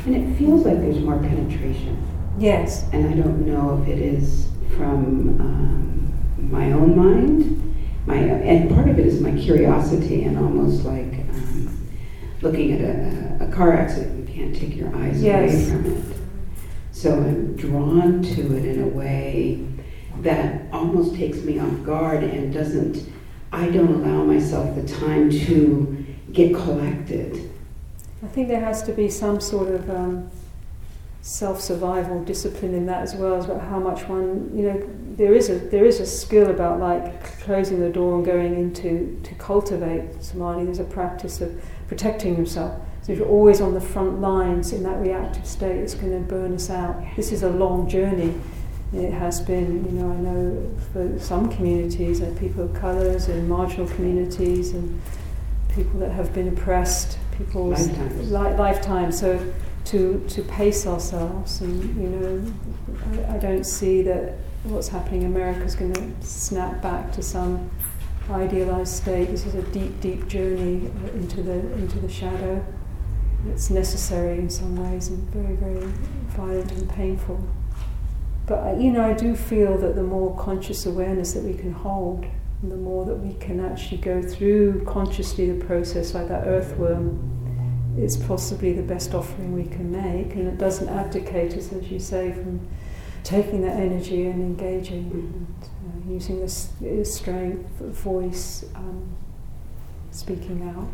And 0.06 0.16
it 0.16 0.36
feels 0.36 0.64
like 0.64 0.80
there's 0.80 1.00
more 1.00 1.18
penetration. 1.18 1.98
Yes. 2.38 2.86
And 2.92 3.06
I 3.06 3.12
don't 3.22 3.46
know 3.46 3.80
if 3.82 3.88
it 3.88 3.98
is 3.98 4.48
from 4.76 5.38
um, 5.40 5.99
my 6.50 6.72
own 6.72 6.96
mind, 6.96 7.76
my 8.06 8.16
and 8.16 8.70
part 8.74 8.88
of 8.88 8.98
it 8.98 9.06
is 9.06 9.20
my 9.20 9.32
curiosity 9.32 10.24
and 10.24 10.36
almost 10.38 10.84
like 10.84 11.12
um, 11.34 11.88
looking 12.42 12.72
at 12.72 12.80
a, 12.80 13.44
a 13.48 13.52
car 13.52 13.72
accident. 13.72 14.28
You 14.28 14.34
can't 14.34 14.56
take 14.56 14.74
your 14.76 14.94
eyes 14.96 15.22
Yes. 15.22 15.52
away 15.70 15.70
from 15.82 15.86
it. 15.92 16.16
So 16.92 17.14
I'm 17.14 17.56
drawn 17.56 18.22
to 18.22 18.56
it 18.56 18.64
in 18.64 18.82
a 18.82 18.88
way 18.88 19.66
that 20.22 20.62
almost 20.72 21.14
takes 21.14 21.38
me 21.38 21.58
off 21.58 21.82
guard 21.84 22.22
and 22.24 22.52
doesn't. 22.52 23.08
I 23.52 23.68
don't 23.70 23.94
allow 24.02 24.22
myself 24.24 24.74
the 24.76 24.86
time 24.86 25.30
to 25.30 26.04
get 26.32 26.54
collected. 26.54 27.50
I 28.22 28.26
think 28.26 28.48
there 28.48 28.60
has 28.60 28.82
to 28.84 28.92
be 28.92 29.08
some 29.08 29.40
sort 29.40 29.68
of 29.68 29.88
um, 29.90 30.30
self-survival 31.22 32.24
discipline 32.24 32.74
in 32.74 32.86
that 32.86 33.02
as 33.02 33.14
well, 33.14 33.34
as 33.34 33.44
about 33.44 33.60
how 33.62 33.78
much 33.78 34.08
one, 34.08 34.50
you 34.54 34.62
know, 34.64 34.90
there 35.16 35.34
is 35.34 35.50
a 35.50 35.58
there 35.58 35.84
is 35.84 36.00
a 36.00 36.06
skill 36.06 36.48
about 36.50 36.80
like 36.80 37.22
closing 37.40 37.80
the 37.80 37.90
door 37.90 38.16
and 38.16 38.24
going 38.24 38.54
into 38.54 39.20
to 39.22 39.34
cultivate 39.34 40.22
samadhi. 40.22 40.64
There's 40.64 40.78
a 40.78 40.84
practice 40.84 41.40
of 41.40 41.62
protecting 41.88 42.36
yourself. 42.38 42.80
So 43.02 43.12
if 43.12 43.18
you're 43.18 43.28
always 43.28 43.60
on 43.60 43.74
the 43.74 43.80
front 43.80 44.20
lines 44.20 44.72
in 44.72 44.82
that 44.84 44.98
reactive 45.00 45.46
state, 45.46 45.76
it's 45.76 45.94
going 45.94 46.12
to 46.12 46.20
burn 46.26 46.54
us 46.54 46.70
out. 46.70 47.02
This 47.16 47.32
is 47.32 47.42
a 47.42 47.50
long 47.50 47.88
journey. 47.88 48.34
It 48.92 49.12
has 49.12 49.40
been, 49.40 49.84
you 49.84 49.92
know, 49.92 50.10
I 50.10 50.16
know 50.16 50.76
for 50.92 51.18
some 51.18 51.48
communities, 51.50 52.20
and 52.20 52.36
people 52.38 52.64
of 52.64 52.74
colours 52.74 53.28
and 53.28 53.48
marginal 53.48 53.86
communities 53.88 54.72
and 54.72 55.00
people 55.68 56.00
that 56.00 56.10
have 56.10 56.32
been 56.34 56.48
oppressed, 56.48 57.18
people's 57.38 57.86
Lifetimes. 57.86 58.32
li- 58.32 58.54
lifetime. 58.56 59.12
So 59.12 59.38
to 59.90 60.24
to 60.28 60.42
pace 60.42 60.86
ourselves, 60.86 61.60
and 61.60 61.82
you 62.00 62.08
know, 62.08 62.52
I, 63.28 63.34
I 63.34 63.38
don't 63.38 63.64
see 63.64 64.02
that 64.02 64.34
what's 64.64 64.88
happening 64.88 65.22
in 65.22 65.28
America 65.28 65.64
is 65.64 65.74
going 65.74 65.92
to 65.92 66.26
snap 66.26 66.80
back 66.82 67.12
to 67.12 67.22
some 67.22 67.70
idealized 68.30 68.94
state. 68.94 69.28
This 69.30 69.46
is 69.46 69.54
a 69.54 69.62
deep, 69.62 70.00
deep 70.00 70.28
journey 70.28 70.90
into 71.14 71.42
the 71.42 71.58
into 71.74 71.98
the 71.98 72.08
shadow. 72.08 72.64
It's 73.48 73.70
necessary 73.70 74.38
in 74.38 74.50
some 74.50 74.76
ways 74.76 75.08
and 75.08 75.18
very, 75.30 75.56
very 75.56 75.86
violent 76.36 76.70
and 76.72 76.88
painful. 76.90 77.42
But 78.46 78.58
I- 78.58 78.76
you 78.76 78.92
know, 78.92 79.02
I 79.02 79.14
do 79.14 79.34
feel 79.34 79.78
that 79.78 79.96
the 79.96 80.02
more 80.02 80.36
conscious 80.36 80.84
awareness 80.84 81.32
that 81.32 81.42
we 81.42 81.54
can 81.54 81.72
hold, 81.72 82.26
the 82.62 82.76
more 82.76 83.06
that 83.06 83.16
we 83.16 83.32
can 83.34 83.58
actually 83.60 83.96
go 84.02 84.20
through 84.20 84.84
consciously 84.84 85.50
the 85.50 85.64
process, 85.64 86.12
like 86.14 86.28
that 86.28 86.46
earthworm, 86.46 87.29
is 88.02 88.16
possibly 88.16 88.72
the 88.72 88.82
best 88.82 89.14
offering 89.14 89.52
we 89.52 89.64
can 89.64 89.90
make, 89.92 90.34
and 90.34 90.48
it 90.48 90.58
doesn't 90.58 90.88
abdicate 90.88 91.54
us, 91.54 91.72
as 91.72 91.90
you 91.90 91.98
say, 91.98 92.32
from 92.32 92.66
taking 93.22 93.62
that 93.62 93.76
energy 93.76 94.26
and 94.26 94.40
engaging 94.40 95.10
and 95.10 96.08
uh, 96.08 96.12
using 96.12 96.40
this 96.40 96.70
strength, 97.04 97.68
voice, 97.78 98.64
um, 98.74 99.16
speaking 100.10 100.68
out. 100.68 100.88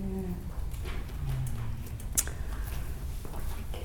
Yeah. 0.00 0.34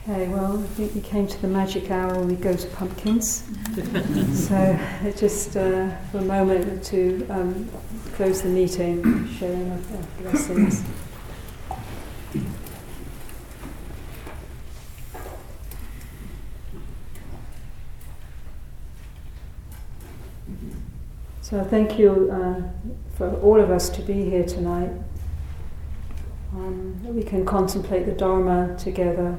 Okay, 0.04 0.28
well, 0.30 0.58
I 0.60 0.66
think 0.68 0.96
we 0.96 1.02
came 1.02 1.28
to 1.28 1.42
the 1.42 1.48
magic 1.48 1.92
hour 1.92 2.16
when 2.16 2.28
we 2.28 2.36
go 2.36 2.56
to 2.56 2.68
pumpkins. 2.70 3.44
so 4.48 4.80
just 5.16 5.56
uh, 5.56 5.96
for 6.12 6.18
a 6.18 6.22
moment 6.22 6.84
to 6.86 7.28
um, 7.30 7.70
close 8.14 8.42
the 8.42 8.50
meeting, 8.50 9.28
sharing 9.28 9.72
of 9.72 10.18
blessings. 10.22 10.84
So 21.52 21.62
thank 21.66 22.00
you 22.00 22.32
uh, 22.32 22.62
for 23.18 23.30
all 23.42 23.60
of 23.60 23.72
us 23.72 23.90
to 23.90 24.02
be 24.02 24.24
here 24.24 24.46
tonight. 24.46 24.90
Um, 26.54 27.14
we 27.14 27.24
can 27.24 27.46
contemplate 27.46 28.06
the 28.06 28.14
Dharma 28.14 28.78
together 28.78 29.38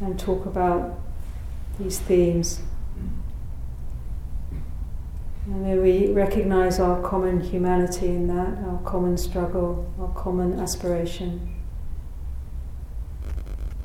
and 0.00 0.20
talk 0.20 0.44
about 0.44 1.00
these 1.78 1.98
themes. 1.98 2.60
And 5.46 5.62
may 5.62 5.78
we 5.78 6.12
recognize 6.12 6.78
our 6.78 7.00
common 7.00 7.40
humanity 7.40 8.08
in 8.08 8.26
that, 8.26 8.62
our 8.62 8.82
common 8.84 9.16
struggle, 9.16 9.90
our 9.98 10.10
common 10.10 10.60
aspiration, 10.60 11.56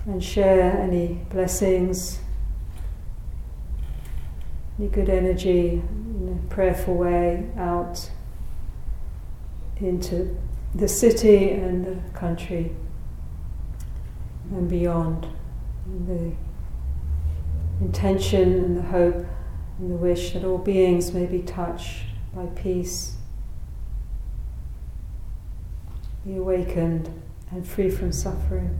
and 0.05 0.21
share 0.21 0.77
any 0.77 1.25
blessings, 1.29 2.19
any 4.77 4.89
good 4.89 5.07
energy 5.07 5.81
prayerful 6.49 6.95
way 6.95 7.49
out 7.57 8.09
into 9.79 10.37
the 10.73 10.87
city 10.87 11.51
and 11.51 11.85
the 11.85 12.09
country 12.17 12.71
and 14.51 14.69
beyond. 14.69 15.27
And 15.85 16.07
the 16.07 17.85
intention 17.85 18.53
and 18.53 18.77
the 18.77 18.81
hope 18.81 19.25
and 19.79 19.91
the 19.91 19.95
wish 19.95 20.33
that 20.33 20.43
all 20.43 20.57
beings 20.57 21.13
may 21.13 21.25
be 21.25 21.41
touched 21.41 22.03
by 22.33 22.45
peace, 22.47 23.15
be 26.25 26.35
awakened 26.35 27.09
and 27.51 27.65
free 27.65 27.89
from 27.89 28.11
suffering. 28.11 28.79